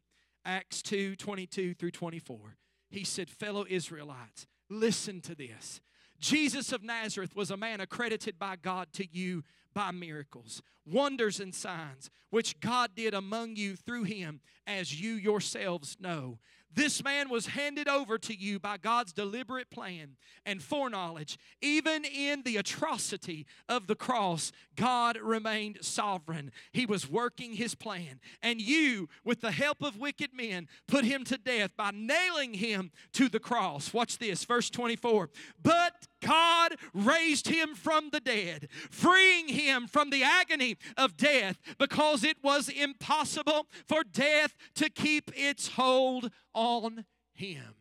Acts 0.46 0.82
2 0.82 1.16
22 1.16 1.74
through 1.74 1.92
24. 1.92 2.58
He 2.90 3.04
said, 3.04 3.30
Fellow 3.30 3.66
Israelites, 3.70 4.48
listen 4.70 5.22
to 5.22 5.36
this. 5.36 5.80
Jesus 6.20 6.72
of 6.72 6.84
Nazareth 6.84 7.36
was 7.36 7.52
a 7.52 7.58
man 7.58 7.80
accredited 7.80 8.38
by 8.38 8.56
God 8.56 8.88
to 8.94 9.06
you 9.10 9.44
by 9.74 9.92
miracles, 9.92 10.62
wonders, 10.86 11.40
and 11.40 11.54
signs, 11.54 12.10
which 12.30 12.60
God 12.60 12.92
did 12.96 13.14
among 13.14 13.56
you 13.56 13.76
through 13.76 14.04
him, 14.04 14.42
as 14.68 15.00
you 15.02 15.14
yourselves 15.14 15.98
know. 16.00 16.40
This 16.74 17.04
man 17.04 17.30
was 17.30 17.48
handed 17.48 17.88
over 17.88 18.18
to 18.20 18.34
you 18.34 18.60
by 18.60 18.78
God's 18.78 19.12
deliberate 19.12 19.72
plan 19.72 20.18
and 20.46 20.62
foreknowledge. 20.62 21.38
Even 21.62 22.06
in 22.06 22.44
the 22.44 22.58
atrocity 22.58 23.48
of 23.68 23.88
the 23.88 23.96
cross, 23.96 24.52
God 24.76 25.18
remained 25.18 25.80
sovereign. 25.82 26.52
He 26.72 26.86
was 26.86 27.10
working 27.10 27.54
his 27.54 27.74
plan. 27.76 28.20
And 28.42 28.62
you, 28.62 29.10
with 29.24 29.42
the 29.42 29.52
help 29.52 29.82
of 29.82 29.98
wicked 29.98 30.34
men, 30.34 30.68
put 30.88 31.06
him 31.06 31.24
to 31.26 31.38
death 31.38 31.76
by 31.76 31.92
nailing 31.92 32.54
him 32.54 32.92
to 33.14 33.30
the 33.30 33.40
cross. 33.40 33.94
Watch 33.94 34.20
this, 34.20 34.46
verse 34.46 34.70
24. 34.70 35.30
But 35.62 36.08
God 36.22 36.76
raised 36.94 37.48
him 37.48 37.76
from 37.76 38.10
the 38.12 38.20
dead, 38.20 38.68
freeing 38.90 39.48
him 39.48 39.88
from 39.88 40.10
the 40.10 40.24
agony 40.24 40.78
of 40.98 41.18
death 41.18 41.60
because 41.78 42.24
it 42.24 42.38
was 42.44 42.70
impossible 42.70 43.68
for 43.88 44.04
death 44.04 44.56
to 44.76 44.90
keep 44.90 45.32
its 45.36 45.70
hold 45.70 46.32
on 46.54 47.06
him. 47.34 47.76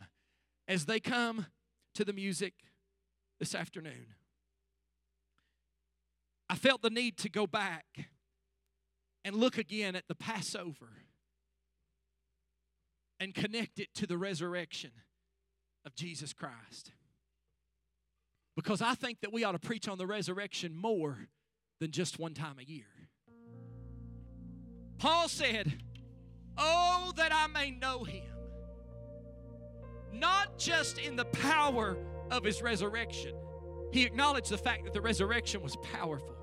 As 0.66 0.84
they 0.86 1.01
come 1.01 1.47
to 1.95 2.05
the 2.05 2.12
music 2.12 2.55
this 3.41 3.55
afternoon, 3.55 4.14
I 6.49 6.57
felt 6.57 6.82
the 6.82 6.91
need 6.91 7.18
to 7.18 7.28
go 7.28 7.47
back 7.47 8.09
and 9.24 9.36
look 9.36 9.59
again 9.59 9.95
at 9.95 10.09
the 10.09 10.14
Passover 10.14 11.05
and 13.20 13.34
connect 13.34 13.78
it 13.78 13.93
to 13.95 14.07
the 14.07 14.16
resurrection 14.16 14.93
of 15.84 15.95
Jesus 15.95 16.32
Christ. 16.32 16.93
Because 18.59 18.83
I 18.83 18.95
think 18.95 19.21
that 19.21 19.33
we 19.33 19.45
ought 19.45 19.53
to 19.53 19.61
preach 19.61 19.87
on 19.87 19.99
the 19.99 20.07
resurrection 20.07 20.75
more 20.75 21.29
than 21.79 21.93
just 21.93 22.19
one 22.19 22.35
time 22.35 22.57
a 22.59 22.65
year. 22.65 22.89
Paul 24.99 25.29
said, 25.29 25.81
Oh, 26.57 27.13
that 27.15 27.33
I 27.33 27.47
may 27.47 27.71
know 27.71 28.03
him. 28.03 28.25
Not 30.13 30.59
just 30.59 30.99
in 30.99 31.15
the 31.15 31.27
power 31.27 31.97
of 32.33 32.43
his 32.43 32.61
resurrection, 32.61 33.33
he 33.93 34.03
acknowledged 34.03 34.51
the 34.51 34.59
fact 34.59 34.83
that 34.87 34.93
the 34.93 35.01
resurrection 35.01 35.63
was 35.63 35.77
powerful, 35.77 36.35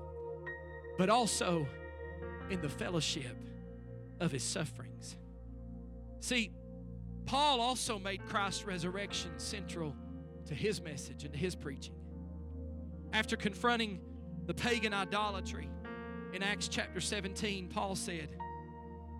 but 0.96 1.10
also 1.10 1.66
in 2.48 2.62
the 2.62 2.70
fellowship 2.70 3.36
of 4.20 4.32
his 4.32 4.42
sufferings. 4.42 5.18
See, 6.20 6.50
Paul 7.26 7.60
also 7.60 7.98
made 7.98 8.24
Christ's 8.24 8.64
resurrection 8.64 9.32
central 9.36 9.94
to 10.46 10.54
his 10.54 10.80
message 10.80 11.24
and 11.24 11.34
to 11.34 11.38
his 11.38 11.54
preaching 11.54 11.92
after 13.12 13.36
confronting 13.36 14.00
the 14.46 14.54
pagan 14.54 14.94
idolatry 14.94 15.68
in 16.32 16.42
Acts 16.42 16.68
chapter 16.68 17.00
17, 17.00 17.68
Paul 17.68 17.94
said, 17.96 18.28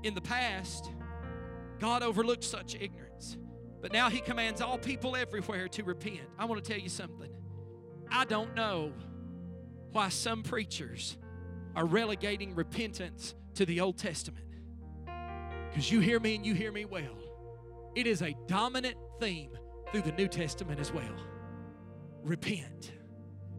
In 0.02 0.14
the 0.14 0.20
past, 0.20 0.90
God 1.78 2.02
overlooked 2.02 2.44
such 2.44 2.74
ignorance, 2.74 3.36
but 3.80 3.92
now 3.92 4.08
he 4.08 4.20
commands 4.20 4.60
all 4.60 4.78
people 4.78 5.16
everywhere 5.16 5.68
to 5.68 5.84
repent. 5.84 6.28
I 6.38 6.44
want 6.44 6.62
to 6.62 6.70
tell 6.70 6.80
you 6.80 6.88
something. 6.88 7.30
I 8.10 8.24
don't 8.24 8.54
know 8.54 8.92
why 9.92 10.08
some 10.08 10.42
preachers 10.42 11.16
are 11.74 11.84
relegating 11.84 12.54
repentance 12.54 13.34
to 13.54 13.66
the 13.66 13.80
Old 13.80 13.98
Testament. 13.98 14.44
Because 15.68 15.90
you 15.90 16.00
hear 16.00 16.20
me 16.20 16.34
and 16.34 16.46
you 16.46 16.54
hear 16.54 16.72
me 16.72 16.84
well. 16.84 17.18
It 17.94 18.06
is 18.06 18.22
a 18.22 18.34
dominant 18.46 18.96
theme 19.20 19.50
through 19.90 20.02
the 20.02 20.12
New 20.12 20.28
Testament 20.28 20.80
as 20.80 20.92
well. 20.92 21.16
Repent. 22.22 22.92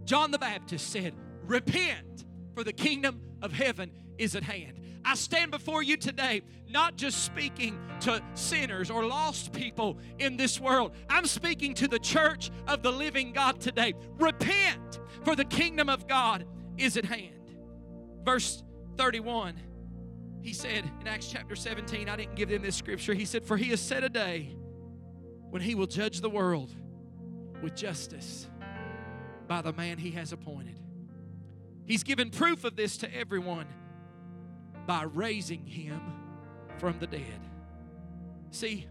John 0.08 0.32
the 0.32 0.39
Baptist 0.39 0.89
said, 0.89 1.14
Repent, 1.43 2.24
for 2.55 2.64
the 2.64 2.72
kingdom 2.72 3.20
of 3.41 3.51
heaven 3.51 3.91
is 4.18 4.38
at 4.38 4.43
hand. 4.43 4.80
I 5.03 5.16
stand 5.16 5.51
before 5.51 5.84
you 5.84 5.97
today, 5.97 6.43
not 6.70 6.95
just 6.95 7.26
speaking 7.26 7.78
to 8.01 8.22
sinners 8.34 8.89
or 8.89 9.05
lost 9.05 9.51
people 9.51 9.99
in 10.18 10.38
this 10.38 10.62
world. 10.62 10.93
I'm 11.10 11.26
speaking 11.26 11.74
to 11.76 11.89
the 11.89 11.99
church 11.99 12.51
of 12.70 12.84
the 12.84 12.91
living 12.91 13.34
God 13.34 13.60
today. 13.60 13.93
Repent, 14.18 14.99
for 15.26 15.36
the 15.36 15.45
kingdom 15.45 15.89
of 15.89 16.08
God 16.08 16.45
is 16.78 16.95
at 16.95 17.03
hand. 17.03 17.58
Verse 18.24 18.64
31, 18.95 19.60
he 20.41 20.53
said 20.53 20.89
in 21.01 21.08
Acts 21.08 21.28
chapter 21.28 21.55
17, 21.55 22.08
I 22.08 22.16
didn't 22.16 22.36
give 22.36 22.47
them 22.47 22.62
this 22.62 22.78
scripture. 22.78 23.14
He 23.14 23.26
said, 23.26 23.43
For 23.43 23.58
he 23.58 23.72
has 23.72 23.82
set 23.82 24.05
a 24.05 24.10
day 24.10 24.55
when 25.49 25.62
he 25.62 25.76
will 25.76 25.88
judge 25.88 26.22
the 26.22 26.30
world 26.30 26.74
with 27.62 27.76
justice 27.76 28.47
by 29.48 29.62
the 29.62 29.74
man 29.74 29.98
he 29.98 30.12
has 30.12 30.32
appointed. 30.32 30.80
He's 31.86 32.04
given 32.04 32.30
proof 32.30 32.64
of 32.64 32.76
this 32.76 32.98
to 32.98 33.16
everyone 33.16 33.68
by 34.86 35.04
raising 35.04 35.66
him 35.66 36.02
from 36.78 37.00
the 37.00 37.08
dead. 37.08 37.41
See, 38.52 38.88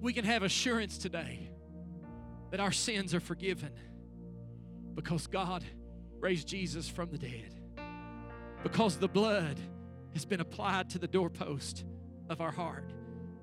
we 0.00 0.12
can 0.12 0.24
have 0.24 0.42
assurance 0.42 0.98
today 0.98 1.50
that 2.50 2.60
our 2.60 2.72
sins 2.72 3.14
are 3.14 3.20
forgiven 3.20 3.72
because 4.94 5.26
God 5.26 5.64
raised 6.20 6.48
Jesus 6.48 6.88
from 6.88 7.10
the 7.10 7.18
dead. 7.18 7.54
Because 8.62 8.96
the 8.96 9.08
blood 9.08 9.58
has 10.14 10.24
been 10.24 10.40
applied 10.40 10.90
to 10.90 10.98
the 10.98 11.06
doorpost 11.06 11.84
of 12.28 12.40
our 12.40 12.50
heart 12.50 12.90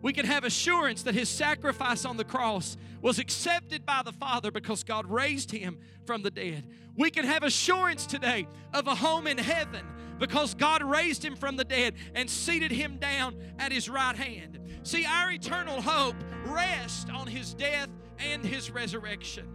we 0.03 0.11
can 0.11 0.25
have 0.25 0.43
assurance 0.43 1.03
that 1.03 1.15
his 1.15 1.29
sacrifice 1.29 2.03
on 2.03 2.17
the 2.17 2.25
cross 2.25 2.75
was 3.01 3.19
accepted 3.19 3.85
by 3.85 4.01
the 4.03 4.11
Father 4.11 4.51
because 4.51 4.83
God 4.83 5.09
raised 5.09 5.49
him 5.49 5.79
from 6.05 6.21
the 6.21 6.29
dead. 6.29 6.67
We 6.97 7.09
can 7.09 7.23
have 7.23 7.41
assurance 7.43 8.05
today 8.05 8.45
of 8.73 8.85
a 8.87 8.95
home 8.95 9.27
in 9.27 9.37
heaven 9.37 9.85
because 10.19 10.55
God 10.55 10.83
raised 10.83 11.23
him 11.23 11.37
from 11.37 11.55
the 11.55 11.63
dead 11.63 11.95
and 12.15 12.29
seated 12.29 12.69
him 12.69 12.97
down 12.97 13.37
at 13.57 13.71
his 13.71 13.87
right 13.87 14.15
hand. 14.15 14.59
See, 14.83 15.05
our 15.05 15.31
eternal 15.31 15.81
hope 15.81 16.17
rests 16.47 17.09
on 17.09 17.25
his 17.25 17.53
death 17.53 17.87
and 18.19 18.43
his 18.43 18.71
resurrection. 18.71 19.47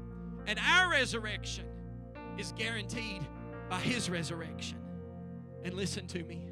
And 0.46 0.58
our 0.66 0.90
resurrection 0.90 1.66
is 2.38 2.52
guaranteed 2.52 3.20
by 3.68 3.80
his 3.80 4.08
resurrection. 4.08 4.78
And 5.62 5.74
listen 5.74 6.06
to 6.06 6.24
me 6.24 6.48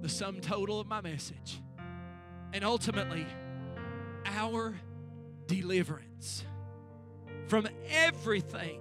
the 0.00 0.08
sum 0.08 0.40
total 0.40 0.80
of 0.80 0.88
my 0.88 1.02
message 1.02 1.60
and 2.52 2.64
ultimately 2.64 3.26
our 4.26 4.74
deliverance 5.46 6.44
from 7.48 7.68
everything 7.90 8.80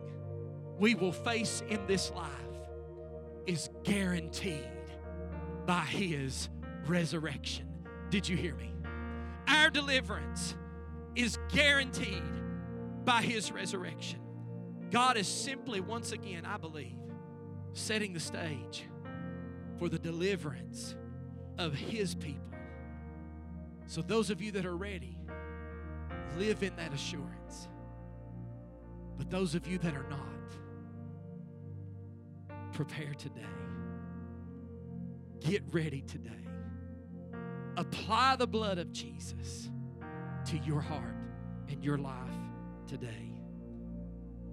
we 0.77 0.95
will 0.95 1.11
face 1.11 1.63
in 1.69 1.85
this 1.87 2.11
life 2.11 2.29
is 3.45 3.69
guaranteed 3.83 4.69
by 5.65 5.81
His 5.81 6.49
resurrection. 6.87 7.65
Did 8.09 8.27
you 8.27 8.35
hear 8.37 8.55
me? 8.55 8.73
Our 9.47 9.69
deliverance 9.69 10.55
is 11.15 11.37
guaranteed 11.49 12.23
by 13.03 13.21
His 13.21 13.51
resurrection. 13.51 14.19
God 14.89 15.17
is 15.17 15.27
simply, 15.27 15.79
once 15.79 16.11
again, 16.11 16.45
I 16.45 16.57
believe, 16.57 16.97
setting 17.73 18.13
the 18.13 18.19
stage 18.19 18.85
for 19.77 19.89
the 19.89 19.99
deliverance 19.99 20.95
of 21.57 21.73
His 21.73 22.15
people 22.15 22.50
so, 23.91 24.01
those 24.01 24.29
of 24.29 24.41
you 24.41 24.53
that 24.53 24.65
are 24.65 24.77
ready, 24.77 25.17
live 26.37 26.63
in 26.63 26.73
that 26.77 26.93
assurance. 26.93 27.67
But 29.17 29.29
those 29.29 29.53
of 29.53 29.67
you 29.67 29.77
that 29.79 29.93
are 29.93 30.07
not, 30.09 30.55
prepare 32.71 33.13
today. 33.15 33.41
Get 35.41 35.61
ready 35.73 36.03
today. 36.03 36.31
Apply 37.75 38.37
the 38.37 38.47
blood 38.47 38.77
of 38.77 38.93
Jesus 38.93 39.69
to 40.45 40.57
your 40.59 40.79
heart 40.79 41.17
and 41.67 41.83
your 41.83 41.97
life 41.97 42.15
today. 42.87 43.33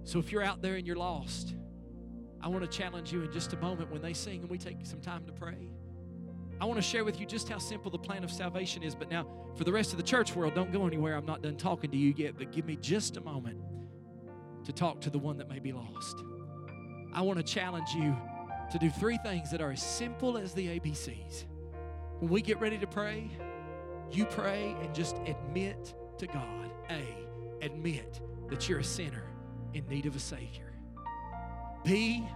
So, 0.03 0.19
if 0.19 0.33
you're 0.33 0.43
out 0.43 0.61
there 0.61 0.75
and 0.75 0.85
you're 0.85 0.97
lost, 0.97 1.55
I 2.41 2.49
want 2.49 2.69
to 2.69 2.77
challenge 2.77 3.13
you 3.13 3.21
in 3.21 3.31
just 3.31 3.53
a 3.53 3.57
moment 3.59 3.89
when 3.89 4.01
they 4.01 4.11
sing 4.11 4.41
and 4.41 4.49
we 4.49 4.57
take 4.57 4.85
some 4.85 4.99
time 4.99 5.23
to 5.27 5.31
pray. 5.31 5.69
I 6.61 6.65
want 6.65 6.77
to 6.77 6.81
share 6.81 7.03
with 7.05 7.19
you 7.19 7.25
just 7.25 7.47
how 7.47 7.57
simple 7.57 7.89
the 7.89 7.97
plan 7.97 8.23
of 8.23 8.31
salvation 8.31 8.83
is. 8.83 8.95
But 8.95 9.09
now, 9.09 9.25
for 9.55 9.63
the 9.63 9.71
rest 9.71 9.91
of 9.91 9.97
the 9.97 10.03
church 10.03 10.35
world, 10.35 10.55
don't 10.55 10.71
go 10.73 10.85
anywhere. 10.85 11.15
I'm 11.15 11.25
not 11.25 11.41
done 11.41 11.55
talking 11.55 11.89
to 11.91 11.97
you 11.97 12.13
yet, 12.17 12.35
but 12.37 12.51
give 12.51 12.65
me 12.65 12.75
just 12.75 13.17
a 13.17 13.21
moment. 13.21 13.59
to 14.65 14.73
talk 14.73 15.01
to 15.01 15.09
the 15.09 15.17
one 15.17 15.37
that 15.37 15.49
may 15.49 15.59
be 15.59 15.71
lost. 15.71 16.21
I 17.13 17.21
want 17.21 17.37
to 17.37 17.43
challenge 17.43 17.89
you 17.95 18.15
to 18.71 18.77
do 18.77 18.89
three 18.89 19.17
things 19.23 19.49
that 19.51 19.61
are 19.61 19.71
as 19.71 19.81
simple 19.81 20.37
as 20.37 20.53
the 20.53 20.79
ABCs. 20.79 21.45
When 22.19 22.29
we 22.29 22.41
get 22.41 22.59
ready 22.59 22.77
to 22.77 22.87
pray, 22.87 23.31
you 24.11 24.25
pray 24.25 24.75
and 24.81 24.93
just 24.93 25.17
admit 25.25 25.93
to 26.17 26.27
God. 26.27 26.71
A, 26.89 27.65
admit 27.65 28.19
that 28.49 28.67
you're 28.67 28.79
a 28.79 28.83
sinner 28.83 29.23
in 29.73 29.87
need 29.87 30.05
of 30.05 30.15
a 30.15 30.19
Savior. 30.19 30.73
B, 31.83 32.27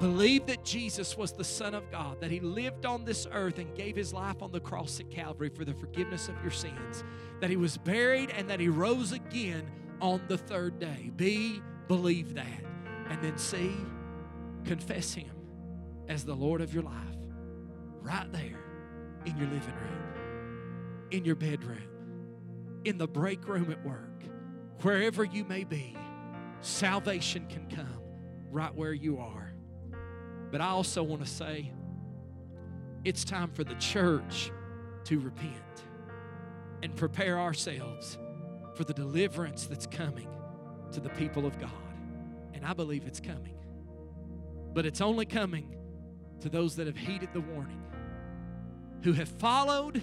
believe 0.00 0.46
that 0.46 0.64
Jesus 0.64 1.16
was 1.16 1.32
the 1.32 1.44
Son 1.44 1.74
of 1.74 1.90
God, 1.90 2.20
that 2.20 2.30
He 2.30 2.40
lived 2.40 2.86
on 2.86 3.04
this 3.04 3.26
earth 3.30 3.58
and 3.58 3.72
gave 3.76 3.94
His 3.94 4.12
life 4.12 4.42
on 4.42 4.50
the 4.50 4.60
cross 4.60 4.98
at 4.98 5.10
Calvary 5.10 5.50
for 5.50 5.64
the 5.64 5.74
forgiveness 5.74 6.28
of 6.28 6.40
your 6.42 6.50
sins, 6.50 7.04
that 7.40 7.50
He 7.50 7.56
was 7.56 7.76
buried 7.76 8.30
and 8.30 8.48
that 8.48 8.58
He 8.58 8.68
rose 8.68 9.12
again 9.12 9.70
on 10.00 10.22
the 10.26 10.38
third 10.38 10.78
day. 10.78 11.10
B, 11.14 11.60
believe 11.86 12.34
that. 12.34 12.64
And 13.10 13.22
then 13.22 13.36
C, 13.36 13.72
confess 14.64 15.12
Him 15.12 15.30
as 16.08 16.24
the 16.24 16.34
Lord 16.34 16.60
of 16.60 16.74
your 16.74 16.82
life 16.82 16.94
right 18.00 18.30
there 18.32 18.58
in 19.26 19.36
your 19.36 19.48
living 19.48 19.74
room, 19.74 21.08
in 21.10 21.24
your 21.24 21.36
bedroom, 21.36 21.88
in 22.84 22.96
the 22.96 23.06
break 23.06 23.46
room 23.46 23.70
at 23.70 23.84
work, 23.84 24.24
wherever 24.80 25.24
you 25.24 25.44
may 25.44 25.64
be. 25.64 25.94
Salvation 26.62 27.46
can 27.48 27.66
come 27.68 28.02
right 28.50 28.74
where 28.74 28.92
you 28.92 29.18
are. 29.18 29.39
But 30.50 30.60
I 30.60 30.68
also 30.68 31.02
want 31.02 31.24
to 31.24 31.30
say 31.30 31.70
it's 33.04 33.24
time 33.24 33.50
for 33.50 33.64
the 33.64 33.74
church 33.76 34.50
to 35.04 35.20
repent 35.20 35.54
and 36.82 36.94
prepare 36.96 37.38
ourselves 37.38 38.18
for 38.74 38.84
the 38.84 38.94
deliverance 38.94 39.66
that's 39.66 39.86
coming 39.86 40.28
to 40.92 41.00
the 41.00 41.10
people 41.10 41.46
of 41.46 41.58
God. 41.58 41.70
And 42.54 42.64
I 42.64 42.72
believe 42.72 43.06
it's 43.06 43.20
coming. 43.20 43.54
But 44.72 44.86
it's 44.86 45.00
only 45.00 45.26
coming 45.26 45.76
to 46.40 46.48
those 46.48 46.76
that 46.76 46.86
have 46.86 46.96
heeded 46.96 47.30
the 47.32 47.40
warning, 47.40 47.82
who 49.02 49.12
have 49.12 49.28
followed 49.28 50.02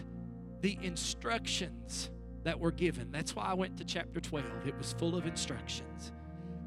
the 0.62 0.78
instructions 0.82 2.10
that 2.44 2.60
were 2.60 2.72
given. 2.72 3.12
That's 3.12 3.36
why 3.36 3.46
I 3.46 3.54
went 3.54 3.78
to 3.78 3.86
chapter 3.86 4.20
12. 4.22 4.46
It 4.66 4.78
was 4.78 4.94
full 4.94 5.16
of 5.16 5.26
instructions. 5.26 6.12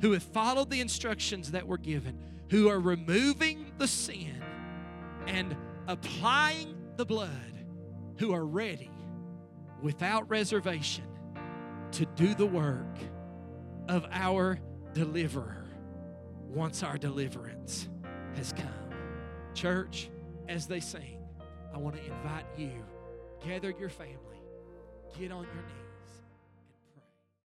Who 0.00 0.12
have 0.12 0.22
followed 0.22 0.70
the 0.70 0.80
instructions 0.80 1.50
that 1.52 1.66
were 1.66 1.78
given, 1.78 2.18
who 2.50 2.68
are 2.68 2.80
removing 2.80 3.72
the 3.78 3.86
sin 3.86 4.42
and 5.26 5.56
applying 5.86 6.76
the 6.96 7.06
blood, 7.06 7.64
who 8.18 8.34
are 8.34 8.44
ready 8.44 8.90
without 9.80 10.28
reservation 10.28 11.04
to 11.92 12.04
do 12.16 12.34
the 12.34 12.46
work 12.46 12.98
of 13.88 14.04
our 14.10 14.58
deliverer 14.92 15.68
once 16.48 16.82
our 16.82 16.98
deliverance 16.98 17.88
has 18.34 18.52
come. 18.52 18.66
Church, 19.54 20.10
as 20.48 20.66
they 20.66 20.80
sing, 20.80 21.18
I 21.72 21.78
want 21.78 21.96
to 21.96 22.04
invite 22.04 22.46
you, 22.58 22.84
gather 23.46 23.70
your 23.70 23.88
family, 23.88 24.42
get 25.18 25.30
on 25.30 25.44
your 25.44 25.54
knees. 25.54 25.79